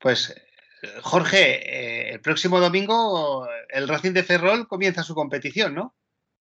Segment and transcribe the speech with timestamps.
[0.00, 0.34] Pues
[1.02, 5.94] Jorge, eh, el próximo domingo el Racing de Ferrol comienza su competición, ¿no?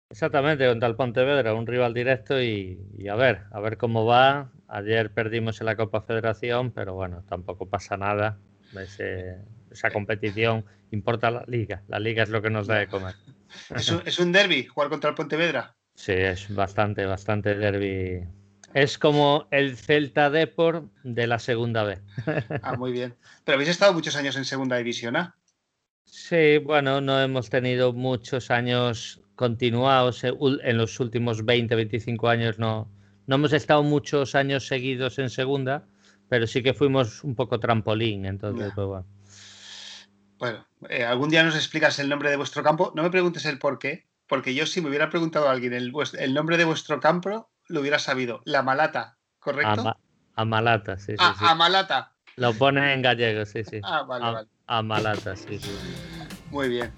[0.10, 2.78] Exactamente, contra el Pontevedra, un rival directo y,
[3.10, 4.52] a ver, a ver cómo va.
[4.68, 8.38] Ayer perdimos en la Copa Federación, pero bueno, tampoco pasa nada.
[8.76, 11.82] esa competición importa la liga.
[11.88, 13.16] La liga es lo que nos da de comer.
[13.76, 15.76] ¿Es un, es un derby jugar contra el Pontevedra?
[15.96, 18.24] Sí, es bastante, bastante derby
[18.74, 22.00] es como el Celta Deport de la segunda B.
[22.62, 23.16] Ah, muy bien.
[23.44, 25.36] Pero habéis estado muchos años en segunda división A.
[26.06, 30.24] Sí, bueno, no hemos tenido muchos años continuados.
[30.24, 30.34] Eh,
[30.64, 32.90] en los últimos 20, 25 años no,
[33.28, 35.86] no hemos estado muchos años seguidos en segunda,
[36.30, 38.26] pero sí que fuimos un poco trampolín.
[38.26, 39.06] Entonces, pues bueno.
[40.40, 42.92] Bueno, eh, algún día nos explicas el nombre de vuestro campo.
[42.96, 45.94] No me preguntes el por qué, porque yo si me hubiera preguntado a alguien el,
[46.20, 48.42] el nombre de vuestro campo, lo hubiera sabido.
[48.46, 49.96] La malata, ¿correcto?
[50.36, 52.14] amalata, sí, sí, ah, Amalata.
[52.38, 53.80] Lo pone en gallego, sí, sí.
[53.84, 54.48] Ah, vale, vale.
[54.66, 55.72] Amalata, sí, sí.
[56.50, 56.92] Muy bien.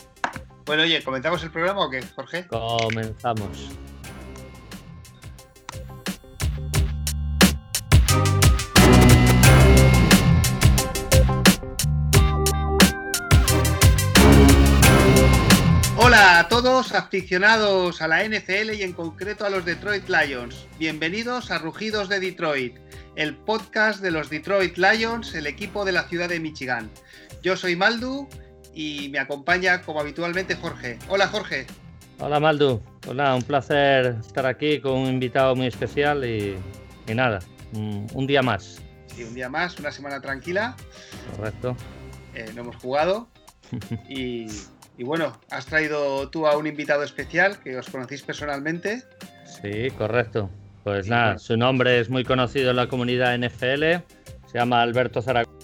[0.65, 2.47] Bueno, oye, ¿comenzamos el programa o qué, Jorge?
[2.47, 3.69] Comenzamos.
[16.35, 20.67] A todos aficionados a la NFL y en concreto a los Detroit Lions.
[20.77, 22.75] Bienvenidos a Rugidos de Detroit,
[23.15, 26.91] el podcast de los Detroit Lions, el equipo de la ciudad de Michigan.
[27.41, 28.27] Yo soy Maldu
[28.73, 30.99] y me acompaña como habitualmente Jorge.
[31.07, 31.67] Hola Jorge.
[32.19, 32.81] Hola Maldu.
[33.07, 36.57] Hola, un placer estar aquí con un invitado muy especial y,
[37.13, 37.39] nada,
[37.71, 38.81] un, día más.
[39.15, 40.75] Sí, un día más, una semana tranquila.
[41.37, 41.77] Correcto.
[42.33, 43.29] Eh, no hemos jugado
[44.09, 44.47] y
[44.97, 49.03] y bueno, has traído tú a un invitado especial que os conocéis personalmente.
[49.45, 50.49] Sí, correcto.
[50.83, 54.03] Pues nada, su nombre es muy conocido en la comunidad NFL.
[54.47, 55.55] Se llama Alberto Zaragoza.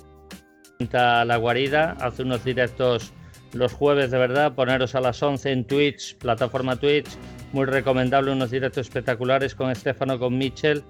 [1.25, 3.13] La guarida, hace unos directos
[3.53, 7.09] los jueves de verdad, poneros a las 11 en Twitch, plataforma Twitch,
[7.53, 10.83] muy recomendable, unos directos espectaculares con Estefano, con Mitchell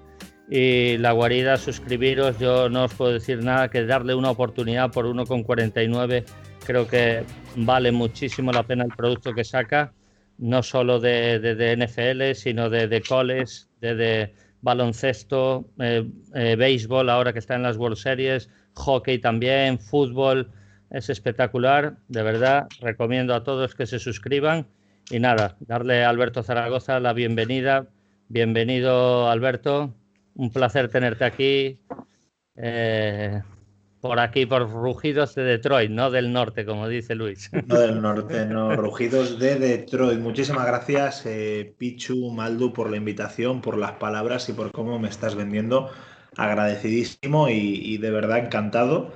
[0.48, 5.06] y la guarida, suscribiros, yo no os puedo decir nada que darle una oportunidad por
[5.06, 6.24] 1,49
[6.64, 7.24] Creo que
[7.56, 9.92] vale muchísimo la pena el producto que saca,
[10.38, 17.32] no solo de, de, NFL, sino de, de coles, de, baloncesto, eh, eh, béisbol, ahora
[17.32, 20.50] que está en las World Series, hockey también, fútbol.
[20.90, 22.68] Es espectacular, de verdad.
[22.80, 24.66] Recomiendo a todos que se suscriban.
[25.10, 27.88] Y nada, darle a Alberto Zaragoza la bienvenida.
[28.28, 29.94] Bienvenido, Alberto.
[30.34, 31.80] Un placer tenerte aquí.
[32.56, 33.40] Eh,
[34.02, 37.48] por aquí, por Rugidos de Detroit, no del norte, como dice Luis.
[37.68, 40.18] No del norte, no, Rugidos de Detroit.
[40.18, 45.08] Muchísimas gracias, eh, Pichu, Maldu, por la invitación, por las palabras y por cómo me
[45.08, 45.88] estás vendiendo.
[46.36, 49.12] Agradecidísimo y, de verdad encantado.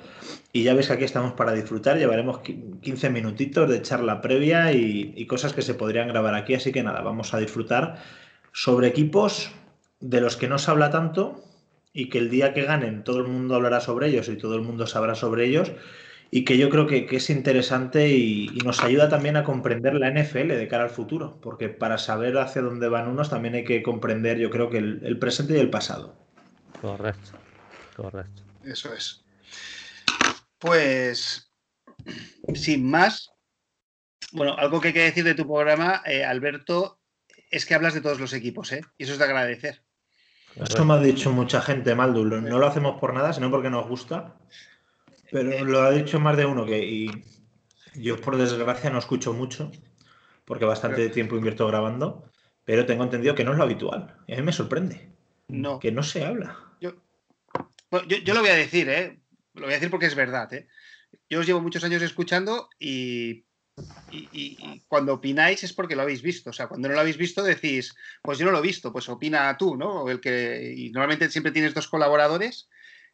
[0.53, 1.99] Y ya ves que aquí estamos para disfrutar.
[1.99, 6.55] Llevaremos 15 minutitos de charla previa y cosas que se podrían grabar aquí.
[6.55, 7.97] Así que nada, vamos a disfrutar
[8.53, 9.51] sobre equipos
[10.01, 11.43] de los que no se habla tanto,
[11.97, 14.61] y que el día que ganen todo el mundo hablará sobre ellos y todo el
[14.61, 15.73] mundo sabrá sobre ellos
[16.31, 20.49] y que yo creo que, es interesante y, nos ayuda también a comprender la NFL
[20.49, 24.37] de cara al futuro, porque para saber hacia dónde van unos también hay que comprender
[24.37, 26.19] yo creo que el, presente y el pasado.
[26.83, 27.31] Correcto,
[27.97, 28.43] correcto.
[28.63, 29.25] Eso es.
[30.59, 31.51] Pues,
[32.55, 33.31] sin más,
[34.33, 37.01] bueno, algo que hay que decir de tu programa, eh, Alberto,
[37.51, 38.83] es que hablas de todos los equipos, ¿eh?
[38.99, 39.86] Y eso es de agradecer.
[40.57, 42.25] Eso me ha dicho mucha gente, Maldu.
[42.25, 44.37] No lo hacemos por nada, sino porque nos gusta.
[45.31, 47.11] Pero lo ha dicho más de uno que y
[47.95, 49.71] yo por desgracia no escucho mucho,
[50.45, 52.31] porque bastante tiempo invierto grabando,
[52.65, 54.17] pero tengo entendido que no es lo habitual.
[54.27, 55.09] Y a mí me sorprende.
[55.49, 55.79] No.
[55.79, 56.59] Que no se habla.
[56.81, 56.93] Yo,
[58.09, 59.19] yo, lo voy a decir, ¿eh?
[59.55, 60.67] Lo voy a decir porque es verdad, ¿eh?
[61.31, 63.46] Yo os llevo muchos años escuchando y
[64.11, 66.51] y, cuando opináis es porque lo habéis visto.
[66.51, 69.09] O sea, cuando no lo habéis visto decís, pues yo no lo he visto, pues
[69.09, 70.09] opina tú, ¿no?
[70.09, 72.69] El que, y normalmente siempre tienes dos colaboradores,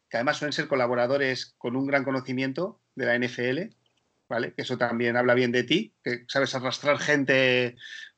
[0.09, 3.75] que además suelen ser colaboradores con un gran conocimiento de la NFL,
[4.29, 4.53] ¿vale?
[4.53, 7.75] Que eso también habla bien de ti, que sabes arrastrar gente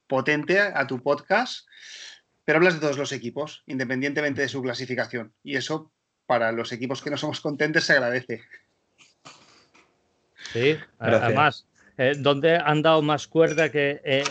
[0.07, 1.67] potente a tu podcast,
[2.43, 5.33] pero hablas de todos los equipos, independientemente de su clasificación.
[5.43, 5.91] Y eso,
[6.27, 8.43] para los equipos que no somos contentes, se agradece.
[10.53, 11.65] Sí, además
[11.97, 14.23] eh, donde han dado más cuerda que eh,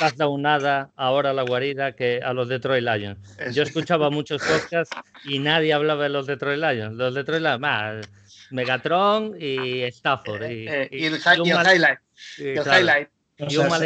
[0.00, 3.36] has dado nada ahora a la guarida que a los Detroit Lions.
[3.52, 6.94] Yo escuchaba muchos podcasts y nadie hablaba de los Detroit Lions.
[6.94, 8.08] Los Detroit Lions, más
[8.50, 10.50] Megatron y Stafford.
[10.50, 11.98] Y, eh, el, highlight.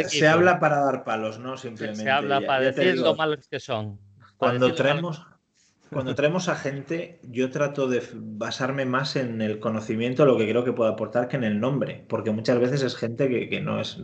[0.07, 1.57] se, habla para dar palos, ¿no?
[1.57, 2.03] Simplemente.
[2.03, 3.99] Se, habla para decir lo malos que son.
[4.37, 5.21] Cuando traemos,
[5.91, 10.63] cuando traemos a gente, yo trato de basarme más en el conocimiento, lo que creo
[10.63, 14.01] que puede aportar, que en el nombre, porque muchas veces es gente que, no es...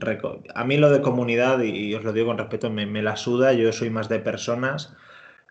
[0.53, 3.53] A mí lo de comunidad, y, os lo digo con respeto, me, me la suda,
[3.53, 4.95] yo soy más de personas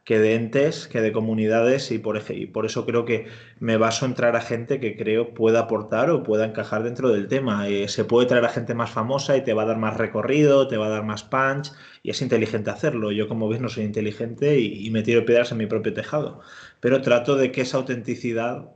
[0.04, 4.06] que de entes, que de comunidades y por, y por eso creo que me baso
[4.06, 7.68] en traer a gente que creo pueda aportar o pueda encajar dentro del tema.
[7.68, 10.68] Eh, se puede traer a gente más famosa y te va a dar más recorrido,
[10.68, 13.12] te va a dar más punch y es inteligente hacerlo.
[13.12, 16.40] Yo como ves no soy inteligente y, me tiro piedras en mi propio tejado,
[16.80, 18.70] pero trato de que esa autenticidad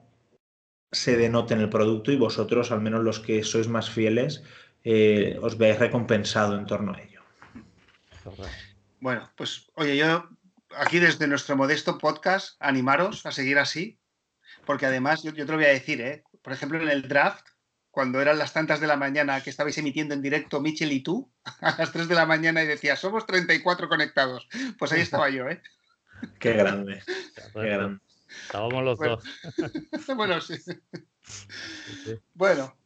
[0.93, 4.45] se denote en el producto y vosotros, al menos los que sois más fieles,
[4.85, 7.23] eh, os veáis recompensado en torno a ello.
[9.01, 10.29] Bueno, pues oye, yo
[10.79, 13.99] aquí desde nuestro modesto podcast, animaros a seguir así,
[14.65, 16.25] porque además yo, te lo voy a decir, ¿eh?
[16.43, 17.47] por ejemplo, en el draft,
[17.91, 21.31] cuando eran las tantas de la mañana que estabais emitiendo en directo Michel y tú,
[21.61, 24.49] a las 3 de la mañana y decía, somos 34 conectados.
[24.79, 25.63] Pues ahí estaba yo, ¿eh?
[26.41, 27.03] Qué grande.
[27.53, 28.01] Qué grande.
[28.47, 29.25] Estábamos los dos.
[30.17, 30.57] bueno, sí.
[32.35, 32.77] Bueno,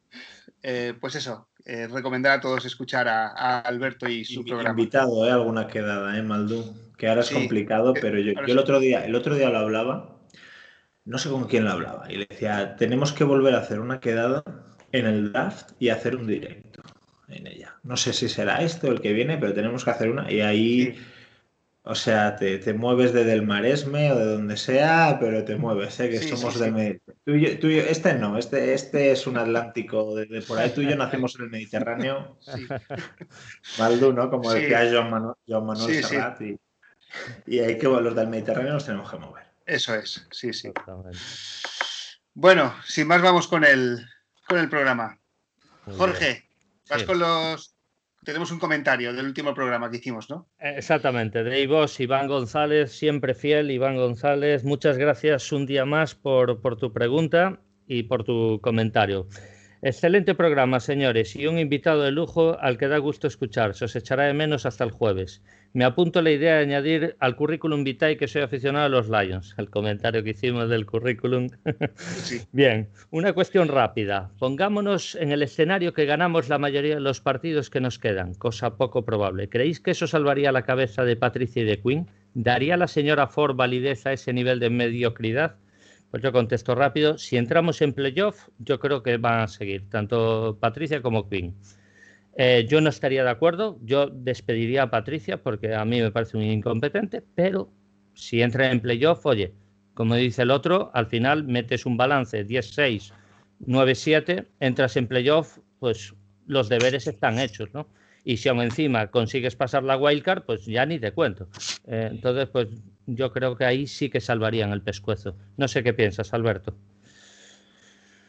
[0.63, 4.71] eh, pues eso, eh, recomendar a todos escuchar a, Alberto y su programa.
[4.71, 5.31] Invitado, ¿eh?
[5.31, 6.65] Alguna quedada, ¿eh, Maldú?
[6.97, 10.19] Que ahora es complicado, pero yo, el, otro día, el otro día lo hablaba,
[11.05, 14.01] no sé con quién lo hablaba, y le decía, tenemos que volver a hacer una
[14.01, 14.43] quedada
[14.93, 16.83] en el draft y hacer un directo
[17.29, 17.77] en ella.
[17.83, 20.33] No sé si será este o el que viene, pero tenemos que hacer una.
[20.33, 20.99] Y ahí...
[21.91, 25.99] O sea, te, te, mueves desde el Maresme o de donde sea, pero te mueves,
[26.01, 26.11] ¿eh?
[26.11, 27.59] que somos del Mediterráneo.
[27.59, 30.15] Tú, este no, este, este es un Atlántico.
[30.15, 32.39] Desde por ahí tú y yo nacimos en el Mediterráneo.
[33.79, 34.29] Maldu, ¿no?
[34.29, 36.39] Como decía Joan Manuel, Joan Manuel Serrat.
[36.43, 36.61] Y,
[37.47, 39.45] y ahí que los del Mediterráneo nos tenemos que mover.
[39.65, 40.71] Eso es, sí, sí.
[42.35, 44.07] Bueno, sin más vamos con el,
[44.47, 45.19] con el programa.
[45.97, 46.47] Jorge,
[46.91, 47.78] vas con los
[48.29, 50.51] tenemos un comentario del último programa que hicimos, ¿no?
[50.59, 56.61] Exactamente, de vos, Iván González, siempre fiel, Iván González, muchas gracias un día más por,
[56.61, 59.29] por tu pregunta y por tu comentario.
[59.81, 63.75] Excelente programa, señores, y un invitado de lujo al que da gusto escuchar.
[63.75, 65.41] Se os echará de menos hasta el jueves.
[65.73, 69.55] Me apunto la idea de añadir al currículum vitae que soy aficionado a los Lions,
[69.57, 71.49] el comentario que hicimos del currículum.
[72.53, 74.33] Bien, una cuestión rápida.
[74.41, 78.77] Pongámonos en el escenario que ganamos la mayoría de los partidos que nos quedan, cosa
[78.77, 79.49] poco probable.
[79.49, 82.09] ¿Creéis que eso salvaría la cabeza de Patricia y de Quinn?
[82.35, 85.55] ¿Daría la señora Ford validez a ese nivel de mediocridad?
[86.11, 87.19] Pues yo contesto rápido.
[87.19, 91.55] Si entramos en playoff, yo creo que van a seguir, tanto Patricia como Quinn.
[92.37, 96.37] Eh, yo no estaría de acuerdo, yo despediría a Patricia porque a mí me parece
[96.37, 97.69] un incompetente, pero
[98.15, 99.53] si entra en playoff, oye,
[99.95, 103.13] como dice el otro, al final metes un balance 10-6,
[103.67, 106.15] 9-7, entras en playoff, pues
[106.47, 107.89] los deberes están hechos, ¿no?
[108.25, 111.49] Y si aún encima consigues pasar la wildcard, pues ya ni te cuento.
[111.87, 112.69] Eh, entonces, pues
[113.07, 115.37] yo creo que ahí sí que salvarían el pescuezo.
[115.57, 116.75] No sé qué piensas, Alberto.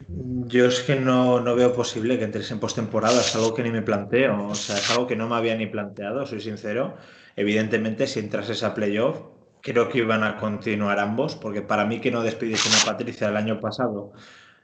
[0.07, 3.81] Yo es que no, veo posible que entres en postemporada, es algo que ni me
[3.81, 6.95] planteo, o sea, es algo que no me había ni planteado, soy sincero.
[7.35, 9.21] Evidentemente, si entras a playoff,
[9.61, 13.37] creo que iban a continuar ambos, porque para mí que no despidiesen a Patricia el
[13.37, 14.13] año pasado,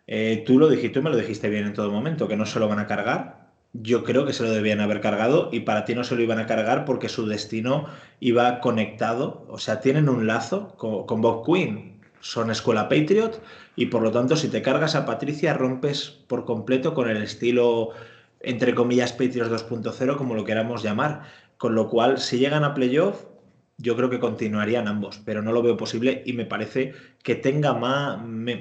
[0.07, 2.59] eh, tú lo dijiste, tú me lo dijiste bien en todo momento, que no se
[2.59, 3.44] lo van a cargar.
[3.81, 6.39] Yo creo que se lo debían haber cargado y para ti no se lo iban
[6.39, 7.87] a cargar porque su destino
[8.21, 13.41] iba conectado, o sea, tienen un lazo con, Bob Quinn, son escuela Patriot
[13.75, 17.89] y por lo tanto si te cargas a Patricia rompes por completo con el estilo
[18.39, 21.23] entre comillas Patriots 2.0 como lo queramos llamar,
[21.57, 23.25] con lo cual si llegan a playoff
[23.77, 27.73] yo creo que continuarían ambos, pero no lo veo posible y me parece que tenga
[27.73, 28.19] más,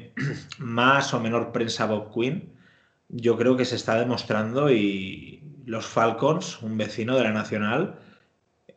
[0.58, 2.53] más o menor prensa Bob Quinn.
[3.16, 8.00] Yo creo que se está demostrando y los Falcons, un vecino de la Nacional,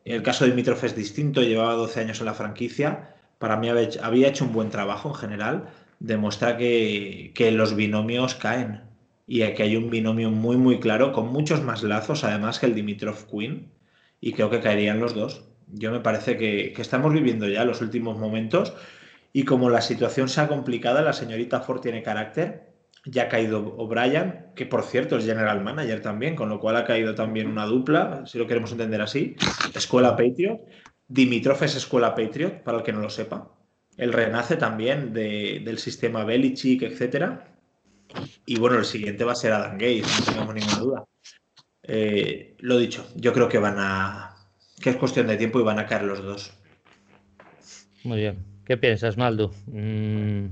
[0.04, 4.28] el caso de Dimitrov es distinto, llevaba 12 años en la franquicia, para mí había
[4.28, 8.82] hecho un buen trabajo en general, demuestra que, los binomios caen
[9.26, 12.76] y que hay un binomio muy muy claro con muchos más lazos además que el
[12.76, 13.72] Dimitrov Queen
[14.20, 15.44] y creo que caerían los dos.
[15.66, 18.72] Yo me parece que, estamos viviendo ya los últimos momentos
[19.32, 22.67] y como la situación se ha complicado, la señorita Ford tiene carácter,
[23.10, 26.84] ya ha caído O'Brien, que por cierto es general manager también, con lo cual ha
[26.84, 29.36] caído también una dupla, si lo queremos entender así,
[29.74, 30.60] Escuela Patriot,
[31.08, 33.50] Dimitrov es escuela Patriot, para el que no lo sepa.
[33.96, 37.40] Él renace también del sistema Belichick, etc.
[38.46, 41.04] Y bueno, el siguiente va a ser Adam Gates, no tenemos ninguna duda.
[41.82, 44.36] Eh, lo dicho, yo creo que van a.
[44.80, 46.52] que es cuestión de tiempo y van a caer los dos.
[48.04, 48.44] Muy bien.
[48.64, 49.50] ¿Qué piensas, Maldo?
[49.66, 50.48] Mm.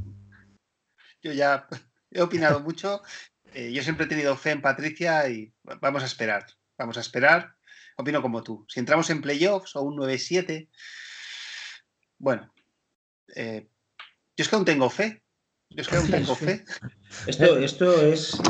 [1.23, 1.69] Yo ya
[2.17, 3.03] he opinado mucho.
[3.55, 6.47] Eh, yo siempre he tenido fe en Patricia y vamos a esperar.
[6.79, 7.57] Vamos a esperar
[7.97, 8.65] opino como tú.
[8.69, 10.69] Si entramos en playoffs o un 9-7,
[12.19, 12.53] bueno,
[13.35, 13.69] eh,
[14.37, 15.23] es que aún tengo fe.
[15.71, 16.65] Yo es que aún tengo fe.
[17.27, 18.41] Esto, esto es,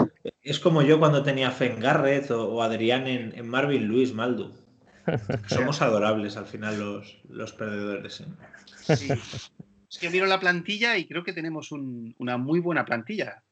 [0.43, 4.55] es como yo cuando tenía fe en Garrett o, Adrián en, Marvin Luis Maldo.
[5.47, 8.21] Somos adorables al final los, los perdedores.
[8.21, 8.97] ¿eh?
[8.97, 9.09] Sí.
[9.89, 13.45] Es que miro la plantilla y creo que tenemos una muy buena plantilla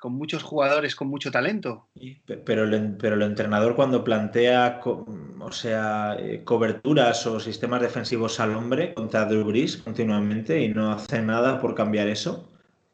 [0.00, 1.88] con muchos jugadores con mucho talento.
[2.46, 8.54] Pero el, pero el entrenador cuando plantea o sea, eh, coberturas o sistemas defensivos al
[8.54, 12.50] hombre contra Drew Brees continuamente y no hace nada por cambiar eso,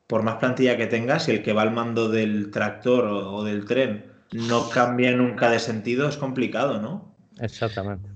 [0.09, 3.65] por más plantilla que tengas, y el que va al mando del tractor o, del
[3.65, 7.17] tren no cambia nunca de sentido, es complicado, ¿no?
[7.39, 8.11] Exactamente.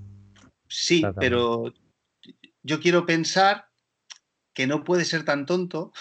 [0.67, 1.73] Sí, pero
[2.61, 3.67] yo quiero pensar
[4.53, 5.93] que no puede ser tan tonto,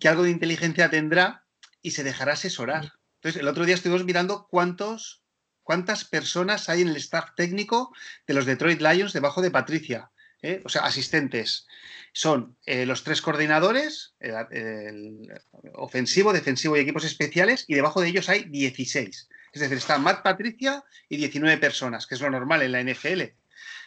[0.00, 1.45] que algo de inteligencia tendrá
[1.86, 2.94] y se dejará asesorar.
[3.20, 5.22] Entonces, el otro día estuvimos mirando cuántos,
[5.62, 7.94] cuántas personas hay en el staff técnico
[8.26, 10.10] de los Detroit Lions debajo de Patricia,
[10.42, 10.62] ¿eh?
[10.64, 11.68] o sea, asistentes.
[12.12, 15.32] Son eh, los tres coordinadores, el,
[15.74, 19.28] ofensivo, defensivo y equipos especiales, y debajo de ellos hay 16.
[19.52, 23.22] Es decir, está Matt Patricia y 19 personas, que es lo normal en la NFL.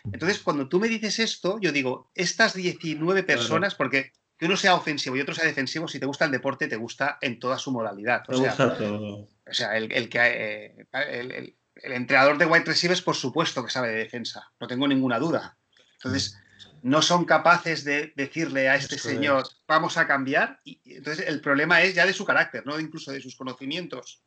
[0.05, 4.73] Entonces, cuando tú me dices esto, yo digo, estas 19 personas, porque que uno sea
[4.73, 7.73] ofensivo y otro sea defensivo, si te gusta el deporte, te gusta en toda su
[7.73, 8.23] modalidad.
[8.29, 13.69] O sea, O sea, el, que, eh, el, entrenador de wide receivers, por supuesto que
[13.69, 15.57] sabe de defensa, no tengo ninguna duda.
[15.95, 16.39] Entonces,
[16.81, 20.61] no son capaces de decirle a este señor, vamos a cambiar.
[20.63, 24.23] Y, entonces, el problema es ya de su carácter, no incluso de sus conocimientos.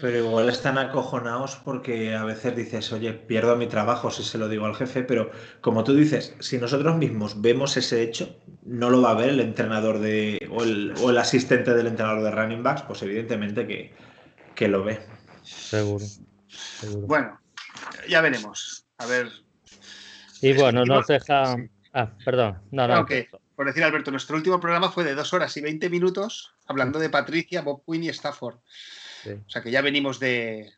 [0.00, 4.48] Pero igual están acojonados porque a veces dices, oye, pierdo mi trabajo si se lo
[4.48, 9.00] digo al jefe, pero como tú dices, si nosotros mismos vemos ese hecho, no lo
[9.00, 13.02] va a ver el entrenador de, o el, asistente del entrenador de running backs, pues
[13.02, 13.94] evidentemente
[14.54, 15.00] que, lo ve.
[15.42, 16.04] Seguro,
[17.06, 17.40] Bueno,
[18.08, 18.84] ya veremos.
[18.98, 19.28] A ver.
[20.40, 21.56] Y bueno, nos deja.
[21.92, 22.60] Ah, perdón.
[22.70, 23.06] No, no.
[23.54, 27.10] Por decir, Alberto, nuestro último programa fue de dos horas y veinte minutos hablando de
[27.10, 28.56] Patricia, Bob Quinn y Stafford.
[29.30, 30.70] O sea que ya venimos de,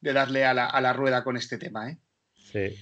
[0.00, 1.90] darle a la, rueda con este tema.
[1.90, 1.98] ¿eh?
[2.34, 2.76] Sí.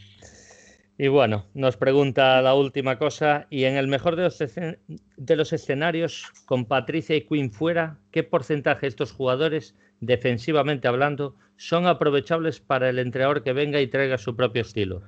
[0.97, 5.53] Y bueno, nos pregunta la última cosa, y en el mejor de los, de los
[5.53, 12.59] escenarios, con Patricia y Quinn fuera, ¿qué porcentaje de estos jugadores, defensivamente hablando, son aprovechables
[12.59, 15.03] para el entrenador que venga y traiga su propio estilo?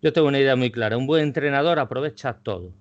[0.00, 2.72] Yo tengo una idea muy clara, un buen entrenador aprovecha todo.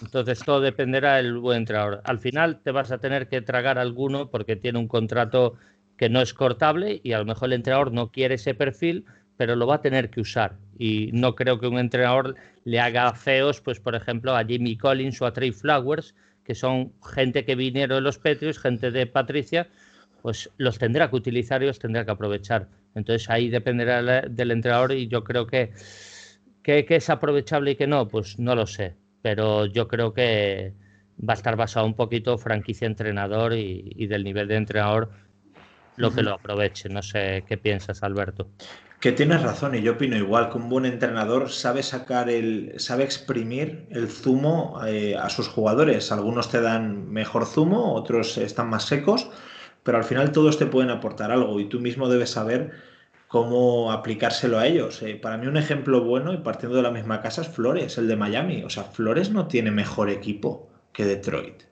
[0.00, 2.00] Entonces todo dependerá del buen entrenador.
[2.04, 5.56] Al final te vas a tener que tragar alguno porque tiene un contrato
[6.00, 9.04] que no es cortable y a lo mejor el entrenador no quiere ese perfil,
[9.36, 10.56] pero lo va a tener que usar.
[10.78, 15.20] Y no creo que un entrenador le haga feos, pues por ejemplo, a Jimmy Collins
[15.20, 19.68] o a Trey Flowers, que son gente que vinieron de los Patriots, gente de Patricia,
[20.22, 22.66] pues los tendrá que utilizar y los tendrá que aprovechar.
[22.94, 25.74] Entonces ahí dependerá del entrenador y yo creo que,
[26.62, 28.94] que, es aprovechable y que no, pues no lo sé.
[29.20, 30.72] Pero yo creo que
[31.20, 35.10] va a estar basado un poquito franquicia entrenador y, y del nivel de entrenador
[36.00, 36.88] lo que lo aproveche.
[36.88, 38.48] No sé qué piensas, Alberto.
[39.00, 43.04] Que tienes razón, y yo opino igual, que un buen entrenador sabe sacar el, sabe
[43.04, 46.12] exprimir el zumo eh, a sus jugadores.
[46.12, 49.30] Algunos te dan mejor zumo, otros están más secos,
[49.82, 52.72] pero al final todos te pueden aportar algo y tú mismo debes saber
[53.26, 55.00] cómo aplicárselo a ellos.
[55.00, 58.06] Eh, para mí un ejemplo bueno y partiendo de la misma casa es Flores, el
[58.06, 58.64] de Miami.
[58.64, 61.62] O sea, Flores no tiene mejor equipo que Detroit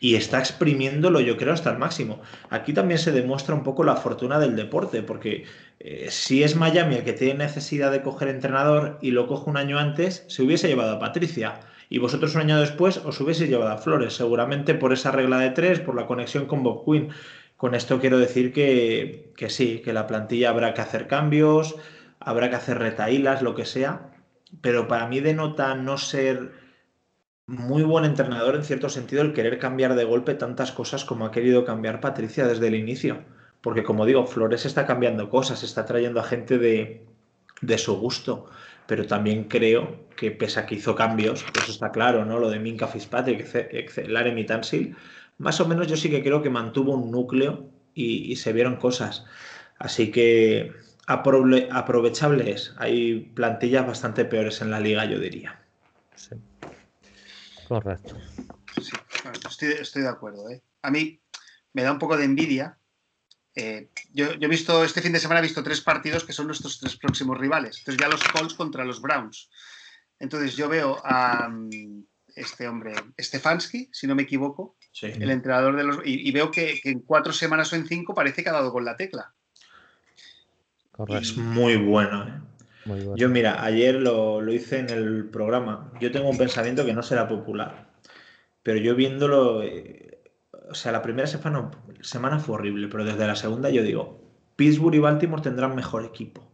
[0.00, 2.20] y está exprimiéndolo yo creo hasta el máximo.
[2.50, 5.44] Aquí también se demuestra un poco la fortuna del deporte, porque
[5.80, 9.56] eh, si es Miami el que tiene necesidad de coger entrenador y lo coge un
[9.56, 11.60] año antes, se hubiese llevado a Patricia.
[11.90, 15.50] Y vosotros un año después os hubiese llevado a Flores, seguramente por esa regla de
[15.50, 17.08] tres, por la conexión con Bob Quinn.
[17.56, 21.74] Con esto quiero decir que, que sí, que la plantilla habrá que hacer cambios,
[22.20, 24.10] habrá que hacer retaílas, lo que sea,
[24.60, 26.52] pero para mí denota no ser
[27.48, 31.30] muy buen entrenador en cierto sentido el querer cambiar de golpe tantas cosas como ha
[31.30, 33.22] querido cambiar Patricia desde el inicio.
[33.62, 37.06] Porque como digo, Flores está cambiando cosas, está trayendo a gente de,
[37.62, 38.50] de su gusto.
[38.86, 42.38] Pero también creo que pese a que hizo cambios, eso está claro, ¿no?
[42.38, 44.94] Lo de Minka Fitzpatrick, Laremy Tansil,
[45.38, 49.24] más o menos yo sí que creo que mantuvo un núcleo y, se vieron cosas.
[49.78, 50.72] Así que
[51.06, 52.74] aprovechables.
[52.76, 55.60] Hay plantillas bastante peores en la liga, yo diría.
[56.14, 56.36] Sí.
[57.68, 58.16] Correcto.
[58.80, 58.92] Sí,
[59.66, 60.48] estoy, de acuerdo.
[60.50, 60.62] ¿eh?
[60.82, 61.20] A mí
[61.74, 62.78] me da un poco de envidia.
[63.54, 66.80] Eh, yo, he visto, este fin de semana he visto tres partidos que son nuestros
[66.80, 67.78] tres próximos rivales.
[67.78, 69.50] Entonces ya los Colts contra los Browns.
[70.18, 75.84] Entonces yo veo a mm, este hombre, Stefanski, si no me equivoco, el entrenador de
[75.84, 75.98] los...
[76.04, 78.96] Y, veo que, en cuatro semanas o en cinco parece que ha dado con la
[78.96, 79.34] tecla.
[80.92, 81.22] Correcto.
[81.22, 82.26] Es muy bueno.
[82.26, 82.47] ¿eh?
[83.16, 85.92] Yo, mira, ayer lo, lo, hice en el programa.
[86.00, 87.90] Yo tengo un pensamiento que no será popular,
[88.62, 90.20] pero yo viéndolo, eh,
[90.70, 94.20] o sea, la primera semana, semana fue horrible, pero desde la segunda yo digo,
[94.56, 96.48] Pittsburgh y Baltimore tendrán mejor equipo.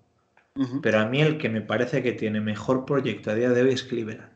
[0.83, 3.73] Pero a mí el que me parece que tiene mejor proyecto a día de hoy
[3.73, 4.31] es Cleveland.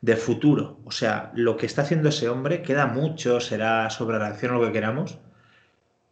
[0.00, 0.80] De futuro.
[0.84, 4.66] O sea, lo que está haciendo ese hombre queda mucho, será sobre reacción o lo
[4.66, 5.18] que queramos.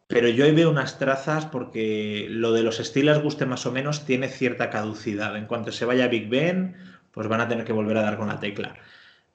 [0.08, 4.06] Pero yo ahí veo unas trazas porque lo de los Steelers, guste más o menos,
[4.06, 5.36] tiene cierta caducidad.
[5.36, 6.76] En cuanto se vaya Big Ben,
[7.12, 8.74] pues van a tener que volver a dar con la tecla.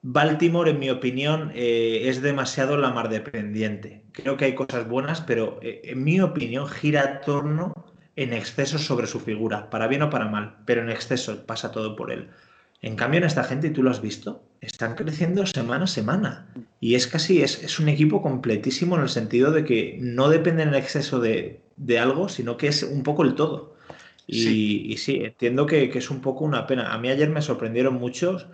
[0.02, 4.02] Baltimore, en mi opinión, eh, es demasiado la mar dependiente.
[4.12, 7.72] Creo que hay cosas buenas, pero eh, en mi opinión gira torno
[8.16, 11.96] en exceso sobre su figura, para bien o para mal, pero en exceso pasa todo
[11.96, 12.30] por él.
[12.80, 16.46] En cambio, en esta gente, y tú lo has visto, están creciendo semana a semana.
[16.80, 20.74] Y es casi, es, un equipo completísimo en el sentido de que no depende en
[20.74, 21.60] exceso de,
[21.98, 23.76] algo, sino que es un poco el todo.
[24.26, 26.92] Y sí, entiendo que, es un poco una pena.
[26.92, 28.46] A mí ayer me sorprendieron muchos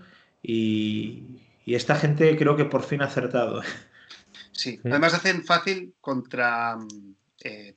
[0.42, 1.36] y,
[1.66, 3.62] esta gente creo que por fin ha acertado.
[4.50, 6.76] Sí, además hacen fácil contra
[7.44, 7.74] eh,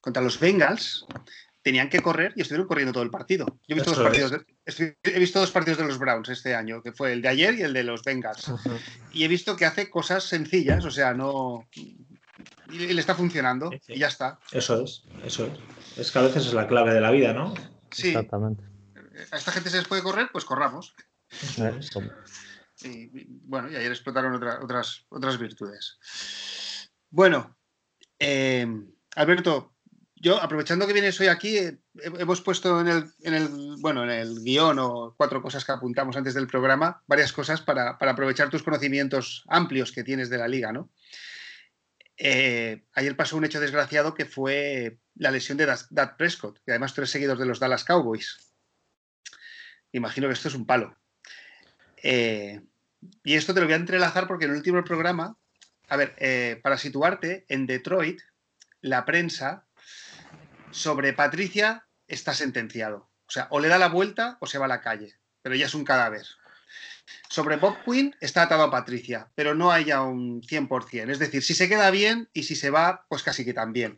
[0.00, 1.04] contra los Bengals,
[1.66, 3.44] tenían que correr y estuvieron corriendo todo el partido.
[3.66, 6.80] Yo he visto, dos partidos, de, he visto dos partidos de los Browns este año,
[6.80, 8.52] que fue el de ayer y el de los Bengals.
[9.12, 11.68] Y he visto que hace cosas sencillas, o sea, no...
[11.74, 12.06] Y
[12.70, 14.38] le está funcionando y ya está.
[14.52, 15.98] Eso es, eso es.
[15.98, 17.52] Es que a veces es la clave de la vida, ¿no?
[17.90, 18.10] Sí.
[18.10, 18.62] Exactamente.
[19.32, 20.94] A esta gente se les puede correr, pues corramos.
[22.84, 25.98] Y, bueno, y ayer explotaron otras, otras virtudes.
[27.10, 27.56] Bueno,
[28.20, 28.68] eh,
[29.16, 29.75] Alberto,
[30.18, 34.78] yo, aprovechando que vienes hoy aquí, eh, hemos puesto en el, bueno, en el guion
[34.78, 39.92] o cuatro cosas que apuntamos antes del programa, varias cosas para, aprovechar tus conocimientos amplios
[39.92, 40.90] que tienes de la liga, ¿no?
[42.16, 46.94] Eh, ayer pasó un hecho desgraciado que fue la lesión de Dad Prescott, que además
[46.94, 48.54] tú eres seguidor de los Dallas Cowboys.
[49.92, 50.96] Imagino que esto es un palo.
[52.02, 52.62] Eh,
[53.22, 55.36] y esto te lo voy a entrelazar porque en el último programa,
[55.88, 58.20] a ver, para situarte, en Detroit,
[58.80, 59.65] la prensa
[60.76, 63.10] sobre Patricia está sentenciado.
[63.26, 65.66] O sea, o le da la vuelta o se va a la calle, pero ya
[65.66, 66.26] es un cadáver.
[67.28, 71.10] Sobre Bob Quinn está atado a Patricia, pero no hay ya un 100%.
[71.10, 73.96] Es decir, si se queda bien y si se va, pues casi que también.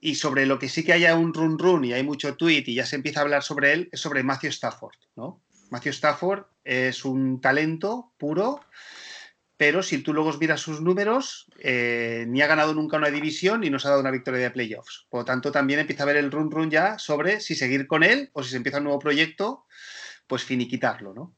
[0.00, 2.74] Y sobre lo que sí que haya un run run y hay mucho tweet y
[2.74, 5.42] ya se empieza a hablar sobre él, es sobre Matthew Stafford, ¿no?
[5.70, 8.60] Matthew Stafford es un talento puro,
[9.56, 13.70] pero si tú luego miras sus números, eh, ni ha ganado nunca una división ni
[13.70, 15.06] nos ha dado una victoria de playoffs.
[15.08, 18.02] Por lo tanto, también empieza a ver el run run ya sobre si seguir con
[18.02, 19.64] él o si se empieza un nuevo proyecto,
[20.26, 21.34] pues finiquitarlo, ¿no?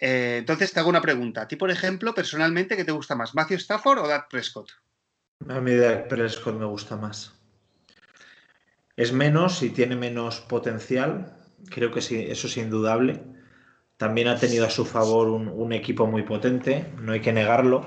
[0.00, 1.42] Eh, entonces te hago una pregunta.
[1.42, 4.70] A ti, por ejemplo, personalmente, ¿qué te gusta más, Matthew Stafford o Dak Prescott?
[5.48, 7.34] A mí Dak Prescott me gusta más.
[8.96, 11.36] Es menos y tiene menos potencial,
[11.70, 13.22] creo que sí, eso es indudable
[14.02, 17.86] también ha tenido a su favor un, equipo muy potente, no hay que negarlo,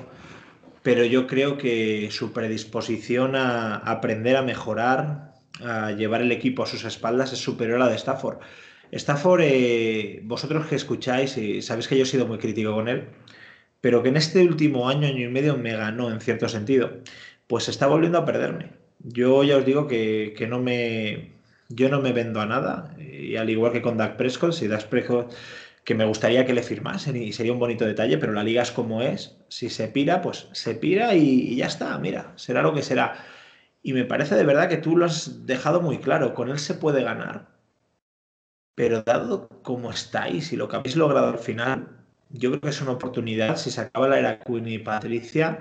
[0.81, 6.67] pero yo creo que su predisposición a aprender a mejorar, a llevar el equipo a
[6.67, 8.37] sus espaldas es superior a la de Stafford.
[8.93, 13.09] Stafford, eh, vosotros que escucháis, y sabéis que yo he sido muy crítico con él,
[13.81, 16.91] pero que en este último año, año y medio me ganó en cierto sentido,
[17.47, 18.69] pues está volviendo a perderme.
[18.99, 21.33] Yo ya os digo que, no me,
[21.67, 24.85] yo no me vendo a nada, y al igual que con Dak Prescott, si Dak
[24.85, 25.33] Prescott
[25.85, 28.71] que me gustaría que le firmasen y sería un bonito detalle, pero la liga es
[28.71, 29.37] como es.
[29.49, 33.23] Si se pira, pues se pira y, ya está, mira, será lo que será.
[33.83, 36.73] Y me parece de verdad que tú lo has dejado muy claro, con él se
[36.73, 37.49] puede ganar.
[38.73, 41.87] Pero dado como estáis y lo que habéis logrado al final,
[42.29, 45.59] yo creo que es una oportunidad, si se acaba la era Queen Patricia,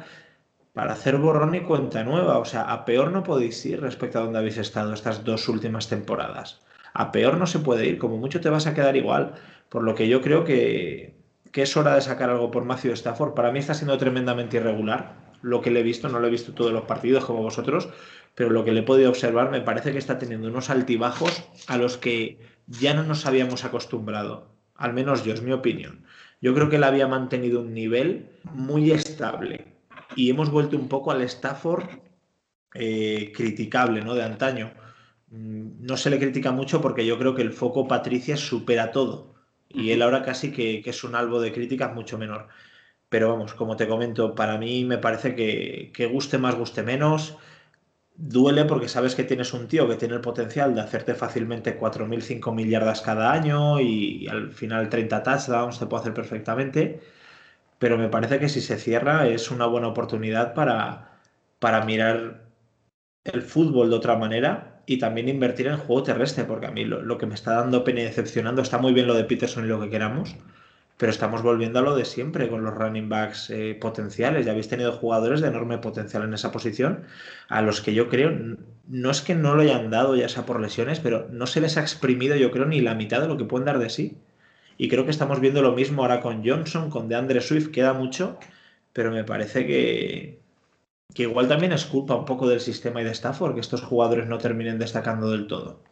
[0.73, 2.39] para hacer borrón y cuenta nueva.
[2.39, 5.89] O sea, a peor no podéis ir respecto a donde habéis estado estas dos últimas
[5.89, 6.63] temporadas.
[6.95, 9.35] A peor no se puede ir, como mucho te vas a quedar igual.
[9.75, 11.17] Por lo que yo creo que,
[11.53, 13.35] es hora de sacar algo por Matthew Stafford.
[13.35, 16.55] Para mí está siendo tremendamente irregular lo que le he visto, no lo he visto
[16.55, 17.89] todos los partidos como vosotros,
[18.37, 21.77] pero lo que le he podido observar me parece que está teniendo unos altibajos a
[21.77, 26.05] los que ya no nos habíamos acostumbrado, al menos yo, es mi opinión.
[26.41, 29.75] Yo creo que él había mantenido un nivel muy estable
[30.15, 31.89] y hemos vuelto un poco al Stafford
[32.75, 34.15] eh, criticable, ¿no?
[34.15, 34.73] De antaño.
[35.31, 39.34] Mm, no se le critica mucho porque yo creo que el foco Patricia supera todo
[39.75, 42.49] y él ahora casi que, es un albo de críticas mucho menor.
[43.09, 47.37] Pero vamos, como te comento, para mí me parece que, guste más, guste menos.
[48.17, 52.23] Duele porque sabes que tienes un tío que tiene el potencial de hacerte fácilmente 4.000,
[52.23, 57.01] 5.000 yardas cada año y, al final 30 touchdowns te puede hacer perfectamente.
[57.79, 61.21] Pero me parece que si se cierra es una buena oportunidad para,
[61.59, 62.45] para mirar
[63.25, 67.19] el fútbol de otra manera y también invertir en juego terrestre, porque a mí lo,
[67.19, 69.81] que me está dando pena y decepcionando, está muy bien lo de Peterson y lo
[69.81, 70.37] que queramos,
[70.97, 74.47] pero estamos volviendo a lo de siempre con los running backs eh, potenciales.
[74.47, 77.05] Ya habéis tenido jugadores de enorme potencial en esa posición,
[77.49, 78.33] a los que yo creo,
[78.89, 81.77] no es que no lo hayan dado ya sea por lesiones, pero no se les
[81.77, 84.19] ha exprimido yo creo ni la mitad de lo que pueden dar de sí.
[84.77, 88.39] Y creo que estamos viendo lo mismo ahora con Johnson, con DeAndre Swift, queda mucho,
[88.93, 90.41] pero me parece que,
[91.13, 94.27] que igual también es culpa un poco del sistema y de Stafford que estos jugadores
[94.27, 95.83] no terminen destacando del todo.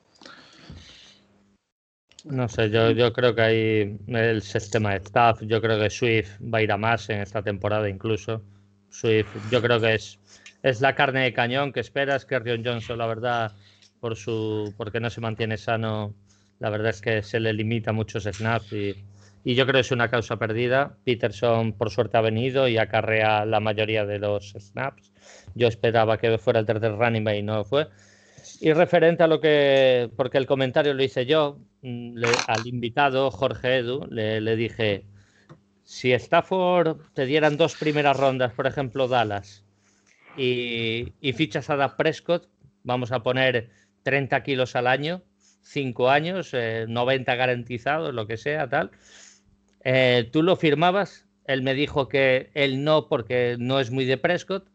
[2.25, 6.59] No sé, yo, creo que hay el sistema de staff, yo creo que Swift va
[6.59, 8.43] a ir a más en esta temporada incluso.
[8.91, 10.21] Swift, yo creo que es,
[10.63, 13.53] es la carne de cañón que esperas que Rion Johnson, la verdad,
[13.99, 16.15] por su porque no se mantiene sano,
[16.61, 18.95] la verdad es que se le limita muchos snaps y,
[19.45, 20.97] y yo creo que es una causa perdida.
[21.05, 25.13] Peterson, por suerte, ha venido y acarrea la mayoría de los snaps.
[25.55, 27.89] Yo esperaba que fuera el tercer running back y no fue.
[28.61, 33.79] Y referente a lo que, porque el comentario lo hice yo, mm, al invitado Jorge
[33.79, 35.05] Edu, le, dije,
[35.85, 39.65] si Stafford te dieran dos primeras rondas, por ejemplo Dallas,
[40.37, 42.49] y, fichas a Dak Prescott,
[42.85, 43.71] vamos a poner
[44.03, 45.23] 30 kilos al año,
[45.63, 48.91] 5 años, 90 eh, garantizados, lo que sea, tal,
[49.85, 51.27] eh, ¿tú lo firmabas?
[51.47, 54.69] Él me dijo que él no, porque no es muy de Prescott,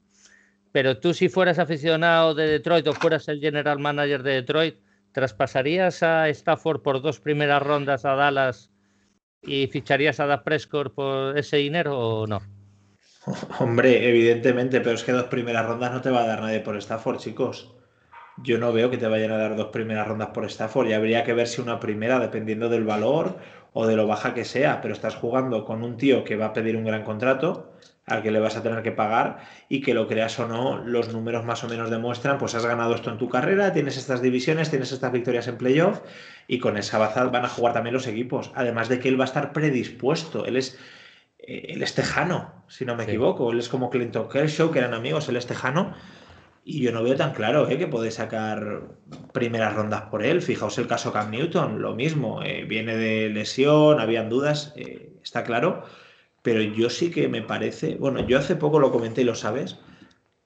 [0.72, 4.76] pero tú si fueras aficionado de Detroit o fueras el general manager de Detroit,
[5.12, 8.70] ¿traspasarías a Stafford por dos primeras rondas a Dallas
[9.42, 12.42] y ficharías a Da Prescott por ese dinero o no?
[13.60, 16.78] Hombre, evidentemente, pero es que dos primeras rondas no te va a dar nadie por
[16.78, 17.74] Stafford, chicos.
[18.44, 21.24] Yo no veo que te vayan a dar dos primeras rondas por Stafford y habría
[21.24, 23.38] que ver si una primera, dependiendo del valor
[23.74, 26.54] o de lo baja que sea, pero estás jugando con un tío que va a
[26.54, 27.72] pedir un gran contrato
[28.08, 31.14] al que le vas a tener que pagar y que lo creas o no, los
[31.14, 34.70] números más o menos demuestran, pues has ganado esto en tu carrera, tienes estas divisiones,
[34.70, 36.00] tienes estas victorias en playoff
[36.48, 38.52] y con esa baza van a jugar también los equipos.
[38.56, 40.80] Además de que él va a estar predispuesto, él es,
[41.40, 44.94] eh, él es tejano, si no me equivoco, él es como Clinton Kershaw, que eran
[44.94, 45.94] amigos, él es tejano.
[46.70, 48.90] Y yo no veo tan claro eh, que podéis sacar
[49.32, 50.42] primeras rondas por él.
[50.42, 52.44] Fijaos el caso Cam Newton, lo mismo.
[52.44, 54.74] Eh, viene de lesión, habían dudas,
[55.24, 55.84] está claro
[56.48, 59.80] pero yo sí que me parece, bueno, yo hace poco lo comenté y lo sabes,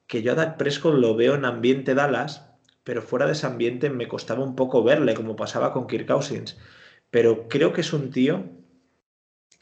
[0.08, 2.50] que yo a Dak Prescott lo veo en ambiente Dallas,
[2.82, 6.58] pero fuera de ese ambiente me costaba un poco verle, como pasaba con Kirk Cousins.
[7.10, 8.42] Pero creo que es un tío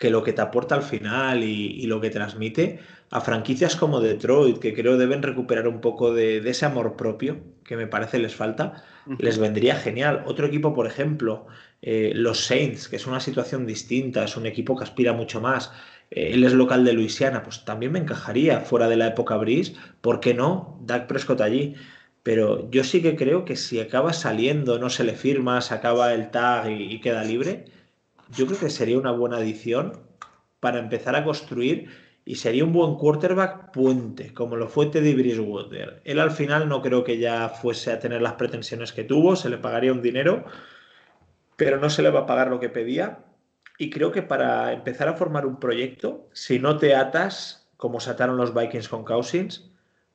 [0.00, 4.58] que lo que te aporta al final y, lo que transmite a franquicias como Detroit,
[4.58, 8.82] que creo deben recuperar un poco de, ese amor propio que me parece les falta,
[9.18, 10.22] les vendría genial.
[10.24, 11.46] Otro equipo, por ejemplo,
[11.82, 15.70] eh, los Saints, que es una situación distinta, es un equipo que aspira mucho más.
[16.10, 19.74] Eh, él es local de Luisiana, pues también me encajaría fuera de la época Breeze,
[20.00, 20.78] ¿por qué no?
[20.80, 21.74] Dak Prescott allí.
[22.22, 26.14] Pero yo sí que creo que si acaba saliendo, no se le firma, se acaba
[26.14, 27.66] el tag y, queda libre,
[28.36, 30.00] yo creo que sería una buena adición
[30.60, 31.88] para empezar a construir
[32.24, 36.00] y sería un buen quarterback puente, como lo fue Teddy Bridgewater.
[36.04, 39.48] Él al final no creo que ya fuese a tener las pretensiones que tuvo, se
[39.48, 40.44] le pagaría un dinero,
[41.56, 43.24] pero no se le va a pagar lo que pedía
[43.78, 48.10] y creo que para empezar a formar un proyecto, si no te atas, como se
[48.10, 49.70] ataron los Vikings con Cousins,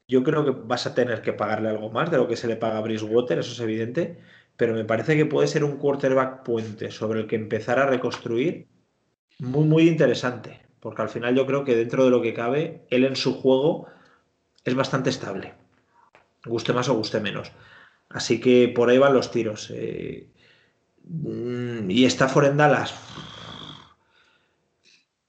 [0.08, 2.58] yo creo que vas a tener que pagarle algo más de lo que se le
[2.58, 4.20] paga a Bridgewater, eso es evidente,
[4.58, 8.68] pero me parece que puede ser un quarterback puente sobre el que empezar a reconstruir
[9.40, 13.04] muy, muy interesante, porque al final yo creo que dentro de lo que cabe, él
[13.04, 13.88] en su juego
[14.64, 15.54] es bastante estable,
[16.46, 17.52] guste más o guste menos.
[18.10, 19.72] Así que por ahí van los tiros.
[19.74, 20.30] Eh,
[21.04, 22.94] mm, y está en Dallas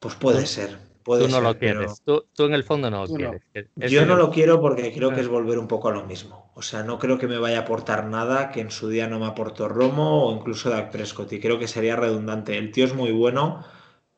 [0.07, 0.79] pues puede ser.
[1.07, 2.03] Puede tú no lo quieres.
[2.03, 3.43] Tú, en el fondo no lo quieres.
[3.77, 6.51] Yo no lo quiero porque creo que es volver un poco a lo mismo.
[6.57, 9.21] O sea, no creo que me vaya a aportar nada que en su día no
[9.21, 11.33] me aportó Romo o incluso Dak Prescott.
[11.33, 12.59] Y creo que sería redundante.
[12.59, 13.65] El tío es muy bueno,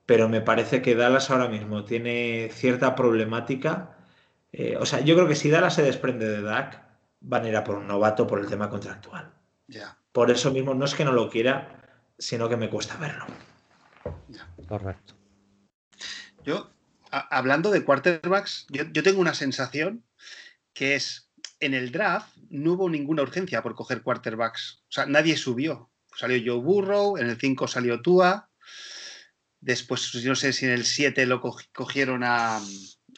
[0.07, 3.99] pero me parece que Dallas ahora mismo tiene cierta problemática.
[4.53, 6.89] Eh, o sea, yo creo que si Dallas se desprende de Dak,
[7.21, 9.31] van a ir a por un novato por el tema contractual.
[9.67, 9.99] Ya.
[10.11, 11.83] Por eso mismo no es que no lo quiera,
[12.17, 13.27] sino que me cuesta verlo.
[14.67, 15.13] Correcto.
[16.45, 16.71] Yo,
[17.11, 20.05] hablando de quarterbacks, yo, tengo una sensación
[20.73, 24.83] que es, en el draft no hubo ninguna urgencia por coger quarterbacks.
[24.89, 25.91] O sea, nadie subió.
[26.17, 28.51] Salió Joe Burrow, en el 5 salió Tua,
[29.61, 32.61] después no sé si en el 7 lo cogieron a...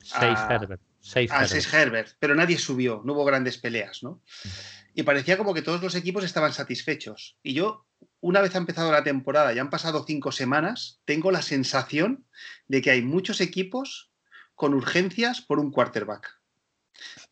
[0.03, 0.83] 6 Herbert.
[1.31, 4.23] a 6 Herbert, pero nadie subió, no hubo grandes peleas, ¿no?
[4.95, 7.39] Y parecía como que todos los equipos estaban satisfechos.
[7.43, 7.87] Y yo
[8.21, 12.27] una vez ha empezado la temporada y han pasado cinco semanas, tengo la sensación
[12.69, 14.11] de que hay muchos equipos
[14.55, 16.39] con urgencias por un quarterback.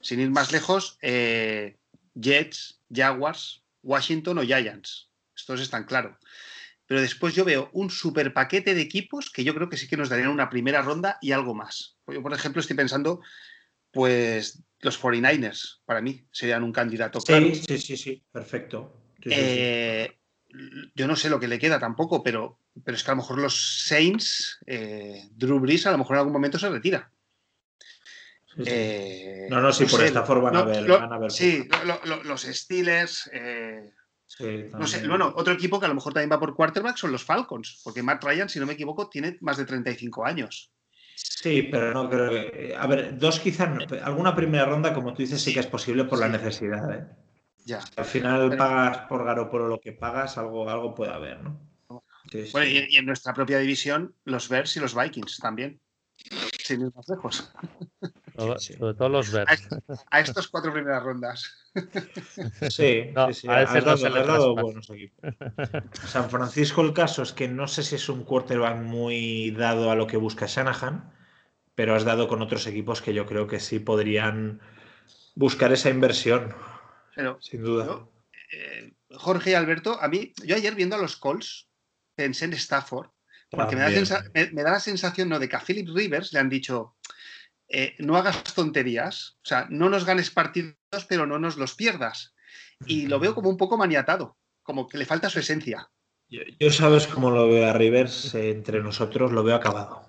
[0.01, 1.77] Sin ir más lejos, eh,
[2.14, 5.11] Jets, Jaguars, Washington o Giants.
[5.37, 6.16] Estos están claros.
[6.87, 9.96] Pero después yo veo un super paquete de equipos que yo creo que sí que
[9.98, 11.98] nos darían una primera ronda y algo más.
[12.07, 13.20] Yo, por ejemplo, estoy pensando,
[13.90, 17.46] pues, los 49ers, para mí, serían un candidato claro.
[17.55, 19.03] Sí, sí, sí, sí, perfecto.
[19.27, 20.17] Eh,
[20.94, 23.38] yo no sé lo que le queda tampoco, pero, pero es que a lo mejor
[23.38, 27.11] los Saints, eh, Drew Brees, a lo mejor en algún momento se retira.
[28.64, 31.68] Eh, no, no, sí, por esta forma van, a ver, Sí,
[32.24, 33.30] los Steelers.
[34.72, 37.22] no sé, bueno, otro equipo que a lo mejor también va por quarterback son los
[37.22, 40.72] Falcons, porque Matt Ryan, si no me equivoco, tiene más de 35 años.
[41.14, 42.74] Sí, pero no creo que.
[42.76, 43.70] A ver, dos quizás.
[44.02, 46.92] Alguna primera ronda, como tú dices, sí que es posible por la necesidad.
[46.92, 47.06] ¿eh?
[47.96, 51.68] Al final pagas por Garopolo lo que pagas, algo, algo puede haber, ¿no?
[52.52, 55.81] bueno, y, en nuestra propia división, los Bears y los Vikings también.
[56.62, 57.52] Sin ir más lejos.
[58.37, 59.68] Sobre todo los Bears.
[60.11, 61.70] A, estos cuatro primeras rondas.
[62.68, 63.48] Sí, sí, sí.
[63.48, 65.35] A has dado, buenos equipos.
[66.07, 69.94] San Francisco, el caso es que no sé si es un quarterback muy dado a
[69.94, 71.12] lo que busca Shanahan,
[71.74, 74.61] pero has dado con otros equipos que yo creo que sí podrían
[75.35, 76.54] buscar esa inversión.
[77.18, 78.09] Pero, Sin duda.
[78.52, 81.68] Eh, Jorge y Alberto, a mí, yo ayer viendo a los Colts,
[82.14, 83.09] pensé en Stafford,
[83.50, 85.40] porque me da, la sensación ¿no?
[85.40, 86.94] de que a Philip Rivers le han dicho,
[87.68, 90.76] eh, no hagas tonterías, o sea, no nos ganes partidos,
[91.09, 92.37] pero no nos los pierdas.
[92.87, 95.90] Y lo veo como un poco maniatado, como que le falta su esencia.
[96.28, 100.09] Yo, sabes cómo lo veo a Rivers eh, entre nosotros, lo veo acabado.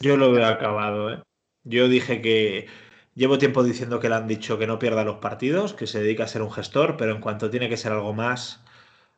[0.00, 1.14] Yo lo veo acabado.
[1.14, 1.22] ¿eh?
[1.64, 2.68] Yo dije que
[3.16, 6.24] Llevo tiempo diciendo que le han dicho que no pierda los partidos, que se dedica
[6.24, 8.62] a ser un gestor, pero en cuanto tiene que ser algo más.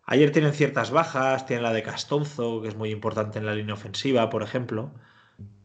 [0.05, 3.75] Ayer tienen ciertas bajas, tienen la de Castonzo, que es muy importante en la línea
[3.75, 4.93] ofensiva, por ejemplo.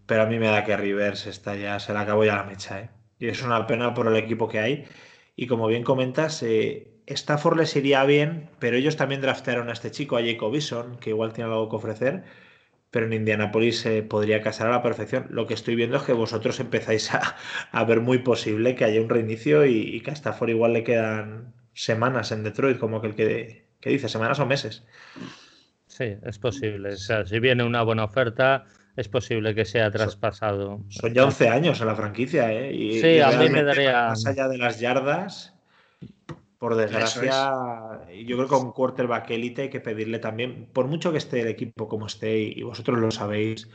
[0.08, 2.82] Pero a mí me da que Rivers está ya, se le acabó ya la mecha,
[2.82, 2.89] ¿eh?
[3.19, 4.86] Y es una pena por el equipo que hay.
[5.36, 9.91] Y como bien comentas, eh, Stafford les iría bien, pero ellos también draftearon a este
[9.91, 12.24] chico, a Jacob Bison, que igual tiene algo que ofrecer
[12.94, 15.26] pero en Indianapolis se podría casar a la perfección.
[15.32, 17.10] Lo que estoy viendo es que vosotros empezáis
[17.72, 21.56] a, ver muy posible que haya un reinicio y, que a Stafford igual le quedan
[21.74, 24.86] semanas en Detroit, como que el que, dice, semanas o meses.
[25.88, 26.90] Sí, es posible.
[26.90, 30.84] O sea, si viene una buena oferta, es posible que sea traspasado.
[30.90, 32.74] Son ya 11 años en la franquicia, ¿eh?
[32.76, 34.10] Y, sí, a mí me daría.
[34.10, 35.53] Más allá de las yardas,
[36.63, 37.52] por desgracia,
[38.26, 41.49] yo creo que con quarterback élite hay que pedirle también, por mucho que esté el
[41.49, 43.67] equipo como esté, y vosotros lo sabéis,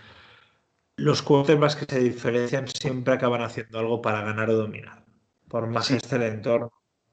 [0.97, 5.05] los quarterbacks que se diferencian siempre acaban haciendo algo para ganar o dominar.
[5.49, 6.49] Por más excelente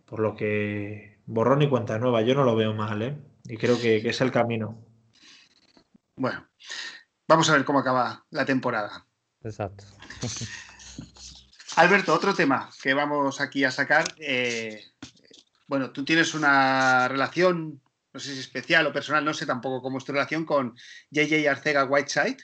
[0.06, 3.18] por lo que borrón y cuenta nueva, yo no lo veo mal, ¿eh?
[3.44, 4.82] Y creo que, que es el camino.
[6.16, 6.48] Bueno,
[7.28, 9.06] vamos a ver cómo acaba la temporada.
[9.44, 9.84] Exacto.
[11.76, 14.06] Alberto, otro tema que vamos aquí a sacar.
[14.18, 14.82] Eh,
[15.68, 17.82] bueno, tú tienes una relación,
[18.14, 20.76] no sé si especial o personal, no sé tampoco cómo es tu relación con
[21.12, 22.38] JJ Arcega Whiteside.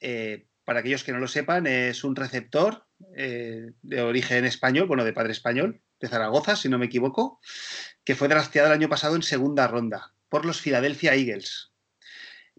[0.00, 5.04] Eh, para aquellos que no lo sepan, es un receptor eh, de origen español, bueno,
[5.04, 7.40] de padre español, de Zaragoza, si no me equivoco,
[8.02, 11.70] que fue drafteado el año pasado en segunda ronda por los Philadelphia Eagles.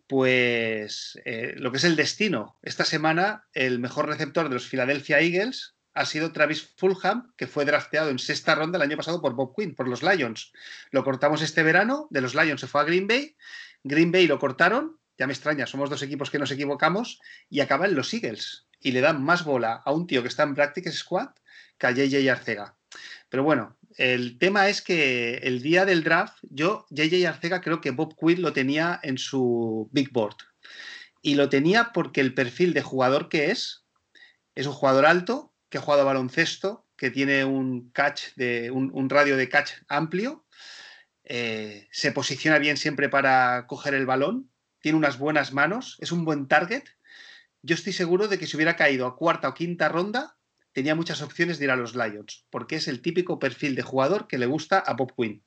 [0.07, 5.19] Pues eh, lo que es el destino, esta semana el mejor receptor de los Philadelphia
[5.19, 9.33] Eagles ha sido Travis Fulham, que fue drafteado en sexta ronda el año pasado por
[9.33, 10.51] Bob Quinn, por los Lions.
[10.91, 13.35] Lo cortamos este verano, de los Lions se fue a Green Bay,
[13.83, 17.95] Green Bay lo cortaron, ya me extraña, somos dos equipos que nos equivocamos, y acaban
[17.95, 18.67] los Eagles.
[18.81, 21.29] Y le dan más bola a un tío que está en Practice Squad
[21.77, 22.75] que a JJ Arcega.
[23.29, 27.91] Pero bueno, el tema es que el día del draft, yo, JJ Arcega, creo que
[27.91, 30.35] Bob Quinn lo tenía en su big board.
[31.21, 33.85] Y lo tenía porque el perfil de jugador que es,
[34.55, 39.35] es un jugador alto, que ha jugado baloncesto, que tiene un catch de un, radio
[39.35, 40.45] de catch amplio,
[41.25, 46.23] eh, se posiciona bien siempre para coger el balón, tiene unas buenas manos, es un
[46.23, 46.83] buen target.
[47.61, 50.37] Yo estoy seguro de que si hubiera caído a cuarta o quinta ronda,
[50.71, 54.29] tenía muchas opciones de ir a los Lions, porque es el típico perfil de jugador
[54.29, 55.43] que le gusta a Bob Quinn.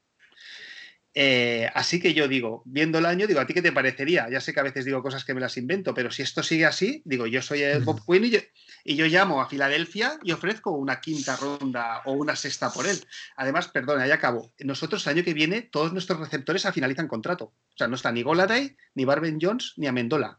[1.14, 4.28] Eh, así que yo digo, viendo el año, digo, ¿a ti qué te parecería?
[4.30, 6.66] Ya sé que a veces digo cosas que me las invento, pero si esto sigue
[6.66, 8.38] así, digo, yo soy el Bob Quinn y yo,
[8.84, 12.98] y yo llamo a Filadelfia y ofrezco una quinta ronda o una sexta por él.
[13.36, 14.52] Además, perdona, ya acabo.
[14.60, 17.44] Nosotros el año que viene, todos nuestros receptores finalizan contrato.
[17.46, 20.38] O sea, no está ni Goladay, ni Barben Jones, ni Amendola.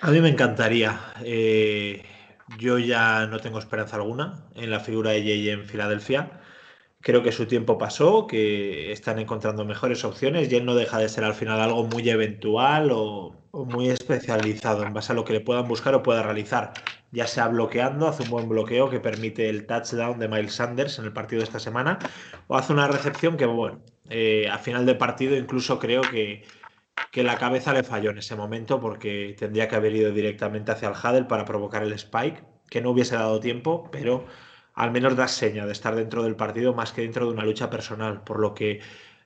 [0.00, 1.00] A mí me encantaría.
[1.24, 2.04] Eh,
[2.58, 6.40] yo ya no tengo esperanza alguna en la figura de Jay en Filadelfia.
[7.02, 11.08] Creo que su tiempo pasó, que están encontrando mejores opciones y él no deja de
[11.08, 15.40] ser al final algo muy eventual o, muy especializado en base a lo que le
[15.40, 16.72] puedan buscar o pueda realizar.
[17.10, 21.06] ya sea bloqueando, hace un buen bloqueo que permite el touchdown de Miles Sanders en
[21.06, 21.98] el partido de esta semana,
[22.46, 26.44] o hace una recepción que, bueno, eh, a final de partido incluso creo que,
[27.10, 30.88] que la cabeza le falló en ese momento porque tendría que haber ido directamente hacia
[30.88, 34.26] el Huddle para provocar el spike, que no hubiese dado tiempo, pero
[34.80, 37.68] al menos da seña de estar dentro del partido más que dentro de una lucha
[37.68, 38.80] personal, por lo que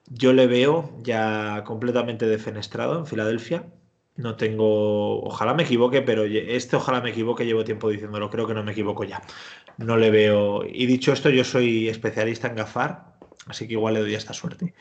[0.09, 3.67] yo le veo ya completamente defenestrado en Filadelfia.
[4.17, 8.55] No tengo, ojalá me equivoque, pero este ojalá me equivoque, llevo tiempo diciéndolo, creo que
[8.55, 9.23] no me equivoco ya.
[9.79, 14.01] No le veo, y dicho esto, yo soy especialista en gafar, así que igual le
[14.01, 14.75] doy esta suerte.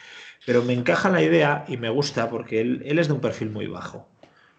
[0.46, 3.68] Pero me encaja la idea y me gusta porque él, es de un perfil muy
[3.68, 4.10] bajo.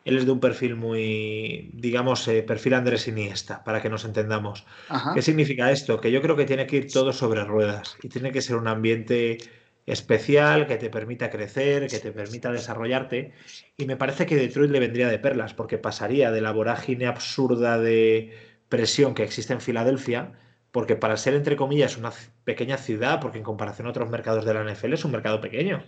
[0.04, 4.66] Él es de un perfil muy, digamos, eh, perfil Andrés Iniesta, para que nos entendamos.
[5.14, 6.00] ¿Qué significa esto?
[6.00, 8.68] Que yo creo que tiene que ir todo sobre ruedas y tiene que ser un
[8.68, 9.38] ambiente
[9.86, 13.32] especial que te permita crecer, que te permita desarrollarte.
[13.76, 17.78] Y me parece que Detroit le vendría de perlas, porque pasaría de la vorágine absurda
[17.78, 18.32] de
[18.68, 20.32] presión que existe en Filadelfia
[20.74, 22.10] porque para ser, entre comillas, una
[22.42, 25.84] pequeña ciudad, porque en comparación a otros mercados de la NFL es un mercado pequeño.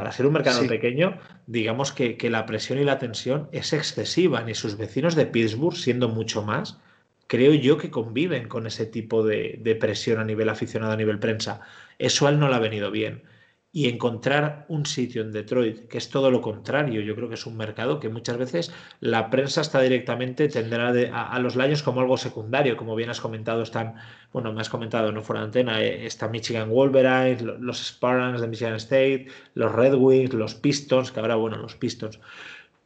[0.00, 4.42] Para ser un mercado pequeño, digamos que, la presión y la tensión es excesiva.
[4.42, 6.78] Ni sus vecinos de Pittsburgh, siendo mucho más,
[7.26, 11.18] creo yo que conviven con ese tipo de, de presión a nivel aficionado, a nivel
[11.18, 11.60] prensa.
[11.98, 13.24] Eso a él no le ha venido bien
[13.72, 17.00] y encontrar un sitio en Detroit que es todo lo contrario.
[17.02, 21.38] Yo creo que es un mercado que muchas veces la prensa está directamente tendrá a,
[21.38, 23.94] los Lions como algo secundario, como bien has comentado, están,
[24.32, 28.48] bueno, me has comentado, no fuera de antena, eh, está Michigan Wolverines, los Spartans de
[28.48, 32.18] Michigan State, los Red Wings, los Pistons, que ahora, bueno, los Pistons,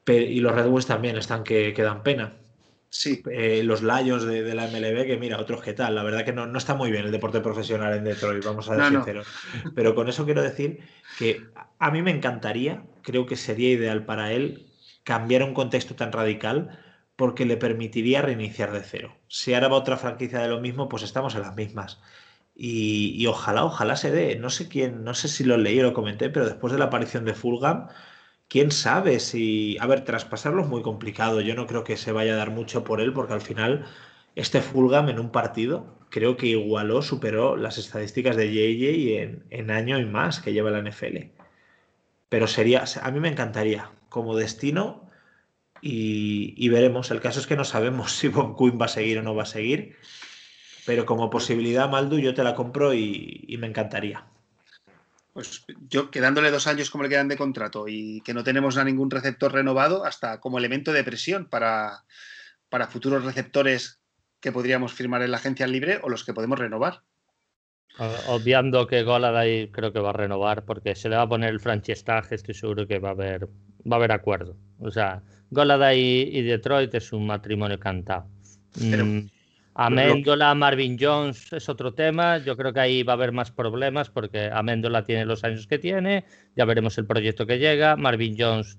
[0.06, 2.34] y los Red Wings también están que, que dan pena.
[2.94, 3.24] Sí.
[3.28, 5.96] Eh, los Lions de, la MLB, que mira, otros que tal.
[5.96, 8.88] La verdad que no, está muy bien el deporte profesional en Detroit, vamos a ser
[8.88, 9.26] sinceros.
[9.74, 10.78] Pero con eso quiero decir
[11.18, 11.42] que
[11.80, 14.68] a mí me encantaría, creo que sería ideal para él
[15.02, 16.78] cambiar un contexto tan radical
[17.16, 19.16] porque le permitiría reiniciar de cero.
[19.26, 22.00] Si ahora va otra franquicia de lo mismo, pues estamos en las mismas.
[22.54, 24.36] Y, y, ojalá, ojalá se dé.
[24.36, 26.84] No sé quién, no sé si lo leí o lo comenté, pero después de la
[26.84, 27.88] aparición de Fulham,
[28.48, 29.76] quién sabe si.
[29.80, 31.40] A ver, traspasarlo es muy complicado.
[31.40, 33.86] Yo no creo que se vaya a dar mucho por él, porque al final,
[34.36, 39.70] este Fulgam en un partido creo que igualó, superó las estadísticas de JJ en, en
[39.70, 41.30] año y más que lleva la NFL.
[42.28, 42.84] Pero sería.
[43.02, 45.10] A mí me encantaría como destino.
[45.86, 47.10] Y, veremos.
[47.10, 49.42] El caso es que no sabemos si Bob Quinn va a seguir o no va
[49.44, 49.96] a seguir.
[50.86, 54.26] Pero como posibilidad, Maldu, yo te la compro y me encantaría
[55.34, 58.84] pues yo quedándole dos años como le quedan de contrato y que no tenemos a
[58.84, 62.04] ningún receptor renovado, hasta como elemento de presión para,
[62.68, 64.00] para futuros receptores
[64.40, 67.02] que podríamos firmar en la agencia libre o los que podemos renovar.
[68.28, 71.60] Obviando que Goladay creo que va a renovar porque se le va a poner el
[71.60, 74.56] franchistaje, estoy seguro que va a haber, va a haber acuerdo.
[74.78, 75.20] O sea,
[75.50, 78.28] Goladay y, Detroit es un matrimonio cantado.
[78.76, 79.26] Mm,
[79.74, 82.38] Améndola, Marvin Jones es otro tema.
[82.38, 85.78] Yo creo que ahí va a haber más problemas porque Améndola tiene los años que
[85.78, 86.24] tiene.
[86.54, 87.96] Ya veremos el proyecto que llega.
[87.96, 88.78] Marvin Jones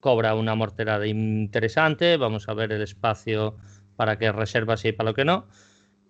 [0.00, 2.16] cobra una morterada interesante.
[2.16, 3.56] Vamos a ver el espacio
[3.96, 5.46] para que reserva si para lo que no.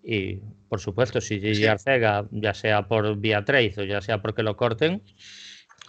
[0.02, 0.36] Y
[0.68, 4.56] por supuesto, si Gigi Arcega, ya sea por vía trade o ya sea porque lo
[4.56, 5.02] corten,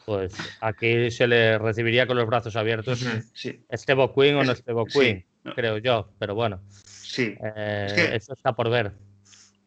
[0.05, 3.05] pues aquí se le recibiría con los brazos abiertos.
[3.33, 3.65] Sí.
[3.69, 6.09] Estevo Queen o no Estevo Queen, creo yo.
[6.19, 6.61] Pero bueno.
[7.15, 7.33] Sí.
[7.41, 8.91] Eh, eso está por ver.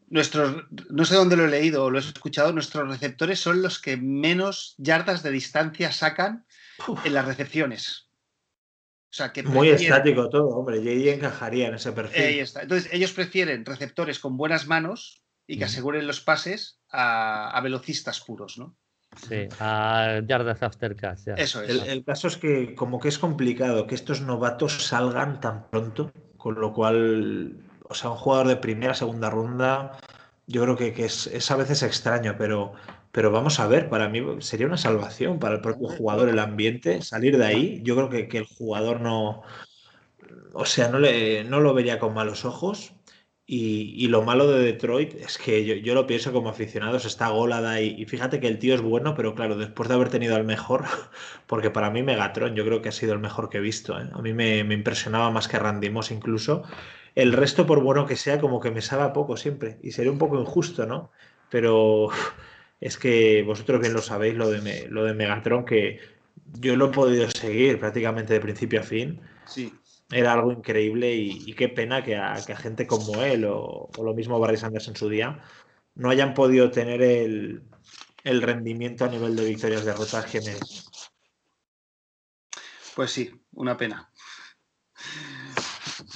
[0.08, 3.78] Nuestros, no sé dónde lo he leído o lo he escuchado, nuestros receptores son los
[3.80, 6.44] que menos yardas de distancia sacan
[7.04, 8.10] en las recepciones.
[9.10, 10.82] O sea, que Muy estático todo, hombre.
[10.82, 12.22] JD encajaría en ese perfil.
[12.22, 18.58] Entonces, ellos prefieren receptores con buenas manos y que aseguren los pases a, velocistas puros,
[18.58, 18.76] ¿no?
[19.26, 21.28] Sí, a yardas after catch.
[21.38, 21.82] Eso es.
[21.88, 26.58] el, caso es que, como que es complicado que estos novatos salgan tan pronto con
[26.60, 27.56] lo cual,
[27.88, 29.98] o sea, un jugador de primera, segunda ronda,
[30.46, 32.72] yo creo que, es, a veces extraño, pero,
[33.12, 37.02] pero vamos a ver, para mí sería una salvación para el propio jugador, el ambiente,
[37.02, 37.82] salir de ahí.
[37.84, 39.42] Yo creo que, el jugador no,
[40.54, 42.94] o sea, no, le, no lo vería con malos ojos.
[43.50, 47.80] Y, lo malo de Detroit es que yo, lo pienso como aficionado, se está golada
[47.80, 50.84] y, fíjate que el tío es bueno, pero claro, después de haber tenido al mejor,
[51.46, 53.98] porque para mí Megatron yo creo que ha sido el mejor que he visto.
[53.98, 54.06] ¿eh?
[54.12, 56.62] A mí me, impresionaba más que Randy Moss incluso.
[57.14, 59.78] El resto, por bueno que sea, como que me sabe poco siempre.
[59.82, 61.10] Y sería un poco injusto, ¿no?
[61.48, 62.10] Pero
[62.82, 66.00] es que vosotros bien lo sabéis, lo de, lo de Megatron, que
[66.60, 69.22] yo lo he podido seguir prácticamente de principio a fin.
[69.46, 69.72] Sí
[70.10, 74.56] era algo increíble y, qué pena que a, gente como él o, lo mismo Barry
[74.56, 75.42] Sanders en su día
[75.94, 77.62] no hayan podido tener el,
[78.24, 80.40] rendimiento a nivel de victorias derrotas que
[82.94, 84.10] Pues sí, una pena.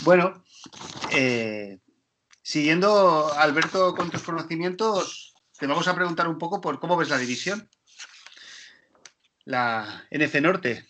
[0.05, 0.43] Bueno,
[1.11, 1.79] Eh,
[2.43, 7.19] siguiendo, Alberto, con tus conocimientos, te vamos a preguntar un poco por cómo ves la
[7.19, 7.69] división.
[9.45, 10.87] La NF Norte,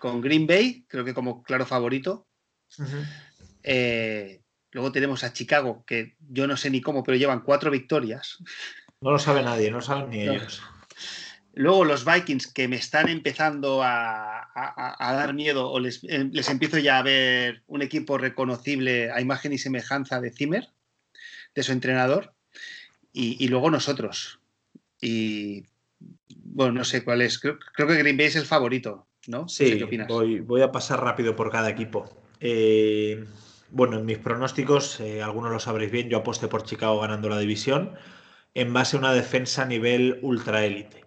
[0.00, 2.26] con Green Bay, creo que como claro favorito.
[3.62, 4.40] Eh,
[4.72, 8.38] luego tenemos a Chicago, que yo no sé ni cómo, pero llevan cuatro victorias.
[9.00, 10.60] No lo sabe nadie, no lo saben ni ellos.
[11.54, 14.48] Luego los Vikings, que me están empezando a,
[14.98, 19.52] dar miedo, o les, eh, les, empiezo ya a ver un equipo reconocible a imagen
[19.52, 20.68] y semejanza de Zimmer,
[21.54, 22.34] de su entrenador,
[23.12, 24.40] y, luego nosotros.
[25.00, 25.64] Y
[26.36, 27.38] bueno, no sé cuál es.
[27.38, 29.48] Creo, que Green Bay es el favorito, ¿no?
[29.48, 32.08] Sí, Voy, a pasar rápido por cada equipo.
[32.40, 33.24] Eh,
[33.70, 37.38] bueno, en mis pronósticos, eh, algunos lo sabréis bien, yo aposté por Chicago ganando la
[37.38, 37.92] división
[38.54, 41.04] en base a una defensa a nivel ultra élite.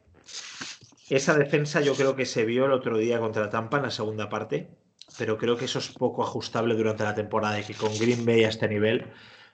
[1.09, 4.30] Esa defensa yo creo que se vio el otro día contra Tampa en la segunda
[4.30, 4.70] parte,
[5.18, 8.45] pero creo que eso es poco ajustable durante la temporada y que con Green Bay
[8.45, 9.11] a este nivel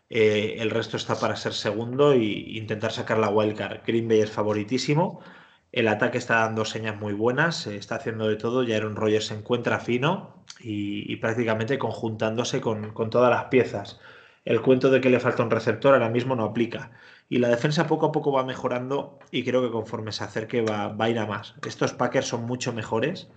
[0.10, 3.82] eh, el resto está para ser segundo e intentar sacar la wildcard.
[3.86, 5.22] Green Bay es favoritísimo.
[5.72, 8.62] El ataque está dando señas muy buenas, está haciendo de todo.
[8.62, 14.00] Aaron Rodgers se encuentra fino y, prácticamente conjuntándose con, con, todas las piezas.
[14.46, 16.92] El cuento de que le falta un receptor ahora mismo no aplica.
[17.30, 20.88] Y la defensa poco a poco va mejorando y creo que conforme se acerque va,
[20.88, 21.54] va a ir a más.
[21.66, 23.30] Estos Packers son mucho mejores.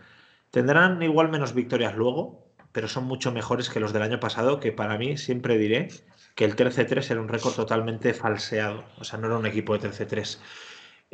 [0.50, 4.72] Tendrán igual menos victorias luego, pero son mucho mejores que los del año pasado, que
[4.72, 5.88] para mí siempre diré
[6.34, 8.84] que el 13-3 era un récord totalmente falseado.
[8.98, 10.38] O sea, no era un equipo de 13-3.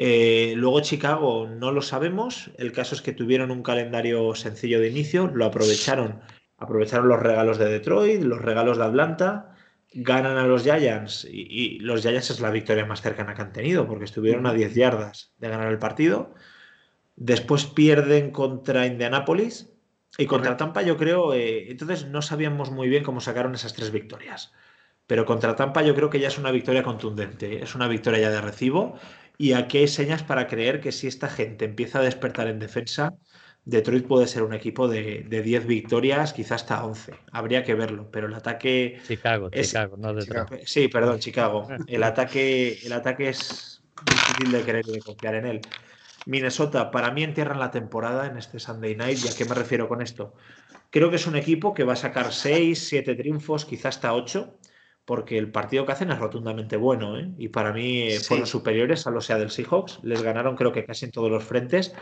[0.00, 2.52] Eh, luego Chicago no lo sabemos.
[2.56, 6.20] El caso es que tuvieron un calendario sencillo de inicio, lo aprovecharon.
[6.56, 9.56] Aprovecharon los regalos de Detroit, los regalos de Atlanta
[9.92, 13.88] ganan a los Giants y, los Giants es la victoria más cercana que han tenido
[13.88, 16.34] porque estuvieron a 10 yardas de ganar el partido.
[17.16, 19.72] Después pierden contra Indianapolis
[20.16, 23.90] y contra Tampa yo creo, eh, entonces no sabíamos muy bien cómo sacaron esas tres
[23.90, 24.52] victorias.
[25.08, 28.30] Pero contra Tampa yo creo que ya es una victoria contundente, es una victoria ya
[28.30, 28.98] de recibo
[29.38, 33.14] y aquí hay señas para creer que si esta gente empieza a despertar en defensa,
[33.64, 37.14] Detroit puede ser un equipo de, 10 victorias, quizás hasta 11.
[37.32, 38.98] Habría que verlo, pero el ataque.
[39.06, 40.64] Chicago, Chicago, no Detroit.
[40.64, 41.68] Sí, perdón, Chicago.
[41.86, 45.60] El ataque, el ataque es difícil de querer y de confiar en él.
[46.26, 49.18] Minnesota, para mí entierran la temporada en este Sunday night.
[49.24, 50.34] ¿Y a qué me refiero con esto?
[50.90, 54.58] Creo que es un equipo que va a sacar 6, 7 triunfos, quizás hasta 8,
[55.08, 57.18] porque el partido que hacen es rotundamente bueno.
[57.18, 57.30] ¿eh?
[57.38, 60.00] Y para mí fueron superiores a los sea del Seahawks.
[60.02, 61.94] Les ganaron, creo que casi en todos los frentes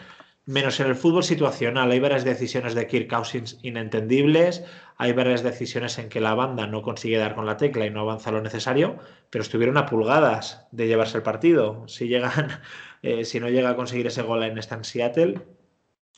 [0.44, 1.88] menos en el fútbol situacional.
[1.92, 4.64] Hay varias decisiones de Kirk Cousins inentendibles,
[4.96, 8.00] hay varias decisiones en que la banda no consigue dar con la tecla y no
[8.00, 8.98] avanza lo necesario,
[9.30, 11.86] pero estuvieron a pulgadas de llevarse el partido.
[11.86, 12.60] Si llegan,
[13.02, 15.46] eh, si no llega a conseguir ese gol en esta en Seattle,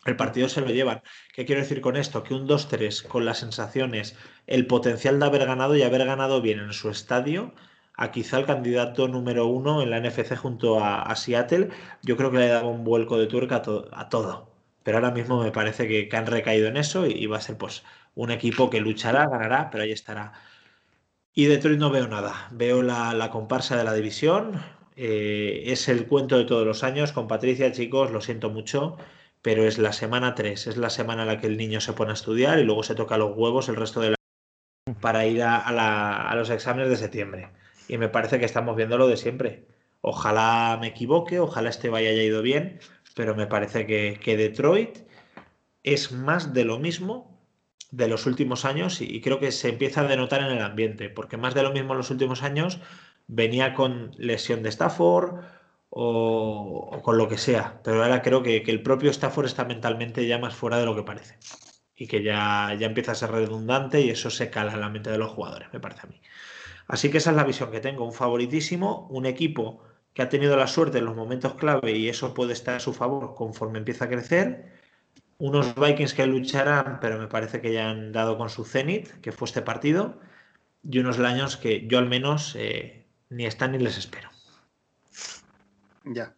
[0.07, 1.03] el partido se lo llevan.
[1.35, 2.23] ¿Qué quiero decir con esto?
[2.23, 6.61] Que un 2-3 con las sensaciones, el potencial de haber ganado y haber ganado bien
[6.61, 7.55] en su estadio,
[7.95, 11.71] a quizá el candidato número uno en la NFC junto a, Seattle,
[12.03, 13.57] yo creo que le daba un vuelco de tuerca
[13.93, 14.49] a, todo.
[14.85, 17.83] Pero ahora mismo me parece que, han recaído en eso y, va a ser pues
[18.15, 20.33] un equipo que luchará, ganará, pero ahí estará.
[21.35, 22.49] Y Detroit no veo nada.
[22.53, 24.61] Veo la, comparsa de la división.
[24.97, 27.13] Eh, es el cuento de todos los años.
[27.13, 28.97] Con Patricia, chicos, lo siento mucho,
[29.49, 30.67] pero es la semana 3.
[30.67, 32.95] Es la semana en la que el niño se pone a estudiar y luego se
[32.95, 34.17] toca los huevos el resto de la
[35.01, 37.49] para ir a los exámenes de septiembre
[37.89, 39.65] y me parece que estamos viendo lo de siempre.
[40.03, 42.79] Ojalá me equivoque, ojalá este vaya haya ido bien,
[43.15, 44.99] pero me parece que, Detroit
[45.83, 47.41] es más de lo mismo
[47.91, 51.39] de los últimos años y, creo que se empieza a denotar en el ambiente, porque
[51.39, 52.81] más de lo mismo en los últimos años
[53.29, 55.41] venía con lesión de Stafford
[55.91, 60.27] o, con lo que sea, pero ahora creo que, que, el propio Stafford está mentalmente
[60.27, 61.39] ya más fuera de lo que parece
[61.99, 65.11] y que ya, ya empieza a ser redundante y eso se cala en la mente
[65.11, 66.21] de los jugadores, me parece a mí.
[66.87, 69.83] Así que esa es la visión que tengo, un favoritísimo, un equipo
[70.15, 72.93] que ha tenido la suerte en los momentos clave y eso puede estar a su
[72.93, 74.73] favor conforme empieza a crecer.
[75.39, 79.33] Unos Vikings que lucharán, pero me parece que ya han dado con su Zenith, que
[79.33, 80.21] fue este partido,
[80.83, 84.31] y unos Lions que yo al menos eh, ni están ni les espero.
[86.15, 86.35] Ya.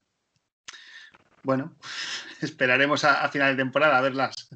[1.43, 1.77] Bueno,
[2.41, 4.49] esperaremos a, final de temporada a ver las,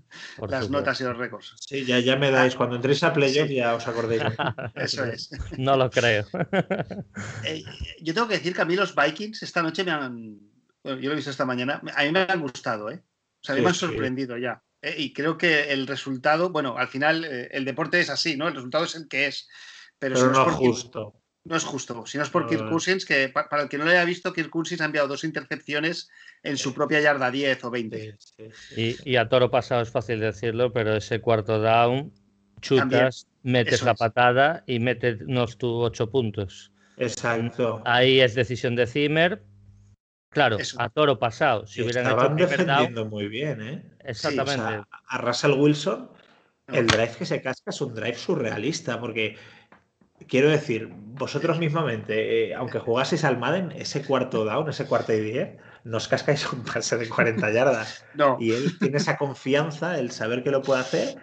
[0.48, 1.54] las notas y los récords.
[1.60, 2.54] Sí, ya, ya me dais.
[2.54, 4.22] Cuando entréis a playoff ya os acordéis.
[4.74, 5.30] Eso es.
[5.58, 6.26] No lo creo.
[7.44, 7.62] Eh,
[8.00, 10.38] yo tengo que decir que a mí los Vikings esta noche me han.
[10.82, 11.80] Bueno, yo lo he visto esta mañana.
[11.94, 13.02] A mí me han gustado, ¿eh?
[13.04, 14.62] O sea, a mí me han sorprendido ya.
[14.82, 14.94] ¿eh?
[14.98, 18.48] Y creo que el resultado, bueno, al final eh, el deporte es así, ¿no?
[18.48, 19.48] El resultado es el que es.
[19.98, 21.14] Pero, no, es justo.
[21.44, 23.90] No es justo, si no es por Kirk Cousins, que para el que no lo
[23.90, 26.08] haya visto, Kirk Cousins ha enviado dos intercepciones
[26.42, 28.16] en su propia yarda 10 o 20.
[28.76, 32.12] y, a toro pasado es fácil decirlo, pero ese cuarto down,
[32.62, 36.72] chutas, metes la patada y metes tus ocho puntos.
[36.96, 37.82] Exacto.
[37.84, 39.42] Ahí es decisión de Zimmer.
[40.30, 41.66] Claro, a toro pasado.
[41.66, 43.82] Si hubieran Estaban defendiendo muy bien, ¿eh?
[44.04, 44.82] Exactamente.
[45.08, 46.10] a Russell Wilson,
[46.68, 49.36] el drive que se casca es un drive surrealista, porque
[50.28, 55.20] quiero decir, vosotros mismamente, eh, aunque jugaseis al Madden, ese cuarto down, ese cuarto y
[55.20, 58.04] diez, nos cascáis un pase de 40 yardas.
[58.14, 58.36] No.
[58.40, 61.16] Y él tiene esa confianza, el saber que lo puede hacer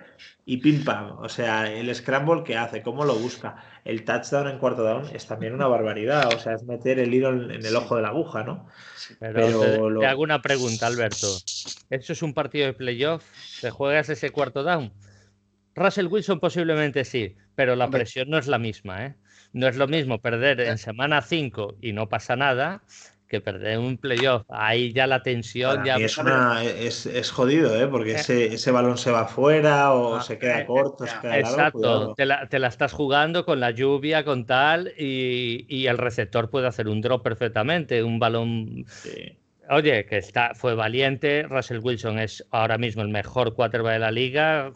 [0.45, 1.17] y pim pam.
[1.19, 3.63] O sea, el scramble que hace, cómo lo busca.
[3.85, 6.33] El touchdown en cuarto down es también una barbaridad.
[6.33, 8.67] O sea, es meter el hilo en el ojo de la aguja, ¿no?
[9.19, 11.27] pero, te, hago una pregunta, Alberto.
[11.89, 13.23] ¿Eso es un partido de playoff?
[13.61, 14.91] ¿Te juegas ese cuarto down?
[15.75, 19.15] Russell Wilson posiblemente sí, pero la presión no es la misma, ¿eh?
[19.53, 22.83] No es lo mismo perder en semana 5 y no pasa nada
[23.31, 24.43] que perder un playoff.
[24.49, 25.95] Ahí ya la tensión ya.
[25.95, 27.87] Es, es, jodido, ¿eh?
[27.87, 28.49] porque eh.
[28.53, 31.07] ese, balón se va fuera o ah, se queda eh, corto.
[31.07, 36.49] Se queda exacto, te, la, estás jugando con la lluvia, con tal, y, el receptor
[36.49, 38.85] puede hacer un drop perfectamente, un balón.
[39.69, 41.43] Oye, que está, fue valiente.
[41.43, 44.73] Russell Wilson es ahora mismo el mejor quarterback de la liga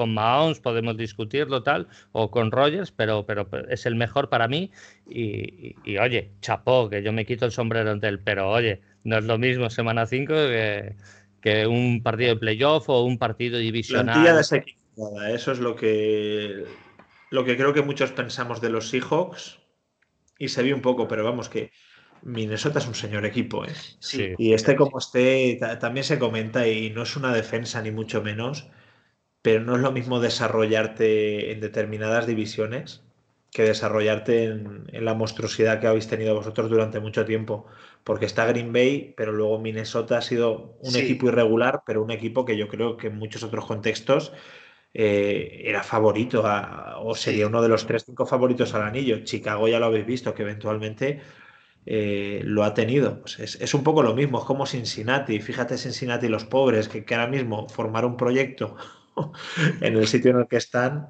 [0.00, 4.70] con Mahomes podemos discutirlo tal, o con Rogers, pero, pero es el mejor para mí.
[5.06, 9.24] Y, oye, chapó, que yo me quito el sombrero ante él, pero oye, no es
[9.24, 10.32] lo mismo semana 5
[11.42, 14.06] que, un partido de playoff o un partido divisional.
[14.06, 16.64] Plantilla desequilibrada, eso es lo que,
[17.28, 19.58] lo que creo que muchos pensamos de los Seahawks
[20.38, 21.72] y se vio un poco, pero vamos que
[22.22, 23.74] Minnesota es un señor equipo, ¿eh?
[23.98, 24.32] Sí.
[24.38, 28.66] Y este como esté, también se comenta y no es una defensa ni mucho menos
[29.42, 33.02] pero no es lo mismo desarrollarte en determinadas divisiones
[33.52, 37.66] que desarrollarte en, la monstruosidad que habéis tenido vosotros durante mucho tiempo.
[38.04, 42.44] Porque está Green Bay, pero luego Minnesota ha sido un equipo irregular, pero un equipo
[42.44, 44.32] que yo creo que en muchos otros contextos
[44.94, 46.44] eh, era favorito
[47.02, 49.24] o sería uno de los tres cinco favoritos al anillo.
[49.24, 51.20] Chicago ya lo habéis visto, que eventualmente
[51.86, 53.20] eh, lo ha tenido.
[53.20, 55.40] Pues es, un poco lo mismo, es como Cincinnati.
[55.40, 58.76] Fíjate Cincinnati, los pobres, que, que ahora mismo formar un proyecto
[59.80, 61.08] en el sitio en el que están,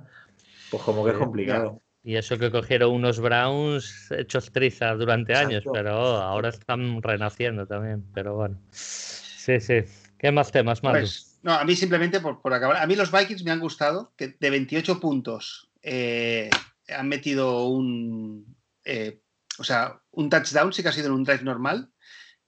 [0.70, 1.82] pues como que es complicado.
[2.02, 8.04] Y eso que cogieron unos Browns hechos trizas durante años, pero ahora están renaciendo también.
[8.14, 9.84] Pero bueno, sí, sí.
[10.18, 10.80] ¿Qué más temas?
[10.80, 12.78] Pues, no, a mí simplemente por, acabar.
[12.78, 16.48] A mí los Vikings me han gustado, que de 28 puntos eh,
[16.88, 18.56] han metido un.
[18.84, 19.20] Eh,
[19.58, 21.90] o sea, un touchdown, sí que ha sido en un drive normal.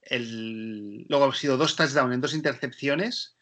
[0.00, 3.36] El, luego han sido dos touchdowns en dos intercepciones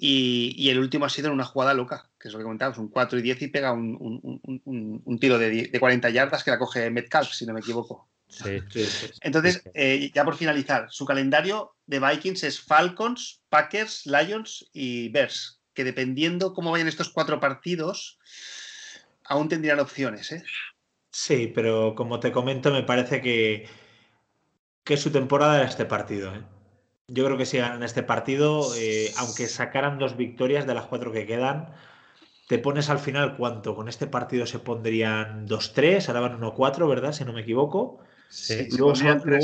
[0.00, 2.88] y, el último ha sido en una jugada loca, que es lo que comentábamos, un
[2.88, 7.44] 4 y 10 y pega un, tiro de, 40 yardas que la coge Metcalf, si
[7.44, 8.08] no me equivoco.
[9.22, 15.60] Entonces, eh, ya por finalizar, su calendario de Vikings es Falcons, Packers, Lions y Bears,
[15.74, 18.18] que dependiendo cómo vayan estos cuatro partidos,
[19.24, 20.30] aún tendrían opciones.
[20.30, 20.44] ¿eh?
[21.10, 23.66] Sí, pero como te comento, me parece que,
[24.84, 26.32] que su temporada era este partido.
[26.34, 26.42] ¿eh?
[27.10, 31.10] Yo creo que si ganan este partido, eh, aunque sacaran dos victorias de las cuatro
[31.10, 31.72] que quedan,
[32.48, 33.74] te pones al final cuánto.
[33.74, 37.12] Con este partido se pondrían 2-3, ahora van 1-4, ¿verdad?
[37.12, 38.00] Si no me equivoco.
[38.28, 38.94] Sí, luego,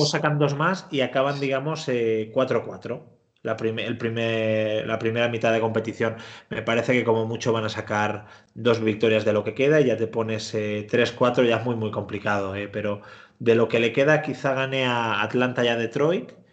[0.05, 2.97] sacan, dos más y acaban, digamos, 4-4.
[2.97, 3.01] Eh,
[3.43, 6.17] la, el primer, la primera mitad de competición.
[6.51, 9.87] Me parece que como mucho van a sacar dos victorias de lo que queda y
[9.87, 12.55] ya te pones 3-4, eh, ya es muy, muy complicado.
[12.71, 13.01] pero
[13.39, 16.44] de lo que le queda, quizá gane a Atlanta y a Detroit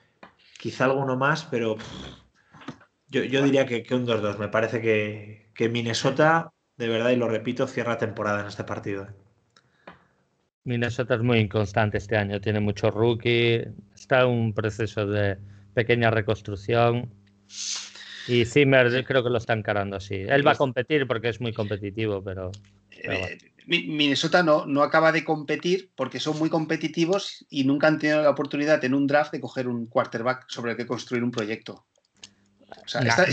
[0.62, 1.76] quizá alguno más, pero
[3.10, 4.38] yo, diría que, un 2-2.
[4.38, 9.06] Me parece que, Minnesota, de verdad, y lo repito, cierra temporada en este partido.
[9.06, 9.94] ¿eh?
[10.64, 15.38] Minnesota es muy inconstante este año, tiene mucho rookie, está en un proceso de
[15.74, 17.12] pequeña reconstrucción.
[18.28, 20.14] Y Zimmer creo que lo está encarando así.
[20.14, 22.52] Él va a competir porque es muy competitivo, pero.
[22.92, 28.22] Eh, Minnesota no, no acaba de competir porque son muy competitivos y nunca han tenido
[28.22, 31.86] la oportunidad en un draft de coger un quarterback sobre el que construir un proyecto.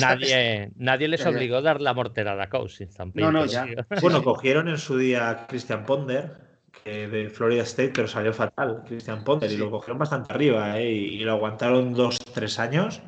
[0.00, 3.66] nadie, nadie, les obligó a dar la morterada a Cousins No, no, ya.
[4.00, 6.48] Bueno, cogieron en su día a Christian Ponder,
[6.84, 10.90] de Florida State, pero salió fatal, Christian Ponder, y lo cogieron bastante arriba, ¿eh?
[10.90, 13.02] y, lo aguantaron dos, tres años,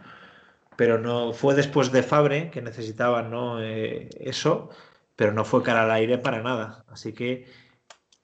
[0.76, 3.62] pero no fue después de Fabre que necesitaban ¿no?
[3.62, 4.70] Eh, eso
[5.20, 6.86] pero no fue cara al aire para nada.
[6.88, 7.46] Así que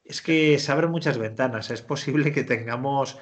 [0.02, 1.70] es que se abren muchas ventanas.
[1.70, 3.18] Es posible que tengamos,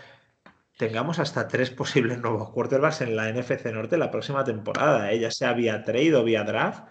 [0.79, 5.19] tengamos hasta tres posibles nuevos quarterbacks en la NFC Norte la próxima temporada, ¿eh?
[5.19, 6.85] ya sea vía trade o vía draft.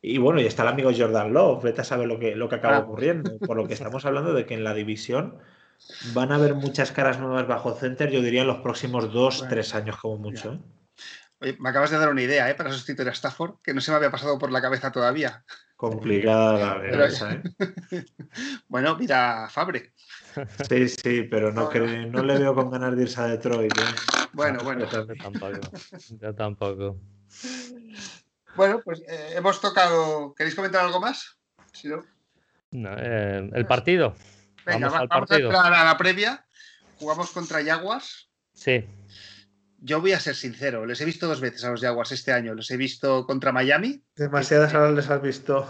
[0.00, 2.54] Y bueno, y está el amigo Jordan Love, vete a saber lo que, lo que
[2.54, 2.80] acaba ah.
[2.82, 3.36] ocurriendo.
[3.40, 5.38] Por lo que estamos hablando de que en la división
[6.14, 9.74] van a haber muchas caras nuevas bajo center, yo diría en los próximos dos, tres
[9.74, 10.52] años como mucho.
[10.52, 10.60] ¿eh?
[11.40, 12.54] Oye, me acabas de dar una idea ¿eh?
[12.54, 15.44] para sustituir a Stafford, que no se me había pasado por la cabeza todavía.
[15.82, 17.42] Complicada la defensa, ¿eh?
[18.68, 19.92] bueno, mira Fabre.
[20.68, 21.68] Sí, sí, pero no,
[22.06, 23.76] no le veo con ganas de irse a Detroit.
[23.76, 23.82] ¿eh?
[24.32, 24.88] Bueno, bueno.
[24.88, 25.60] Yo tampoco.
[26.20, 27.00] Yo tampoco.
[28.54, 30.32] Bueno, pues eh, hemos tocado.
[30.36, 31.36] ¿Queréis comentar algo más?
[32.70, 34.14] Eh, el partido.
[34.64, 36.46] Venga, vamos, vamos a entrar a la previa.
[37.00, 38.30] Jugamos contra Jaguars.
[38.54, 38.84] Sí.
[39.84, 42.54] Yo voy a ser sincero, les he visto dos veces a los Jaguars este año.
[42.54, 44.00] Los he visto contra Miami.
[44.14, 45.68] Demasiadas horas les has visto.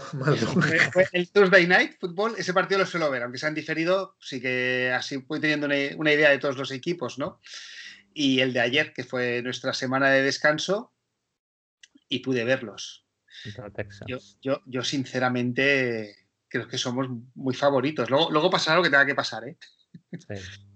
[1.13, 4.93] el Thursday Night Football, ese partido lo suelo ver, aunque se han diferido, sí que
[4.95, 7.39] así voy teniendo una, idea de todos los equipos, ¿no?
[8.13, 10.93] Y el de ayer, que fue nuestra semana de descanso,
[12.07, 13.07] y pude verlos.
[14.05, 18.11] Yo, yo, yo, sinceramente creo que somos muy favoritos.
[18.11, 19.57] Luego, luego pasará lo que tenga que pasar, ¿eh?
[20.11, 20.72] Sí.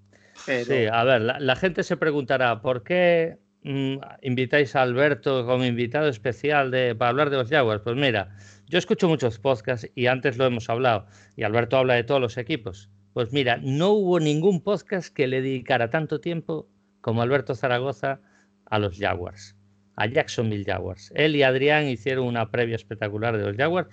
[0.47, 6.07] Sí, a ver, la, gente se preguntará, ¿por qué mm, invitáis a Alberto como invitado
[6.07, 7.81] especial de, para hablar de los Jaguars?
[7.83, 8.29] Pues mira,
[8.67, 12.37] yo escucho muchos podcasts y antes lo hemos hablado, y Alberto habla de todos los
[12.37, 12.89] equipos.
[13.11, 16.69] Pues mira, no hubo ningún podcast que le dedicara tanto tiempo
[17.01, 18.21] como Alberto Zaragoza
[18.65, 19.57] a los Jaguars,
[19.97, 21.11] a Jacksonville Jaguars.
[21.13, 23.89] Él y Adrián hicieron una previa espectacular de los Jaguars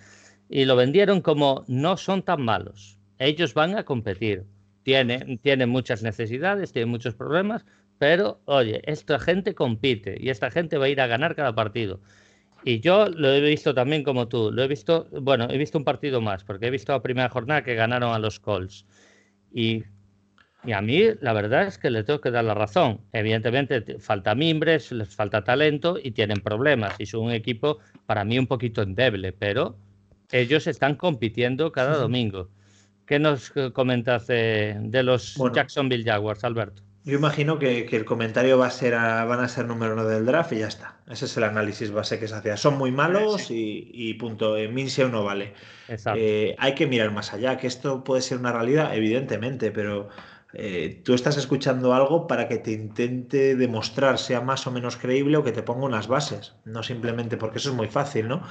[0.48, 3.00] y lo vendieron como no son tan malos.
[3.18, 4.44] Ellos van a competir
[4.84, 7.64] tiene, muchas necesidades, tiene muchos problemas,
[7.98, 12.00] pero oye, esta gente compite y esta gente va a ir a ganar cada partido.
[12.64, 15.84] Y yo lo he visto también como tú, lo he visto, bueno, he visto un
[15.84, 18.86] partido más, porque he visto la primera jornada que ganaron a los Colts.
[19.52, 19.84] Y,
[20.64, 23.00] y a mí la verdad es que le tengo que dar la razón.
[23.12, 26.94] Evidentemente falta mimbres, les falta talento y tienen problemas.
[26.98, 29.76] Y son un equipo para mí un poquito endeble, pero
[30.32, 32.50] ellos están compitiendo cada domingo.
[33.06, 36.82] ¿Qué nos comentas de, los Jacksonville Jaguars, Alberto?
[37.04, 40.52] Yo imagino que, el comentario va a ser van a ser número uno del draft
[40.52, 40.96] y ya está.
[41.06, 42.56] Ese es el análisis base que se hacía.
[42.56, 44.56] Son muy malos y, punto.
[44.56, 45.52] En Minshew no vale.
[46.16, 50.08] Eh, hay que mirar más allá, que esto puede ser una realidad, evidentemente, pero
[50.54, 55.36] eh, tú estás escuchando algo para que te intente demostrar sea más o menos creíble
[55.36, 58.42] o que te ponga unas bases, no simplemente porque eso es muy fácil, ¿no?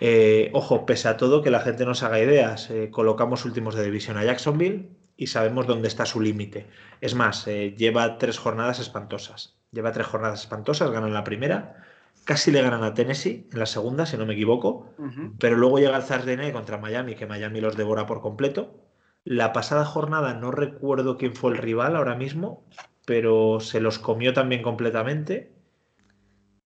[0.00, 2.70] Eh, ojo, pese a todo, que la gente nos haga ideas.
[2.70, 6.66] Eh, colocamos últimos de división a Jacksonville y sabemos dónde está su límite.
[7.00, 9.56] Es más, eh, lleva tres jornadas espantosas.
[9.70, 11.82] Lleva tres jornadas espantosas, ganan la primera,
[12.24, 14.94] casi le ganan a Tennessee en la segunda, si no me equivoco,
[15.40, 18.84] pero luego llega el Thursday contra Miami, que Miami los devora por completo.
[19.24, 22.64] La pasada jornada no recuerdo quién fue el rival ahora mismo,
[23.04, 25.53] pero se los comió también completamente.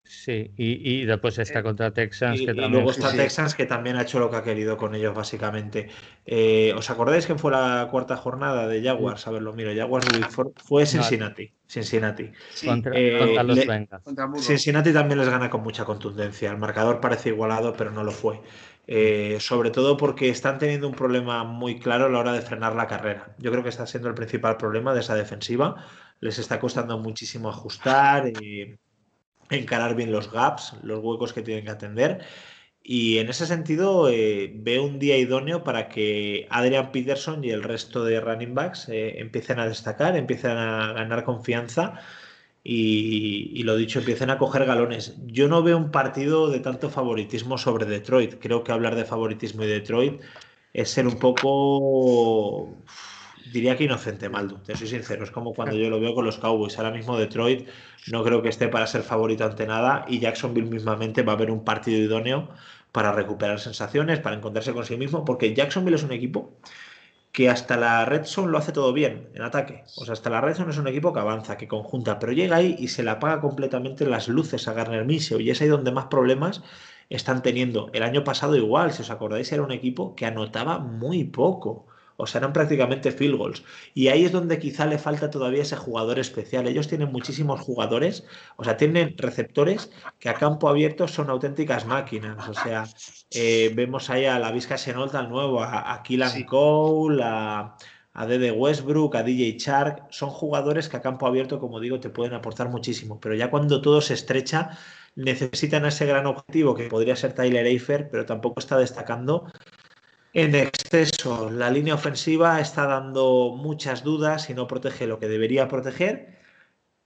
[0.08, 2.40] Sí, y, después está eh, contra Texans.
[2.40, 5.16] que también, luego está Texans que también ha hecho lo que ha querido con ellos,
[5.16, 5.90] básicamente.
[6.26, 9.26] Eh, ¿Os acordáis que fue la cuarta jornada de Jaguars?
[9.26, 9.74] A ver, lo miro.
[9.76, 10.08] Jaguars
[10.58, 11.52] fue Cincinnati.
[11.68, 12.32] Cincinnati.
[12.64, 12.94] contra,
[13.44, 13.60] los
[14.46, 16.52] Cincinnati también les gana con mucha contundencia.
[16.52, 18.42] El marcador parece igualado, pero no lo fue.
[18.88, 22.76] Eh, sobre todo porque están teniendo un problema muy claro a la hora de frenar
[22.76, 23.36] la carrera.
[23.40, 25.84] Yo creo que está siendo el principal problema de esa defensiva.
[26.20, 28.28] Les está costando muchísimo ajustar.
[28.28, 28.78] y
[29.50, 32.26] encarar bien los gaps, los huecos que tienen que atender.
[32.84, 37.64] Y en ese sentido, eh, veo un día idóneo para que Adrian Peterson y el
[37.64, 42.00] resto de running backs eh, empiecen a destacar, empiecen a ganar confianza
[42.64, 45.16] y, y, lo dicho, empiecen a coger galones.
[45.26, 48.36] Yo no veo un partido de tanto favoritismo sobre Detroit.
[48.40, 50.22] Creo que hablar de favoritismo y Detroit
[50.74, 52.76] es ser un poco
[53.52, 55.24] diría que inocente, Maldo, te soy sincero.
[55.24, 56.78] Es como cuando yo lo veo con los Cowboys.
[56.78, 57.68] Ahora mismo Detroit
[58.12, 61.52] no creo que esté para ser favorito ante nada y Jacksonville mismamente va a haber
[61.52, 62.50] un partido idóneo
[62.92, 66.54] para recuperar sensaciones, para encontrarse con sí mismo, porque Jacksonville es un equipo
[67.32, 69.84] que hasta la Red Zone lo hace todo bien en ataque.
[69.98, 72.56] O sea, hasta la Red Zone es un equipo que avanza, que conjunta, pero llega
[72.56, 75.92] ahí y se le apaga completamente las luces a Garner Minshew y es ahí donde
[75.92, 76.64] más problemas
[77.10, 77.90] están teniendo.
[77.94, 81.88] El año pasado igual, si os acordáis, era un equipo que anotaba muy poco
[82.18, 83.64] o sea, eran prácticamente field goals.
[83.94, 86.68] Y ahí es donde quizá le falta todavía ese jugador especial.
[86.68, 88.26] Ellos tienen muchísimos jugadores,
[88.58, 92.48] o sea, tienen receptores que a campo abierto son auténticas máquinas.
[92.48, 92.86] O sea,
[93.32, 96.04] eh, vemos ahí a la Vizca Senolta al nuevo, a, a
[96.48, 97.76] Cole, a,
[98.14, 100.08] a Dede Westbrook, a DJ Shark.
[100.10, 103.20] Son jugadores que a campo abierto, como digo, te pueden aportar muchísimo.
[103.20, 104.78] Pero ya cuando todo se estrecha,
[105.16, 109.48] necesitan ese gran objetivo que podría ser Tyler Eifer, pero tampoco está destacando
[110.36, 111.50] en exceso.
[111.50, 116.38] La línea ofensiva está dando muchas dudas y no protege lo que debería proteger.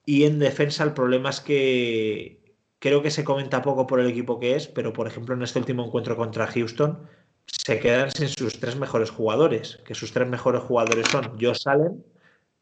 [0.04, 4.40] Y en defensa el problema es que creo que se comenta poco por el equipo
[4.40, 7.08] que es, pero por ejemplo en este último encuentro contra Houston
[7.46, 12.04] se quedan sin sus tres mejores jugadores, que sus tres mejores jugadores son Josh Allen,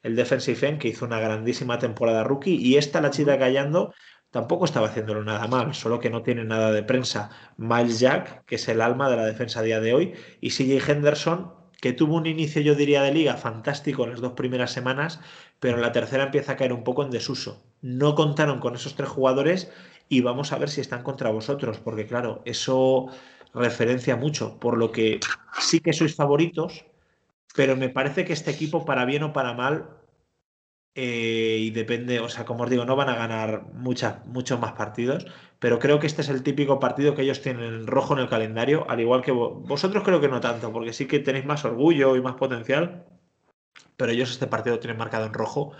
[0.04, 3.94] el defensive end, que hizo una grandísima temporada rookie, y esta la chida callando,
[4.32, 7.30] tampoco estaba haciéndolo nada mal, solo que no tiene nada de prensa.
[7.58, 10.90] Miles Jack, que es el alma de la defensa a día de hoy, y CJ
[10.90, 15.20] Henderson, que tuvo un inicio, yo diría, de liga fantástico en las dos primeras semanas,
[15.60, 17.64] pero en la tercera empieza a caer un poco en desuso.
[17.82, 19.72] No contaron con esos tres jugadores
[20.10, 23.08] y vamos a ver si están contra vosotros, porque claro, eso
[23.54, 25.20] referencia mucho, por lo que
[25.60, 26.86] sí que sois favoritos,
[27.56, 29.90] pero me parece que este equipo, para bien o para mal,
[30.98, 34.74] eh, y depende, o sea, como os digo, no van a ganar muchas, muchos más
[34.74, 35.28] partidos,
[35.60, 38.90] pero creo que este es el típico partido que ellos tienen rojo en el calendario,
[38.90, 42.22] al igual que vosotros creo que no tanto, porque sí que tenéis más orgullo y
[42.22, 43.06] más potencial,
[43.96, 45.74] pero ellos este partido tienen marcado en rojo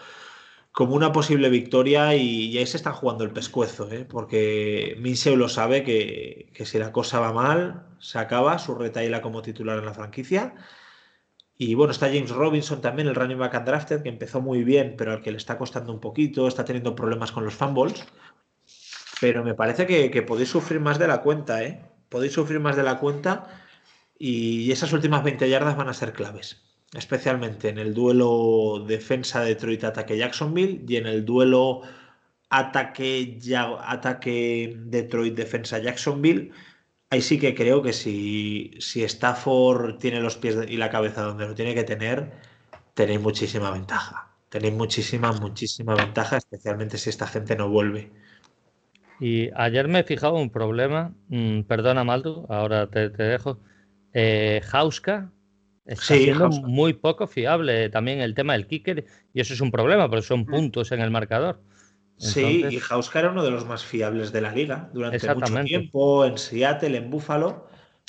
[0.78, 4.06] como una posible victoria y, ahí se están jugando el pescuezo, ¿eh?
[4.06, 9.42] porque Minseu lo sabe que, si la cosa va mal, se acaba su retaila como
[9.42, 10.54] titular en la franquicia.
[11.58, 15.12] Y bueno, está James Robinson también, el running back undrafted, que empezó muy bien, pero
[15.12, 18.06] al que le está costando un poquito, está teniendo problemas con los fumbles.
[19.20, 21.82] Pero me parece que, podéis sufrir más de la cuenta, ¿eh?
[22.10, 23.48] Podéis sufrir más de la cuenta
[24.20, 30.18] y esas últimas 20 yardas van a ser claves especialmente en el duelo defensa Detroit-ataque
[30.18, 31.82] Jacksonville y en el duelo
[32.50, 33.40] ataque,
[33.82, 36.52] ataque Detroit-defensa Jacksonville.
[37.10, 41.48] Ahí sí que creo que si, si Stafford tiene los pies y la cabeza donde
[41.48, 42.32] lo tiene que tener,
[42.94, 44.30] tenéis muchísima ventaja.
[44.50, 48.12] Tenéis muchísima, muchísima ventaja, especialmente si esta gente no vuelve.
[49.20, 53.60] Y ayer me he fijado un problema, mm, perdona Maldo, ahora te, dejo.
[54.14, 55.32] Eh, Hauska
[55.88, 60.10] Está siendo muy poco fiable también el tema del kicker y eso es un problema
[60.10, 60.46] porque son mm.
[60.46, 61.62] puntos en el marcador.
[62.18, 66.26] Sí, y Hauska era uno de los más fiables de la liga durante mucho tiempo
[66.26, 67.68] en Seattle, en Buffalo.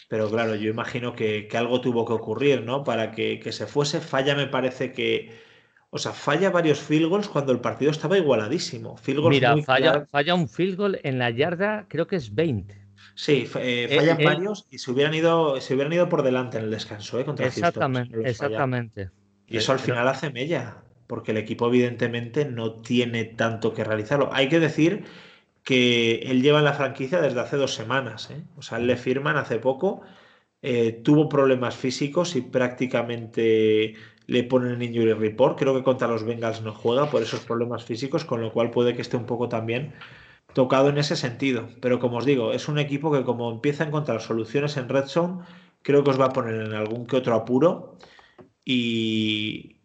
[0.08, 2.82] Pero claro, yo imagino que, algo tuvo que ocurrir, ¿no?
[2.82, 4.00] Para que, se fuese.
[4.00, 5.46] Falla, me parece que.
[5.90, 8.96] O sea, falla varios field goals cuando el partido estaba igualadísimo.
[8.96, 12.88] Field Mira, falla, falla un field goal en la yarda, creo que es 20.
[13.18, 16.58] Sí, eh, fallan eh, eh, varios y se hubieran ido, se hubieran ido por delante
[16.58, 17.24] en el descanso, ¿eh?
[17.24, 19.10] Contra exactamente, exactamente.
[19.48, 20.76] Y eso al final hace mella,
[21.08, 24.30] porque el equipo evidentemente no tiene tanto que realizarlo.
[24.32, 25.04] Hay que decir
[25.64, 29.58] que él lleva en la franquicia desde hace dos semanas, O sea, le firman hace
[29.58, 30.02] poco,
[31.02, 33.94] tuvo problemas físicos y prácticamente
[34.26, 35.58] le ponen en injury report.
[35.58, 38.94] Creo que contra los Bengals no juega por esos problemas físicos, con lo cual puede
[38.94, 39.94] que esté un poco también
[40.54, 41.68] tocado en ese sentido.
[41.80, 45.06] Pero como os digo, es un equipo que como empieza a encontrar soluciones en Red
[45.82, 47.96] creo que os va a poner en algún que otro apuro.
[48.64, 49.77] Y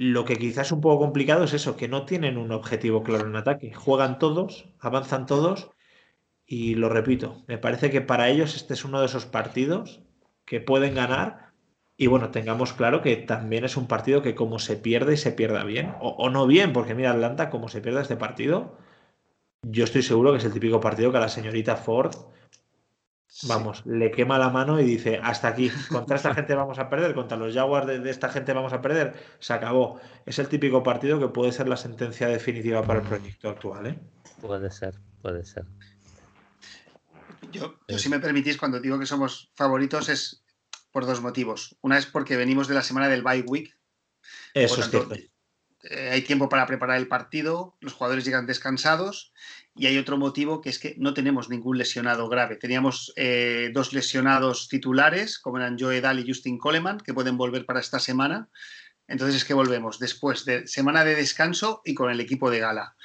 [0.00, 3.26] lo que quizás es un poco complicado es eso, que no tienen un objetivo claro
[3.26, 3.74] en ataque.
[3.74, 5.72] Juegan todos, avanzan todos.
[6.46, 10.00] Y lo repito, me parece que para ellos este es uno de esos partidos
[10.46, 11.52] que pueden ganar.
[11.98, 15.32] Y bueno, tengamos claro que también es un partido que como se pierde y se
[15.32, 18.78] pierda bien, o, no bien, porque mira Atlanta, como se pierde este partido,
[19.60, 22.14] yo estoy seguro que es el típico partido que a la señorita Ford,
[23.42, 27.14] vamos, le quema la mano y dice, hasta aquí, contra esta gente vamos a perder,
[27.14, 30.00] contra los Jaguars de, esta gente vamos a perder, se acabó.
[30.26, 33.86] Es el típico partido que puede ser la sentencia definitiva para el proyecto actual.
[33.86, 33.98] ¿eh?
[34.40, 35.64] Puede ser, puede ser.
[37.52, 40.44] Yo, si me permitís, cuando digo que somos favoritos es
[40.92, 41.76] por dos motivos.
[41.80, 43.76] Una es porque venimos de la semana del bye week.
[44.54, 45.14] Eso es cierto.
[45.82, 49.32] Eh, hay tiempo para preparar el partido, los jugadores llegan descansados
[49.74, 52.56] y hay otro motivo que es que no tenemos ningún lesionado grave.
[52.56, 57.66] Teníamos eh, dos lesionados titulares, como eran Joe Dahl y Justin Coleman, que pueden volver
[57.66, 58.48] para esta semana.
[59.06, 62.96] Entonces es que volvemos después de semana de descanso y con el equipo de gala.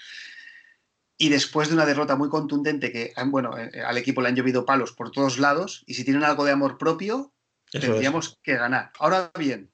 [1.18, 4.66] Y después de una derrota muy contundente que, bueno, eh, al equipo le han llovido
[4.66, 7.34] palos por todos lados y si tienen algo de amor propio,
[7.72, 8.92] tendríamos que ganar.
[9.00, 9.72] Ahora bien,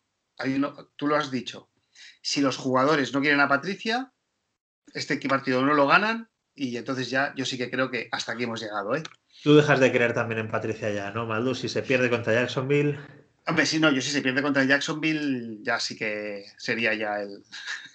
[0.98, 1.70] tú lo has dicho,
[2.22, 4.14] si los jugadores no quieren a Patricia,
[4.94, 8.44] este partido no lo ganan y entonces ya yo sí que creo que hasta aquí
[8.44, 8.96] hemos llegado.
[8.96, 9.04] ¿eh?
[9.44, 11.56] Tú dejas de creer también en Patricia ya, ¿no, Maldu?
[11.56, 13.00] Si se pierde contra Jacksonville.
[13.48, 17.44] Hombre, si no, yo si se pierde contra Jacksonville, ya sí que sería ya el.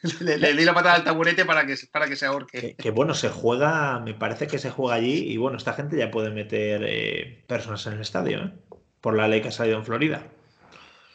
[0.21, 2.75] le, di la patada al taburete para que, para que se ahorque.
[2.75, 6.11] Que, bueno, se juega, me parece que se juega allí y bueno, esta gente ya
[6.11, 8.53] puede meter eh, personas en el estadio, ¿eh?
[9.01, 10.27] Por la ley que ha salido en Florida.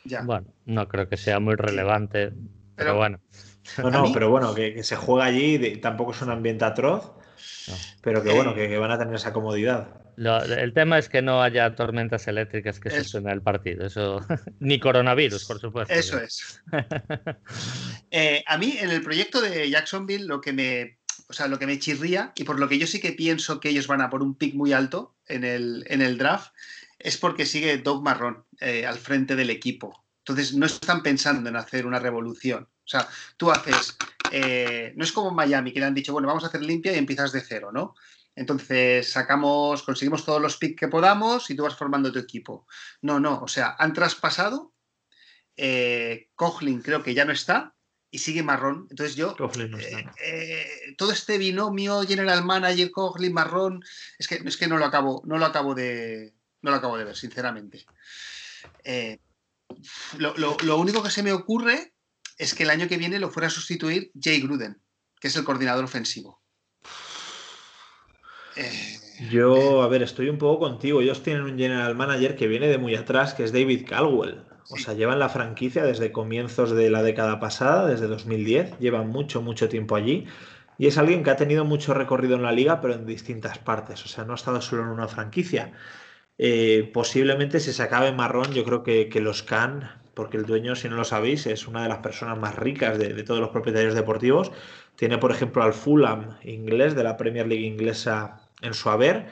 [0.06, 0.22] Ya.
[0.22, 2.32] Bueno, no creo que sea muy relevante.
[2.76, 3.20] Pero, bueno.
[3.78, 7.12] No, no, pero bueno, que, se juega allí, tampoco es un ambiente atroz,
[8.02, 9.90] pero que bueno, que, van a tener esa comodidad.
[10.18, 14.20] el tema es que no haya tormentas eléctricas que se suene el partido, eso
[14.60, 15.94] ni coronavirus, por supuesto.
[15.94, 16.62] Eso es.
[18.14, 21.66] Eh, a mí en el proyecto de Jacksonville lo que me, o sea, lo que
[21.66, 24.22] me chirría y por lo que yo sí que pienso que ellos van a por
[24.22, 26.52] un pick muy alto en el, en el draft
[27.00, 30.04] es porque sigue Doug Marrón eh, al frente del equipo.
[30.20, 32.64] Entonces no están pensando en hacer una revolución.
[32.64, 33.96] O sea, tú haces
[34.32, 36.98] eh, no es como Miami, que le han dicho, bueno, vamos a hacer limpia y
[36.98, 37.96] empiezas de cero, ¿no?
[38.36, 42.66] Entonces sacamos, conseguimos todos los picks que podamos y tú vas formando tu equipo.
[43.02, 44.74] No, no, o sea, han traspasado.
[45.58, 46.30] Eh,
[46.84, 47.76] creo que ya no está
[48.12, 48.88] y sigue marrón.
[48.90, 53.84] Entonces yo, eh, eh, todo este binomio General Manager, Coughlin, marrón,
[54.20, 57.06] es que, es que no lo acabo, no lo acabo de, no lo acabo de
[57.06, 57.86] ver, sinceramente.
[58.84, 59.20] Eh,
[60.18, 61.91] lo, único que se me ocurre
[62.42, 64.82] es que el año que viene lo fuera a sustituir Jay Gruden,
[65.20, 66.42] que es el coordinador ofensivo.
[68.56, 68.98] Eh,
[69.30, 71.02] Yo, a ver, estoy un poco contigo.
[71.02, 74.44] Ellos tienen un general manager que viene de muy atrás, que es David Caldwell.
[74.72, 78.80] O sea, llevan la franquicia desde comienzos de la década pasada, desde 2010.
[78.80, 80.26] Llevan mucho, mucho tiempo allí.
[80.80, 84.04] Y es alguien que ha tenido mucho recorrido en la liga, pero en distintas partes.
[84.04, 85.74] O sea, no ha estado solo en una franquicia.
[86.40, 90.90] Eh, posiblemente si se acabe marrón, yo creo que, los Can, porque el dueño, si
[90.90, 94.52] no lo sabéis, es una de las personas más ricas de, todos los propietarios deportivos.
[94.96, 99.28] Tiene, por ejemplo, al Fulham inglés de la Premier League inglesa en su haber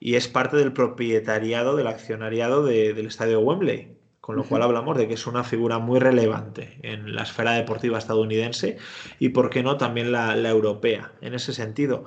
[0.00, 3.96] y es parte del propietariado, del accionariado del estadio Wembley.
[4.20, 7.98] Con lo cual hablamos de que es una figura muy relevante en la esfera deportiva
[7.98, 8.78] estadounidense
[9.18, 11.12] y, por qué no, también la, europea.
[11.20, 12.06] En ese sentido,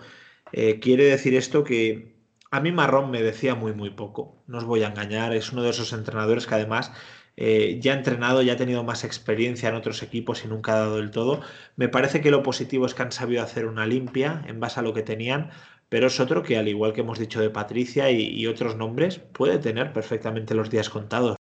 [0.51, 2.15] eh, quiere decir esto que
[2.49, 4.41] a mí Marrón me decía muy, muy poco.
[4.47, 5.35] No os voy a engañar.
[5.35, 6.91] Es uno de esos entrenadores que además
[7.37, 10.79] eh, ya ha entrenado, ya ha tenido más experiencia en otros equipos y nunca ha
[10.79, 11.41] dado del todo.
[11.75, 14.83] Me parece que lo positivo es que han sabido hacer una limpia en base a
[14.83, 15.51] lo que tenían,
[15.87, 19.59] pero es otro que, al igual que hemos dicho de Patricia y, otros nombres, puede
[19.59, 21.37] tener perfectamente los días contados.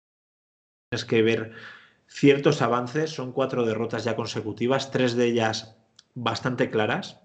[0.89, 1.51] Tienes que ver
[2.07, 5.77] ciertos avances, son cuatro derrotas ya consecutivas, tres de ellas
[6.15, 7.19] bastante claras,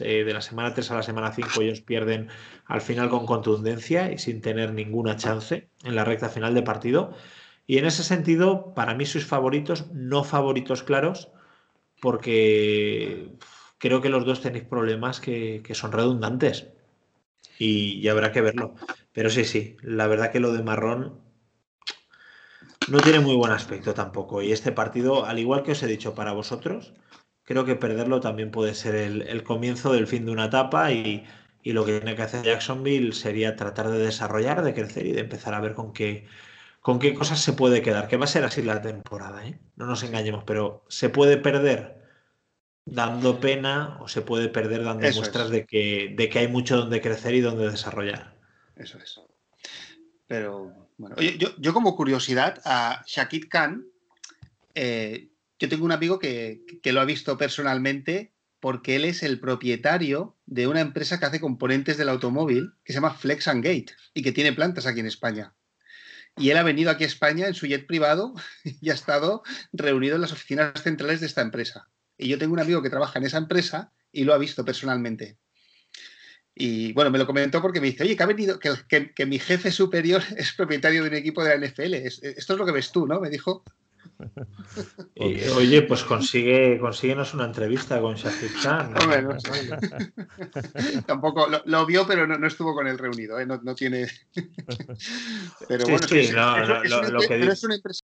[0.00, 2.28] eh, de la semana 3 a la semana 5 ellos pierden
[2.66, 7.14] al final con contundencia y sin tener ninguna chance en la recta final de partido.
[7.66, 11.30] Y en ese sentido, para mí sois favoritos, no favoritos claros,
[12.00, 13.32] porque
[13.78, 16.68] creo que los dos tenéis problemas que, son redundantes.
[17.58, 18.74] Y, habrá que verlo.
[19.12, 21.20] Pero sí, sí, la verdad que lo de Marrón
[22.88, 24.42] no tiene muy buen aspecto tampoco.
[24.42, 26.92] Y este partido, al igual que os he dicho para vosotros,
[27.44, 31.24] creo que perderlo también puede ser el, comienzo del fin de una etapa y,
[31.64, 35.54] lo que tiene que hacer Jacksonville sería tratar de desarrollar, de crecer y de empezar
[35.54, 36.26] a ver con qué,
[36.84, 39.58] con qué cosas se puede quedar, que va a ser así la temporada, ¿eh?
[39.74, 41.96] no nos engañemos, pero se puede perder
[42.84, 47.00] dando pena o se puede perder dando muestras de, que, de que hay mucho donde
[47.00, 48.36] crecer y donde desarrollar.
[48.76, 49.18] Eso es.
[50.26, 53.86] Pero bueno, oye, yo, como curiosidad, a Shakit Khan,
[54.74, 60.36] eh, yo tengo un amigo que, lo ha visto personalmente porque él es el propietario
[60.44, 64.20] de una empresa que hace componentes del automóvil que se llama Flex and Gate y
[64.20, 65.54] que tiene plantas aquí en España.
[66.36, 68.34] Y él ha venido aquí a España en su jet privado
[68.80, 71.88] y ha estado reunido en las oficinas centrales de esta empresa.
[72.18, 75.38] Y yo tengo un amigo que trabaja en esa empresa y lo ha visto personalmente.
[76.54, 79.72] Y bueno, me lo comentó porque me dice, oye, que ha venido, que, mi jefe
[79.72, 81.94] superior es propietario de un equipo de la NFL.
[81.94, 83.20] Esto es lo que ves tú, ¿no?
[83.20, 83.64] Me dijo.
[85.56, 88.94] oye, pues consigue, consíguenos una entrevista con Shafir Khan.
[91.06, 93.46] Tampoco lo, vio, pero no, estuvo con él reunido, ¿eh?
[93.46, 94.06] no, tiene.
[95.68, 98.04] pero bueno, sí, lo, que es una empresa.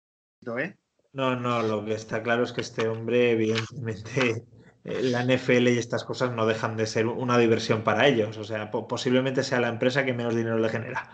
[0.59, 0.75] ¿eh?
[1.13, 4.45] No, no, lo que está claro es que este hombre, evidentemente,
[4.83, 8.37] eh, la NFL y estas cosas no dejan de ser una diversión para ellos.
[8.37, 11.09] O sea, posiblemente sea la empresa que menos dinero le genera.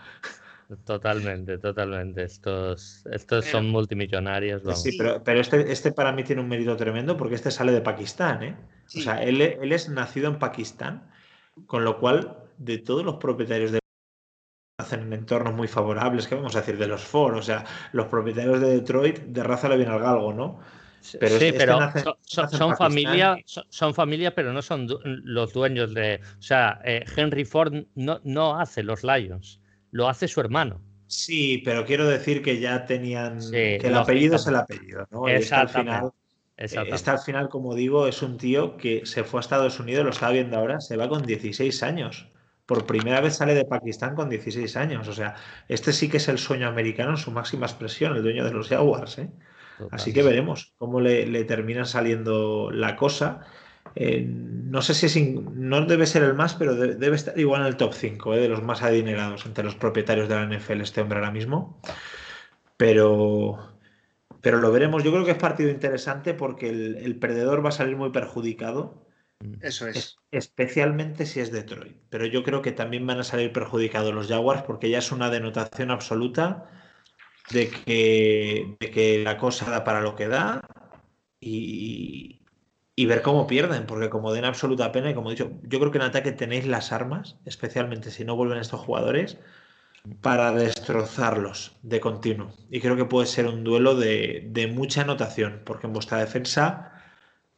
[0.84, 2.22] Totalmente, totalmente.
[2.22, 4.62] Estos, estos son multimillonarios.
[4.80, 7.80] Sí, pero, pero este, este para mí tiene un mérito tremendo porque este sale de
[7.80, 8.56] Pakistán, ¿eh?
[8.96, 11.10] O sea, él, él, es nacido en Pakistán,
[11.66, 13.80] con lo cual, de todos los propietarios de
[14.78, 16.78] hacen en entornos muy favorables, ¿qué vamos a decir?
[16.78, 20.32] De los Ford, o sea, los propietarios de Detroit de raza le viene al galgo,
[20.32, 20.60] ¿no?
[21.18, 21.78] Pero sí, este pero
[22.24, 26.20] son, familia, son, familia, pero no son los dueños de.
[26.38, 29.60] O sea, eh, Henry Ford no, no hace los Lions
[29.90, 30.80] lo hace su hermano.
[31.06, 35.26] Sí, pero quiero decir que ya tenían que el apellido es el apellido, ¿no?
[35.26, 36.12] Está al final,
[36.56, 40.10] está al final, como digo, es un tío que se fue a Estados Unidos, lo
[40.10, 42.28] estaba viendo ahora, se va con 16 años.
[42.64, 45.08] Por primera vez sale de Pakistán con 16 años.
[45.08, 45.34] O sea,
[45.66, 48.68] este sí que es el sueño americano en su máxima expresión, el dueño de los
[48.68, 49.18] Jaguars.
[49.18, 49.30] ¿eh?
[49.90, 53.40] Así que veremos cómo le, le termina saliendo la cosa.
[53.94, 57.66] Eh, no sé si es no debe ser el más, pero debe, estar igual en
[57.66, 61.00] el top 5 eh, de los más adinerados entre los propietarios de la NFL este
[61.00, 61.80] hombre ahora mismo.
[62.76, 63.58] Pero,
[64.40, 65.02] pero lo veremos.
[65.02, 69.06] Yo creo que es partido interesante porque el, perdedor va a salir muy perjudicado.
[69.60, 70.18] Eso es.
[70.30, 71.96] Especialmente si es Detroit.
[72.08, 75.30] Pero yo creo que también van a salir perjudicados los Jaguars porque ya es una
[75.30, 76.70] denotación absoluta
[77.50, 80.62] de que, de que la cosa da para lo que da
[81.40, 82.39] y,
[83.00, 85.90] y ver cómo pierden, porque como den absoluta pena, y como he dicho, yo creo
[85.90, 89.38] que en ataque tenéis las armas, especialmente si no vuelven estos jugadores,
[90.20, 92.52] para destrozarlos de continuo.
[92.68, 96.92] Y creo que puede ser un duelo de, de mucha anotación, porque en vuestra defensa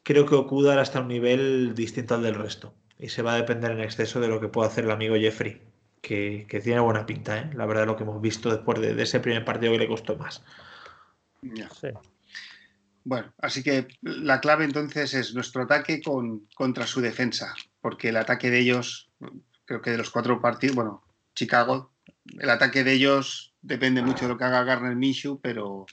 [0.05, 2.73] creo que Okuda está a un nivel distinto al del resto.
[2.97, 5.61] Y se va a depender en exceso de lo que pueda hacer el amigo Jeffrey,
[6.01, 7.51] que, tiene buena pinta, ¿eh?
[7.55, 10.45] la verdad, lo que hemos visto después de, ese primer partido que le costó más.
[13.05, 18.17] Bueno, así que la clave entonces es nuestro ataque con, contra su defensa, porque el
[18.17, 19.11] ataque de ellos,
[19.65, 21.03] creo que de los cuatro partidos, bueno,
[21.35, 21.93] Chicago,
[22.39, 25.87] el ataque de ellos depende mucho de lo que haga Garner Minshew, pero...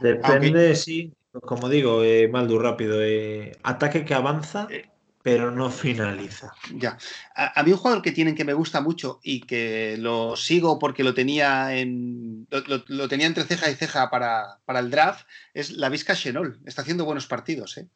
[0.00, 4.88] Depende, sí, como digo, eh, Maldu, rápido, eh, ataque que avanza, eh,
[5.22, 6.52] pero no finaliza.
[6.74, 6.96] Ya.
[7.34, 11.04] A, mí un jugador que tienen que me gusta mucho y que lo sigo porque
[11.04, 16.14] lo tenía en lo, tenía entre ceja y ceja para, el draft es la Vizca
[16.14, 16.60] Chenol.
[16.64, 17.88] Está haciendo buenos partidos, ¿eh?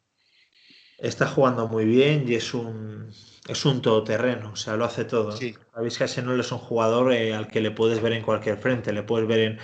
[0.98, 3.10] Está jugando muy bien y es un
[3.48, 5.32] es un todoterreno, o sea, lo hace todo.
[5.32, 5.54] Sí.
[5.74, 9.02] La Vizca Chenol es un jugador al que le puedes ver en cualquier frente, le
[9.02, 9.58] puedes ver en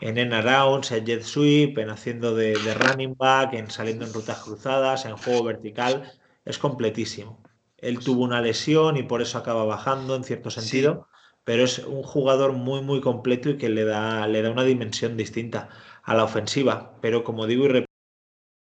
[0.00, 4.38] en en arounds, en jet sweep, en haciendo de, running back, en saliendo en rutas
[4.38, 6.12] cruzadas, en juego vertical,
[6.44, 7.42] es completísimo.
[7.78, 11.08] Él tuvo una lesión y por eso acaba bajando en cierto sentido,
[11.44, 15.16] pero es un jugador muy muy completo y que le da, le da una dimensión
[15.16, 15.68] distinta
[16.02, 16.98] a la ofensiva.
[17.02, 17.92] Pero como digo y repito,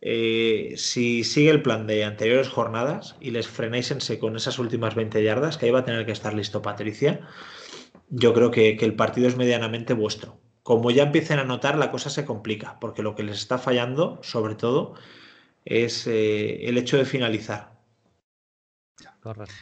[0.03, 3.99] eh, si sigue el plan de anteriores jornadas y les frenáis en
[4.37, 7.21] esas últimas 20 yardas, que ahí va a tener que estar listo Patricia,
[8.09, 12.11] yo creo que el partido es medianamente vuestro como ya empiecen a notar, la cosa
[12.11, 14.95] se complica, porque lo que les está fallando, sobre todo,
[15.65, 17.70] es eh, el hecho de finalizar.
[19.21, 19.55] Correcto.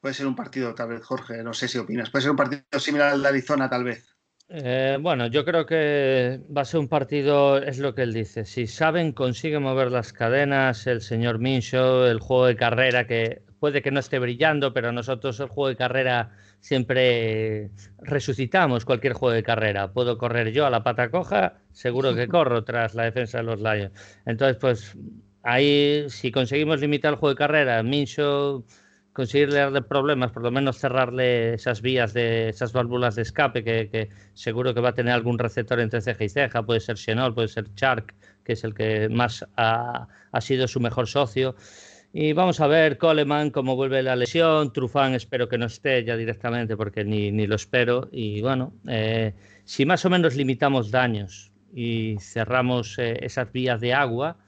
[0.00, 2.62] puede ser un partido, tal vez, Jorge, no sé si opinas, puede ser un partido
[2.78, 4.10] similar al de Arizona, tal vez.
[4.52, 8.44] Eh, bueno, yo creo que va a ser un partido, es lo que él dice.
[8.44, 13.80] Si saben, consiguen mover las cadenas, el señor Minshew, el juego de carrera, que puede
[13.80, 19.44] que no esté brillando, pero nosotros el juego de carrera siempre resucitamos cualquier juego de
[19.44, 19.92] carrera.
[19.92, 23.60] Puedo correr yo a la pata coja, seguro que corro tras la defensa de los
[23.60, 23.92] Lions.
[24.26, 24.96] Entonces, pues
[25.42, 28.64] ahí, si conseguimos limitar el juego de carrera, Mincho
[29.12, 34.08] conseguirle darle problemas, por lo menos cerrarle esas vías de esas válvulas de escape que,
[34.34, 37.48] seguro que va a tener algún receptor entre ceja y ceja, puede ser Xenol, puede
[37.48, 38.14] ser Shark,
[38.44, 41.56] que es el que más ha, ha sido su mejor socio.
[42.12, 44.72] Y vamos a ver Coleman cómo vuelve la lesión.
[44.72, 48.08] Trufán espero que no esté ya directamente porque ni, ni lo espero.
[48.10, 49.32] Y bueno, eh,
[49.64, 54.38] si más o menos limitamos daños y cerramos eh, esas vías de agua,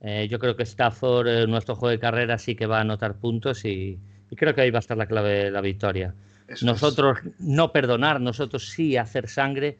[0.00, 3.64] eh, yo creo que Stafford, nuestro juego de carrera, sí que va a anotar puntos
[3.64, 3.98] y,
[4.36, 6.14] creo que ahí va a estar la clave de la victoria.
[6.62, 9.78] nosotros no perdonar, nosotros sí hacer sangre,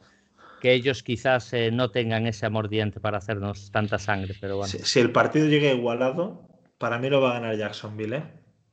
[0.61, 4.35] que ellos quizás no tengan ese amordiente para hacernos tanta sangre.
[4.41, 4.73] Pero bueno.
[4.83, 6.49] si el partido llega igualado,
[6.79, 8.23] para mí lo va a ganar Jacksonville, ¿eh?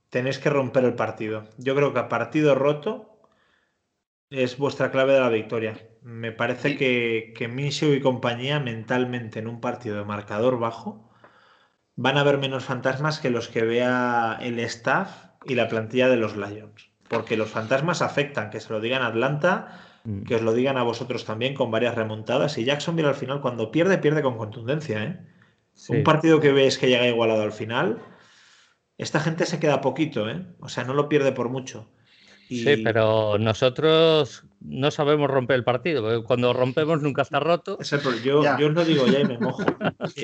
[0.09, 1.49] Tenéis que romper el partido.
[1.57, 3.19] Yo creo que a partido roto
[4.29, 5.77] es vuestra clave de la victoria.
[6.01, 11.11] Me parece que, que Minshew y compañía mentalmente en un partido de marcador bajo
[11.95, 16.17] van a ver menos fantasmas que los que vea el staff y la plantilla de
[16.17, 16.89] los Lions.
[17.07, 20.23] Porque los fantasmas afectan, que se lo digan a Atlanta, mm.
[20.23, 22.57] que os lo digan a vosotros también con varias remontadas.
[22.57, 25.03] Y Jacksonville al final cuando pierde, pierde con contundencia.
[25.03, 25.19] ¿eh?
[25.89, 28.01] Un partido que ves que llega igualado al final,
[28.97, 30.45] esta gente se queda poquito, ¿eh?
[30.61, 31.89] O sea, no lo pierde por mucho.
[32.47, 37.79] Sí, pero nosotros no sabemos romper el partido, porque cuando rompemos nunca está roto.
[38.23, 39.63] yo, yo os lo digo ya y me mojo.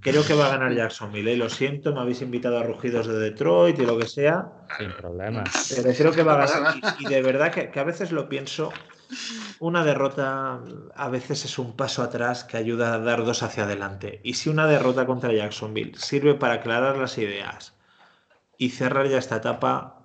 [0.00, 1.36] creo que va a ganar Jacksonville, ¿eh?
[1.36, 4.52] lo siento, me habéis invitado a Rugidos de Detroit y lo que sea.
[4.78, 5.44] Sin problema.
[5.74, 6.74] Pero creo que va a ganar.
[7.00, 8.72] Y, de verdad que, a veces lo pienso
[9.60, 10.60] una derrota
[10.94, 14.20] a veces es un paso atrás que ayuda a dar dos hacia adelante.
[14.24, 17.74] Y si una derrota contra Jacksonville sirve para aclarar las ideas
[18.58, 20.04] y cerrar ya esta etapa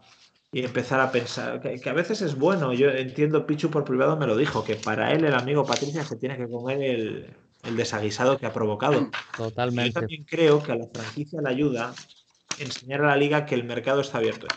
[0.51, 4.27] y empezar a pensar que, a veces es bueno, yo entiendo, Pichu por privado me
[4.27, 7.35] lo dijo, que para él el amigo Patricia se tiene que comer el,
[7.69, 9.09] el desaguisado que ha provocado.
[9.35, 9.91] Totalmente.
[9.91, 11.93] Yo también creo que a la franquicia le ayuda
[12.59, 14.47] enseñar a la liga que el mercado está abierto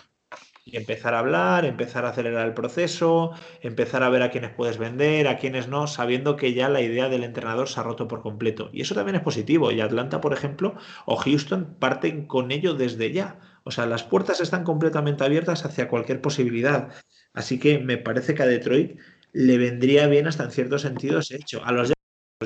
[0.64, 3.32] y empezar a hablar, empezar a acelerar el proceso,
[3.62, 7.08] empezar a ver a quiénes puedes vender, a quiénes no, sabiendo que ya la idea
[7.08, 8.70] del entrenador se ha roto por completo.
[8.72, 9.72] Y eso también es positivo.
[9.72, 13.40] Y Atlanta, por ejemplo, o Houston parten con ello desde ya.
[13.64, 16.90] O sea, las puertas están completamente abiertas hacia cualquier posibilidad.
[17.34, 18.98] Así que me parece que a Detroit
[19.32, 21.64] le vendría bien hasta en cierto sentido ese hecho.
[21.64, 21.92] A los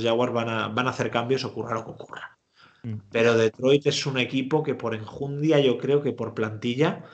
[0.02, 2.38] Jaguars van a, van a hacer cambios, ocurra lo que ocurra.
[2.82, 2.94] Mm.
[3.10, 7.04] Pero Detroit es un equipo que por enjundia, yo creo que por plantilla,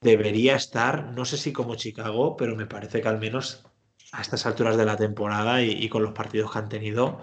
[0.00, 3.64] debería estar, no sé si como Chicago, pero me parece que al menos
[4.12, 7.20] a estas alturas de la temporada y, con los partidos que han tenido,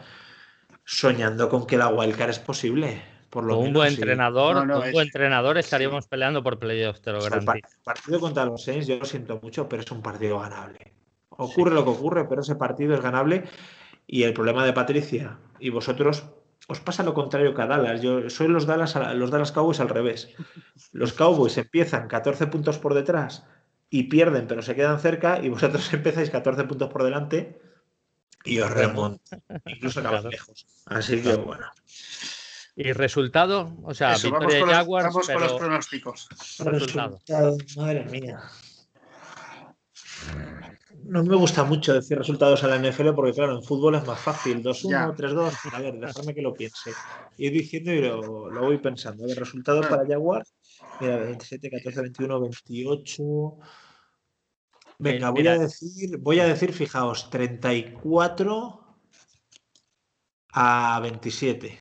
[0.83, 3.01] soñando con que la wildcard es posible.
[3.29, 7.45] Por lo un buen entrenador, un buen entrenador estaríamos peleando por playoffs, te lo El
[7.81, 10.91] partido contra los Saints, yo lo siento mucho, pero es un partido ganable.
[11.29, 13.45] Ocurre lo que ocurre, pero ese partido es ganable.
[14.07, 16.25] Y el problema de Patricia y vosotros
[16.67, 18.01] os pasa lo contrario que a Dallas.
[18.01, 20.29] Yo soy los Dallas, los Dallas Cowboys al revés.
[20.91, 23.45] Los Cowboys empiezan 14 puntos por detrás
[23.89, 27.59] y pierden, pero se quedan cerca, y vosotros empezáis 14 puntos por delante
[28.43, 29.43] y os remontan.
[29.65, 30.65] Incluso acabas lejos.
[30.85, 31.65] Así que bueno.
[32.75, 33.75] ¿Y resultado?
[33.83, 36.29] O sea, victoria vamos Jaguars, vamos con los pronósticos.
[36.59, 37.19] Resultado.
[37.75, 38.41] Madre mía
[41.03, 44.19] no me gusta mucho decir resultados a la NFL porque, claro, en fútbol es más
[44.19, 44.63] fácil.
[44.63, 45.73] 2-1, 3-2.
[45.73, 46.93] A ver, déjame que lo piense.
[47.37, 49.23] Ir diciendo y lo, voy pensando.
[49.23, 50.43] A ver, resultados para Jaguar.
[50.99, 53.23] Mira, 27, 14, 21, 28.
[54.99, 58.97] Venga, voy a decir, voy a decir, fijaos, 34
[60.53, 61.79] a 27.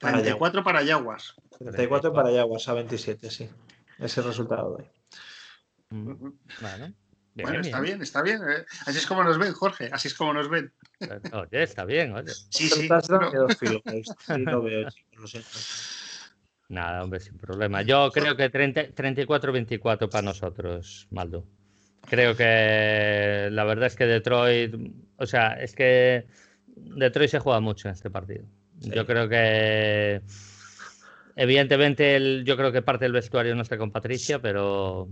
[0.00, 1.34] Para 34 para Jaguars.
[1.58, 3.48] 34 para Jaguars a 27, sí.
[3.98, 4.90] Ese resultado de hoy.
[5.90, 7.01] Bueno
[7.34, 8.40] bueno, está bien, está bien.
[8.42, 8.64] ¿eh?
[8.86, 9.88] Así es como nos ven, Jorge.
[9.92, 10.72] Así es como nos ven.
[11.32, 12.32] Oye, está bien, oye.
[12.50, 12.88] Sí, sí.
[16.68, 17.82] Nada, hombre, sin problema.
[17.82, 21.46] Yo creo que 34-24 para nosotros, Maldo.
[22.08, 24.74] Creo que la verdad es que Detroit,
[25.16, 26.26] o sea, es que
[26.66, 28.44] Detroit se juega mucho en este partido.
[28.80, 30.22] Yo creo que
[31.36, 35.08] evidentemente yo creo que parte del vestuario no está con Patricia, pero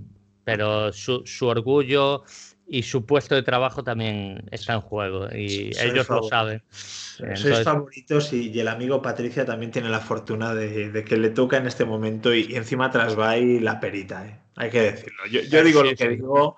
[0.56, 2.24] pero su, orgullo
[2.66, 6.62] y su puesto de trabajo también está en juego y ellos lo saben.
[6.70, 11.66] Sois favoritos y, el amigo Patricia también tiene la fortuna de, que le toca en
[11.66, 14.38] este momento y, encima tras va y la perita, ¿eh?
[14.56, 15.26] hay que decirlo.
[15.26, 16.56] Yo, digo lo que digo,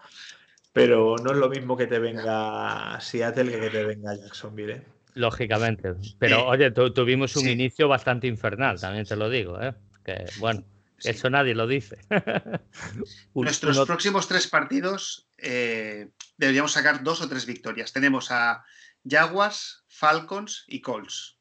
[0.72, 4.72] pero no es lo mismo que te venga Seattle que que te venga Jacksonville.
[4.72, 4.82] ¿eh?
[5.14, 9.74] Lógicamente, pero oye, tuvimos un inicio bastante infernal, también te lo digo, ¿eh?
[10.04, 10.64] que bueno.
[11.04, 11.98] Eso nadie lo dice.
[13.34, 17.92] Nuestros próximos tres partidos eh, deberíamos sacar dos o tres victorias.
[17.92, 18.64] Tenemos a
[19.08, 21.38] Jaguars, Falcons y Colts.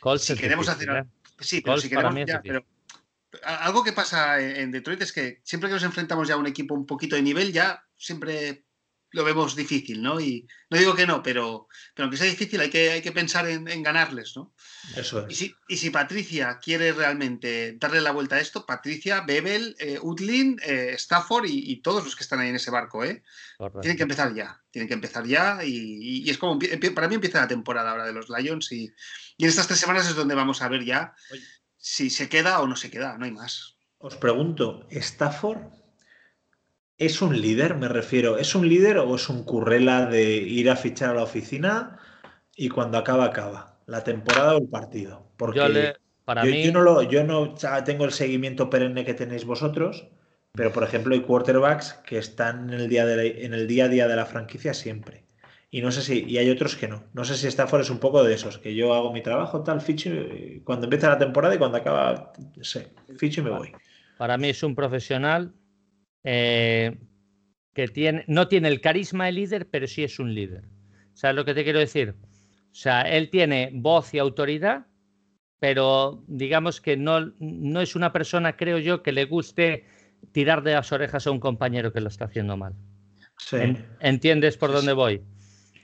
[0.00, 0.88] Colts si queremos hacer.
[0.90, 1.04] ¿eh?
[1.38, 2.14] Sí, pero si queremos.
[2.42, 2.64] pero
[3.44, 6.74] algo que pasa en Detroit es que siempre que nos enfrentamos ya a un equipo
[6.74, 8.64] un poquito de nivel, ya siempre
[9.12, 10.20] lo vemos difícil, ¿no?
[10.20, 13.48] Y no digo que no, pero, pero aunque sea difícil, hay que, hay que pensar
[13.48, 14.54] en, ganarles, ¿no?
[14.96, 15.42] Eso es.
[15.68, 20.92] Y si, Patricia quiere realmente darle la vuelta a esto, Patricia, Bebel, eh, Utlin, eh,
[20.94, 23.22] Stafford y, todos los que están ahí en ese barco, ¿eh?
[23.80, 26.58] Tienen que empezar ya, tienen que empezar ya y, es como,
[26.94, 28.92] para mí empieza la temporada ahora de los Lions y,
[29.38, 31.14] en estas tres semanas es donde vamos a ver ya
[31.78, 33.76] si se queda o no se queda, no hay más.
[33.98, 35.79] Os pregunto, ¿Stafford
[37.00, 37.76] ¿Es un líder?
[37.76, 41.22] Me refiero, ¿es un líder o es un currela de ir a fichar a la
[41.22, 41.98] oficina
[42.54, 43.78] y cuando acaba, acaba?
[43.86, 45.26] ¿La temporada o el partido?
[45.38, 45.66] Porque yo,
[46.26, 46.70] para mí...
[46.70, 47.54] no lo, yo no
[47.86, 50.08] tengo el seguimiento perenne que tenéis vosotros,
[50.52, 53.88] pero por ejemplo hay quarterbacks que están en el día, de en el día a
[53.88, 55.24] día de la franquicia siempre.
[55.70, 57.04] Y no sé si, y hay otros que no.
[57.14, 59.80] No sé si Stafford es un poco de esos, que yo hago mi trabajo, tal,
[59.80, 60.10] ficho,
[60.64, 63.72] cuando empieza la temporada y cuando acaba, sé, ficho y me voy.
[64.18, 65.54] Para mí es un profesional
[66.24, 66.98] eh,
[67.72, 70.64] que tiene, no tiene el carisma de líder, pero sí es un líder.
[71.14, 72.14] ¿Sabes lo que te quiero decir?
[72.20, 74.86] O sea, él tiene voz y autoridad,
[75.58, 79.84] pero digamos que no, no es una persona, creo yo, que le guste
[80.32, 82.74] tirar de las orejas a un compañero que lo está haciendo mal.
[84.00, 85.22] ¿Entiendes por dónde voy?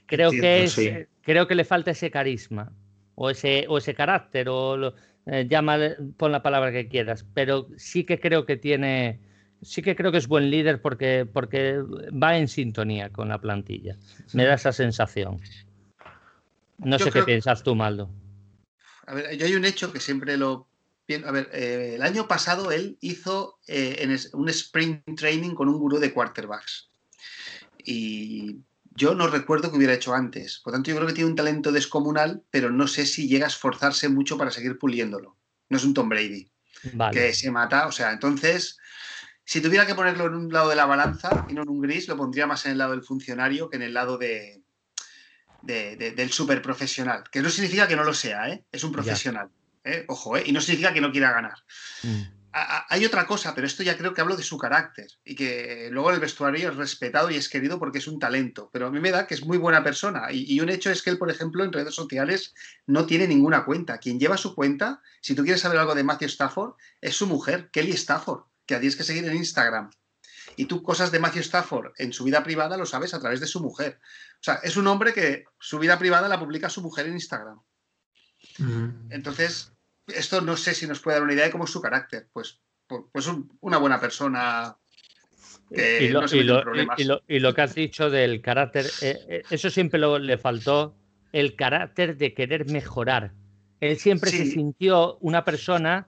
[0.05, 0.79] Creo que es,
[1.21, 2.71] creo que le falta ese carisma
[3.15, 4.93] o ese, o ese carácter o
[5.25, 5.77] eh, llama,
[6.15, 9.19] pon la palabra que quieras, pero sí que creo que tiene
[9.61, 11.79] sí que creo que es buen líder porque, porque
[12.11, 13.97] va en sintonía con la plantilla.
[14.33, 15.39] Me da esa sensación.
[16.77, 18.09] No sé qué piensas tú, Maldo.
[19.07, 20.67] A ver, yo hay un hecho que siempre lo.
[21.25, 25.99] A ver, eh, el año pasado él hizo eh, un sprint training con un gurú
[25.99, 26.89] de quarterbacks.
[27.77, 28.57] Y
[28.93, 30.59] yo no recuerdo que hubiera hecho antes.
[30.59, 33.49] Por tanto, yo creo que tiene un talento descomunal, pero no sé si llega a
[33.49, 35.37] esforzarse mucho para seguir puliéndolo.
[35.69, 36.51] No es un Tom Brady.
[37.13, 37.87] Que se mata.
[37.87, 38.77] O sea, entonces
[39.47, 42.09] si tuviera que ponerlo en un lado de la balanza y no en un gris,
[42.09, 44.61] lo pondría más en el lado del funcionario que en el lado de,
[45.61, 47.23] del super profesional.
[47.31, 48.65] Que no significa que no lo sea, ¿eh?
[48.69, 49.49] es un profesional.
[49.85, 50.03] ¿eh?
[50.09, 50.43] Ojo, ¿eh?
[50.45, 51.55] y no significa que no quiera ganar.
[52.03, 52.23] Mm.
[52.89, 56.11] hay otra cosa, pero esto ya creo que hablo de su carácter y que luego
[56.11, 58.69] el vestuario es respetado y es querido porque es un talento.
[58.73, 60.29] Pero a mí me da que es muy buena persona.
[60.29, 62.53] Y, y un hecho es que él, por ejemplo, en redes sociales
[62.85, 63.97] no tiene ninguna cuenta.
[63.99, 67.69] Quien lleva su cuenta, si tú quieres saber algo de Matthew Stafford, es su mujer,
[67.71, 69.89] Kelly Stafford que tienes que seguir en Instagram.
[70.55, 73.47] Y tú cosas de Matthew Stafford en su vida privada lo sabes a través de
[73.47, 73.99] su mujer.
[74.39, 77.59] O sea, es un hombre que su vida privada la publica su mujer en Instagram.
[79.09, 79.71] Entonces,
[80.07, 82.27] esto no sé si nos puede dar una idea de cómo es su carácter.
[82.33, 83.29] Pues, pues, pues
[83.61, 84.77] una buena persona.
[85.69, 90.95] y, lo, que has dicho del carácter, eh, eh, eso siempre lo, le faltó,
[91.33, 93.33] el carácter de querer mejorar.
[93.79, 96.07] Él siempre se sintió una persona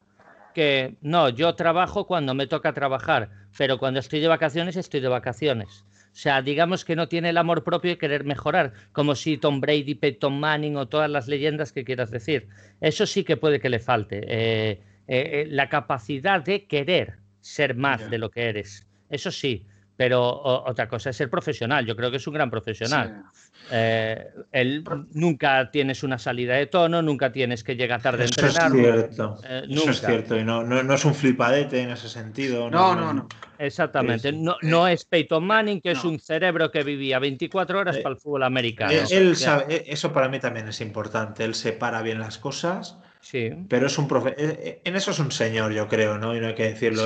[0.54, 5.08] que, no, yo trabajo cuando me toca trabajar, pero cuando estoy de vacaciones, estoy de
[5.08, 5.86] vacaciones.
[6.12, 9.62] O sea, digamos que no tiene el amor propio de querer mejorar, como si Tom
[9.62, 12.48] Brady, Peyton Manning o todas las leyendas que quieras decir.
[12.82, 14.24] Eso sí que puede que le falte.
[14.28, 18.86] Eh, eh, eh, la capacidad de querer ser más de lo que eres.
[19.10, 19.66] Eso sí,
[20.00, 21.86] pero otra cosa es ser profesional.
[21.86, 23.22] Yo creo que es un gran profesional.
[23.70, 24.82] Eh, él
[25.12, 28.74] nunca tienes una salida de tono, nunca tienes que llegar tarde a entrenar.
[28.74, 29.42] Es cierto.
[29.44, 30.38] Eh, Eso es cierto.
[30.38, 32.70] Y no, no, es un flipadete en ese sentido.
[32.70, 33.28] No, no, no.
[33.58, 34.32] Exactamente.
[34.32, 38.16] no, no es Peyton Manning, que es un cerebro que vivía 24 horas eh, para
[38.16, 38.94] el fútbol americano.
[39.12, 41.44] Él sabe, eso para mí también es importante.
[41.44, 43.52] Él separa bien las cosas Sí.
[43.68, 46.36] Pero es un profe eh, eh, En eso es un señor, yo creo, ¿no?
[46.36, 47.04] Y no hay que decirlo.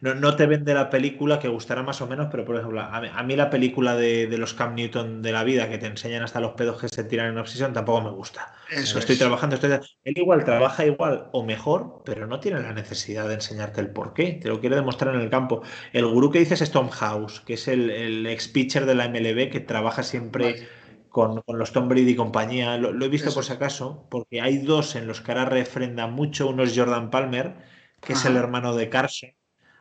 [0.00, 3.22] no, no, te vende la película que gustará más o menos, pero por ejemplo, a
[3.22, 6.52] mí, la película de, los Cam Newton de la vida que te enseñan hasta los
[6.52, 8.52] pedos que se tiran en obsesión tampoco me gusta.
[8.70, 9.70] Eso estoy trabajando, estoy...
[10.04, 14.14] Él igual trabaja igual o mejor, pero no tiene la necesidad de enseñarte el por
[14.14, 14.32] qué.
[14.32, 15.62] Te lo quiere demostrar en el campo.
[15.92, 19.50] El gurú que dices es Tom House, que es el, ex pitcher de la MLB
[19.50, 20.66] que trabaja siempre
[21.12, 22.76] con, los Tom Brady y compañía.
[22.78, 26.48] Lo, he visto por si acaso, porque hay dos en los que ahora refrenda mucho.
[26.48, 27.54] Uno es Jordan Palmer,
[28.00, 29.30] que es el hermano de Carson.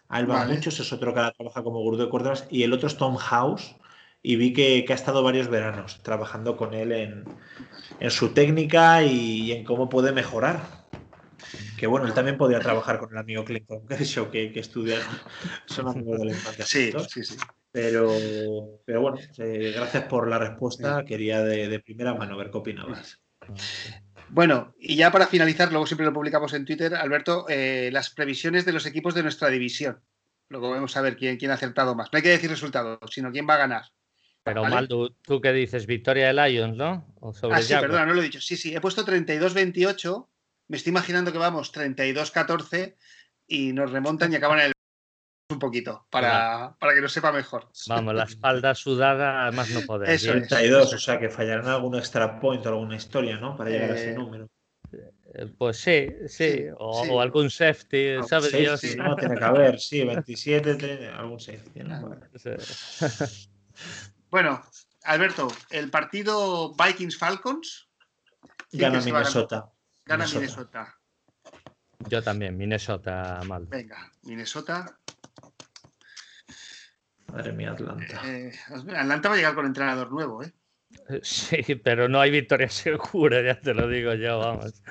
[0.10, 2.46] Alba Muchos es otro que ahora trabaja como gurú de cuerdas.
[2.52, 3.76] Y el otro es Tom House.
[4.22, 9.64] Y vi que, ha estado varios veranos trabajando con él en, su técnica y, en
[9.64, 10.81] cómo puede mejorar.
[11.82, 15.08] Que bueno, él también podría trabajar con el amigo Clinton Kershaw que, que estudiaron.
[15.66, 16.64] Son amigos de la infancia.
[16.64, 17.38] Sí, sí, sí.
[17.72, 18.14] Pero,
[18.86, 21.04] pero bueno, eh, gracias por la respuesta.
[21.04, 23.20] Quería de, primera mano ver qué opinabas.
[24.30, 28.64] Bueno, y ya para finalizar, luego siempre lo publicamos en Twitter, Alberto, eh, las previsiones
[28.64, 30.04] de los equipos de nuestra división.
[30.50, 32.10] Luego vamos a ver quién, quién ha acertado más.
[32.14, 33.86] No hay que decir resultados, sino quién va a ganar.
[34.44, 35.88] Pero mal, ¿tú, qué dices?
[35.88, 37.08] Victoria de Lions, ¿no?
[37.52, 38.40] ah, sí, perdona, no lo he dicho.
[38.40, 40.28] Sí, sí, he puesto 32-28.
[40.72, 42.96] Me estoy imaginando que vamos 32-14
[43.46, 44.74] y nos remontan y acaban en el
[45.50, 47.68] un poquito para, para, que lo sepa mejor.
[47.90, 50.10] Vamos, la espalda sudada, más no poder.
[50.10, 53.58] Eso 32, o sea que fallarán algún extra point o alguna historia, ¿no?
[53.58, 54.50] Para llegar a ese eh, número.
[54.94, 58.52] Eh, pues sí, sí, o, algún safety, ¿sabes?
[58.52, 61.82] Safety, no, tiene que haber, sí, 27, algún safety.
[61.84, 62.18] ¿no?
[64.30, 64.64] Bueno.
[65.04, 67.90] Alberto, el partido Vikings-Falcons.
[68.72, 69.70] Gana Minnesota.
[70.12, 71.00] Gana Minnesota.
[72.10, 73.66] Yo también, Minnesota mal.
[73.68, 75.00] Venga, Minnesota.
[77.28, 78.22] Madre mía, Atlanta.
[78.26, 78.52] Eh,
[78.94, 80.52] Atlanta va a llegar con entrenador nuevo, ¿eh?
[81.22, 84.84] Sí, pero no hay victoria segura, ya te lo digo yo, vamos.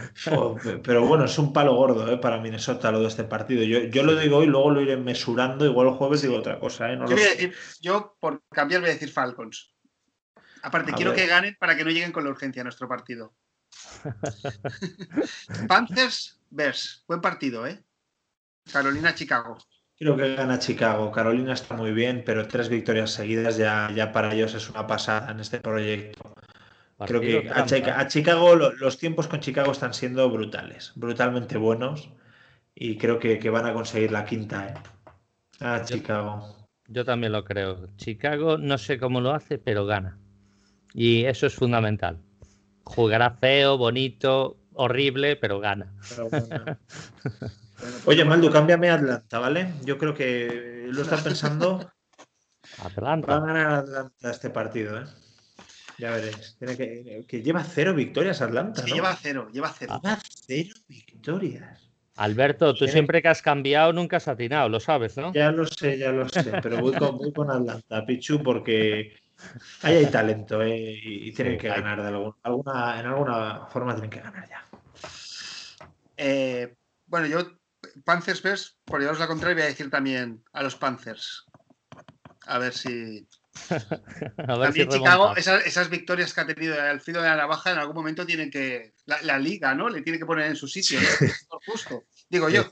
[0.83, 2.17] pero bueno, es un palo gordo ¿eh?
[2.17, 3.63] para Minnesota lo de este partido.
[3.63, 5.67] Yo, yo lo digo hoy, luego lo iré mesurando.
[5.67, 6.91] Igual el jueves digo otra cosa.
[6.91, 7.53] ¿eh?
[7.83, 9.75] yo, por cambiar, voy a decir Falcons.
[10.63, 13.35] Aparte, quiero que ganen para que no lleguen con la urgencia a nuestro partido.
[15.69, 17.05] Panthers, Bears.
[17.07, 17.83] Buen partido, ¿eh?
[18.73, 19.59] Carolina, Chicago.
[19.99, 21.13] Creo que gana Chicago.
[21.13, 25.31] Carolina está muy bien, pero tres victorias seguidas ya, ya para ellos es una pasada
[25.31, 26.33] en este proyecto.
[27.07, 32.11] Creo que a, Chicago los tiempos con Chicago están siendo brutales, brutalmente buenos
[32.75, 34.69] y creo que, van a conseguir la quinta.
[34.69, 34.75] ¿eh?
[35.61, 36.69] A Chicago.
[36.89, 37.89] Yo también lo creo.
[37.97, 40.19] Chicago no sé cómo lo hace, pero gana.
[40.93, 42.21] Y eso es fundamental.
[42.85, 45.93] Jugará feo, bonito, horrible, pero gana.
[48.05, 49.73] Oye, Maldo, cámbiame a Atlanta, ¿vale?
[49.85, 51.90] Yo creo que lo estás pensando.
[52.78, 53.27] Atlanta.
[53.27, 55.05] Va a ganar Atlanta este partido, ¿eh?
[55.98, 56.57] Ya veréis.
[56.59, 56.77] Tiene
[57.27, 58.82] que, lleva cero victorias Atlanta.
[58.82, 60.01] Sí, lleva cero, lleva cero.
[60.02, 61.90] Lleva cero victorias.
[62.16, 65.32] Alberto, tú siempre que has cambiado nunca has atinado, lo sabes, ¿no?
[65.32, 69.15] Ya lo sé, ya lo sé, pero voy con, Atlanta, Pichu, porque
[69.83, 70.99] ahí hay talento ¿eh?
[71.03, 74.65] y, tienen que ganar de alguna, en alguna forma tienen que ganar ya.
[76.17, 76.75] Eh,
[77.07, 77.61] bueno, yo
[78.05, 81.47] Panthers Bears, por llevaros la contraria, voy a decir también a los Panthers.
[82.47, 83.27] A ver si.
[84.37, 88.27] también Chicago, esas, victorias que ha tenido al filo de la navaja, en algún momento
[88.27, 88.95] tienen que.
[89.07, 89.89] La, liga, ¿no?
[89.89, 90.99] Le tiene que poner en su sitio,
[91.67, 92.05] justo.
[92.29, 92.65] Digo yo.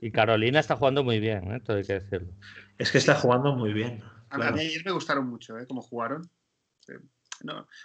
[0.00, 1.56] Y Carolina está jugando muy bien, ¿eh?
[1.56, 2.32] Esto hay que decirlo.
[2.78, 4.02] Es que está jugando muy bien.
[4.30, 5.66] A mí ayer me gustaron mucho, ¿eh?
[5.66, 6.28] Cómo jugaron.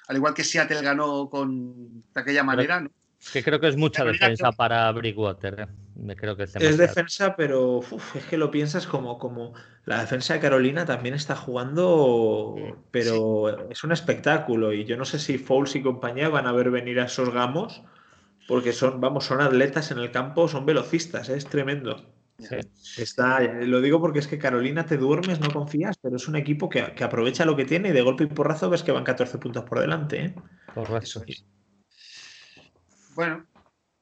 [0.08, 2.90] al igual que Seattle ganó con de aquella manera, ¿no?
[3.32, 5.62] Que creo que es mucha defensa para Brickwater.
[5.62, 6.16] ¿eh?
[6.16, 7.82] Creo que es, defensa, pero
[8.14, 9.54] es que lo piensas como, como
[9.86, 12.56] la defensa de Carolina también está jugando,
[12.92, 14.74] pero es un espectáculo.
[14.74, 17.82] Y yo no sé si Fouls y compañía van a ver venir a esos gamos
[18.48, 21.36] porque son, vamos, son atletas en el campo, son velocistas, ¿eh?
[21.36, 22.15] es tremendo.
[22.98, 26.70] Está, lo digo porque es que Carolina te duermes, no confías, pero es un equipo
[26.70, 29.64] que, aprovecha lo que tiene y de golpe y porrazo ves que van 14 puntos
[29.64, 30.26] por delante.
[30.26, 30.36] ¿eh?
[30.74, 31.24] Correcto.
[33.16, 33.46] Bueno,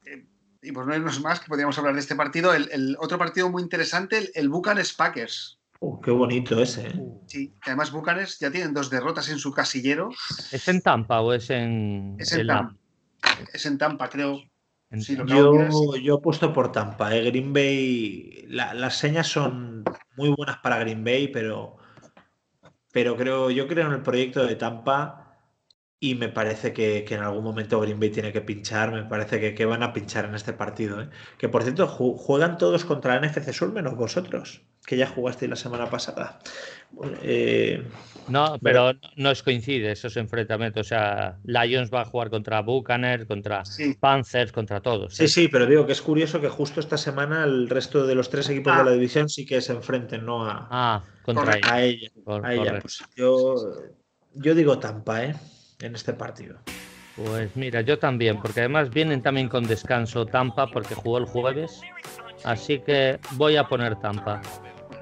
[0.05, 0.25] eh,
[0.63, 2.53] y pues no hay más que podríamos hablar de este partido.
[2.53, 5.59] El, otro partido muy interesante, el, el Bucanes Packers.
[5.79, 6.87] Uh, qué bonito ese.
[6.87, 7.03] ¿eh?
[7.27, 10.09] Sí, además Bucanes ya tienen dos derrotas en su casillero.
[10.51, 12.15] ¿Es en Tampa o es en.?
[12.17, 12.75] Es en Tampa.
[13.53, 14.41] Es en Tampa, creo.
[15.25, 17.15] Yo, yo apuesto por Tampa.
[17.15, 17.23] ¿eh?
[17.23, 19.83] Green Bay, las señas son
[20.15, 21.77] muy buenas para Green Bay, pero,
[22.91, 25.22] pero creo, yo creo en el proyecto de Tampa
[26.03, 29.55] y me parece que, en algún momento Green Bay tiene que pinchar, me parece que,
[29.55, 31.01] que van a pinchar en este partido.
[31.01, 31.07] ¿eh?
[31.37, 35.55] Que por cierto, juegan todos contra la NFC Sur menos vosotros, que ya jugasteis la
[35.55, 36.39] semana pasada.
[37.21, 37.85] Eh,
[38.27, 40.87] no, pero no es coincide esos enfrentamientos.
[40.87, 43.63] O sea, Lions va a jugar contra Buccaneers, contra
[44.01, 45.15] Panthers, contra todos.
[45.15, 45.27] Sí, ¿eh?
[45.29, 48.49] sí, pero digo que es curioso que justo esta semana el resto de los tres
[48.49, 48.83] equipos de ah.
[48.83, 50.45] la división sí que se enfrenten, ¿no?
[50.45, 52.09] A, ah, contra ella.
[52.43, 52.79] A ella.
[52.81, 53.55] Pues yo,
[54.33, 55.35] yo digo Tampa, ¿eh?
[55.83, 56.57] En este partido.
[57.15, 61.81] Pues mira, yo también, porque además vienen también con descanso Tampa porque jugó el jueves,
[62.43, 64.41] así que voy a poner Tampa.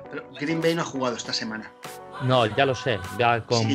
[0.10, 1.72] Pero Green Bay no ha jugado esta semana.
[2.24, 3.74] No, ya lo sé, ya con sí,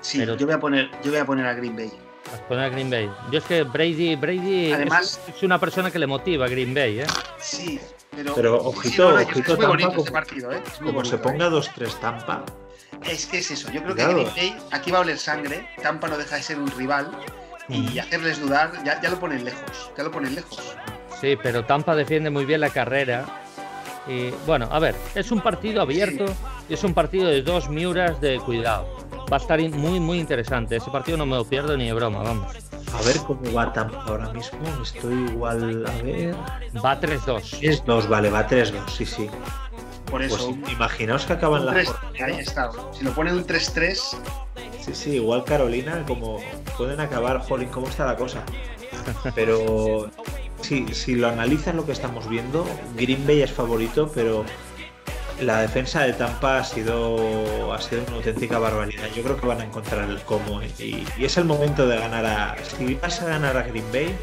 [0.00, 0.36] sí, pero...
[0.36, 1.90] yo voy a poner, yo voy a poner a Green Bay.
[2.30, 3.10] Vas a poner a Green Bay.
[3.32, 7.00] Yo es que Brady, Brady Además, es, una persona que le motiva a Green Bay,
[7.00, 7.06] ¿eh?
[7.38, 7.80] Sí,
[8.14, 10.62] pero, pero ojito, ojito es muy bonito este partido, ¿eh?
[10.82, 12.44] como se ponga 2-3 Tampa,
[13.06, 13.70] es que es eso.
[13.70, 15.68] Yo creo que Green aquí va a oler sangre.
[15.82, 17.10] Tampa no deja de ser un rival.
[17.68, 17.98] Y mm.
[17.98, 19.90] hacerles dudar, ya, lo ponen lejos.
[19.96, 20.76] Ya lo ponen lejos.
[21.20, 23.24] Sí, pero Tampa defiende muy bien la carrera.
[24.06, 26.26] Y bueno, a ver, es un partido abierto
[26.68, 28.86] y es un partido de dos miuras de cuidado.
[29.32, 30.76] Va a estar muy, muy interesante.
[30.76, 32.54] Ese partido no me lo pierdo ni de broma, vamos.
[32.92, 34.60] A ver cómo va Tampa ahora mismo.
[34.82, 36.34] Estoy igual, a ver.
[36.84, 37.58] Va 3-2.
[37.62, 39.30] Es 2, vale, va 3-2, sí, sí.
[40.10, 40.50] Por pues eso.
[40.70, 41.72] imaginaos que acaban la.
[41.72, 42.70] ahí está.
[42.92, 44.16] Si lo ponen un 3-3.
[44.80, 46.40] Sí, sí, igual Carolina, como
[46.76, 48.44] pueden acabar, jolín, ¿cómo está la cosa?
[49.34, 50.10] Pero
[50.60, 52.66] si, si lo analizan lo que estamos viendo,
[52.96, 54.44] Green Bay es favorito, pero
[55.40, 59.08] la defensa de Tampa ha sido, ha sido una auténtica barbaridad.
[59.14, 62.26] Yo creo que van a encontrar el cómo y, y, es el momento de ganar
[62.26, 62.56] a.
[62.64, 64.14] Si vas a ganar a Green Bay,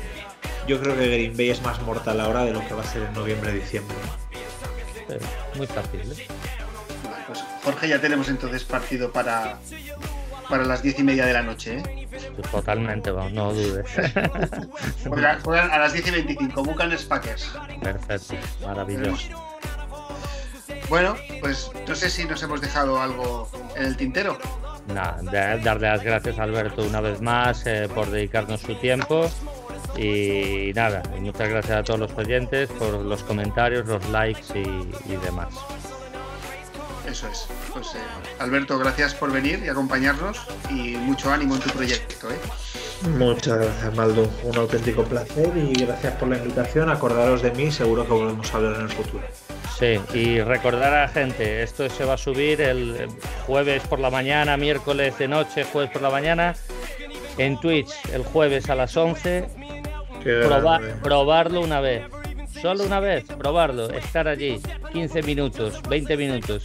[0.68, 3.04] yo creo que Green Bay es más mortal ahora de lo que va a ser
[3.04, 3.98] en noviembre-diciembre
[5.56, 6.02] muy fácil.
[6.02, 6.28] ¿eh?
[7.28, 9.58] Pues, Jorge, ya tenemos entonces partido para,
[10.50, 11.78] para las diez y media de la noche.
[11.78, 12.08] ¿eh?
[12.52, 13.88] Totalmente, no dudes.
[15.44, 17.52] juegan, a las 10 y 25, buscan Packers.
[17.82, 18.36] Perfecto,
[18.66, 19.30] maravilloso.
[20.90, 24.38] Bueno, pues no sé si nos hemos dejado algo en el tintero.
[24.88, 25.22] Nada,
[25.58, 29.30] darle las gracias a Alberto una vez más eh, por dedicarnos su tiempo
[30.02, 35.54] y nada, muchas gracias a todos los oyentes por los comentarios, los likes y, demás.
[37.08, 37.48] Eso es.
[37.74, 38.00] Pues eh,
[38.40, 42.30] Alberto, gracias por venir y acompañarnos y mucho ánimo en tu proyecto.
[42.32, 42.40] ¿eh?
[43.18, 44.30] Muchas gracias, Maldo.
[44.44, 46.90] Un auténtico placer y gracias por la invitación.
[46.90, 49.24] Acordaros de mí, seguro que volvemos a hablar en el futuro.
[49.78, 53.08] Sí, y recordar a la gente, esto se va a subir el
[53.46, 56.56] jueves por la mañana, miércoles de noche, jueves por la mañana,
[57.38, 59.48] en Twitch el jueves a las 11
[61.04, 62.04] probarlo una vez.
[62.62, 64.62] Solo una vez, probarlo, estar allí
[64.94, 66.64] 15 minutos, 20 minutos.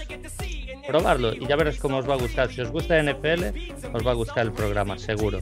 [0.87, 2.53] Probarlo y ya verás cómo os va a gustar.
[2.53, 3.45] Si os gusta NFL,
[3.93, 5.41] os va a gustar el programa, seguro.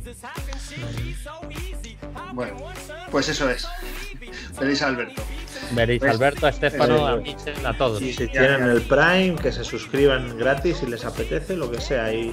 [2.33, 2.57] Bueno,
[3.11, 3.67] pues eso es.
[3.67, 5.23] A Alberto.
[5.73, 8.01] Veréis pues, Alberto, a Estefano, a Michel, a todos.
[8.03, 12.13] Y si tienen el Prime, que se suscriban gratis si les apetece, lo que sea,
[12.13, 12.33] y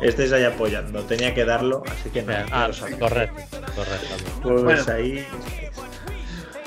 [0.00, 1.02] estéis ahí apoyando.
[1.04, 2.46] Tenía que darlo, así que nada.
[2.50, 3.44] Ah, correcto,
[3.74, 4.64] correcto.
[4.64, 5.26] Pues ahí.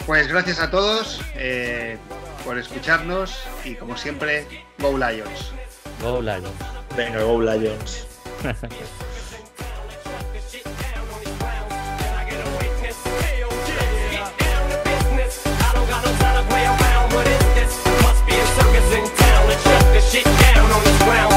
[0.05, 1.97] Pues gracias a todos eh,
[2.45, 4.45] por escucharnos y como siempre,
[4.79, 5.51] Go Lions.
[6.01, 6.47] Go Lions.
[6.95, 8.07] Venga, Go Lions.
[20.09, 21.36] shit down on the ground.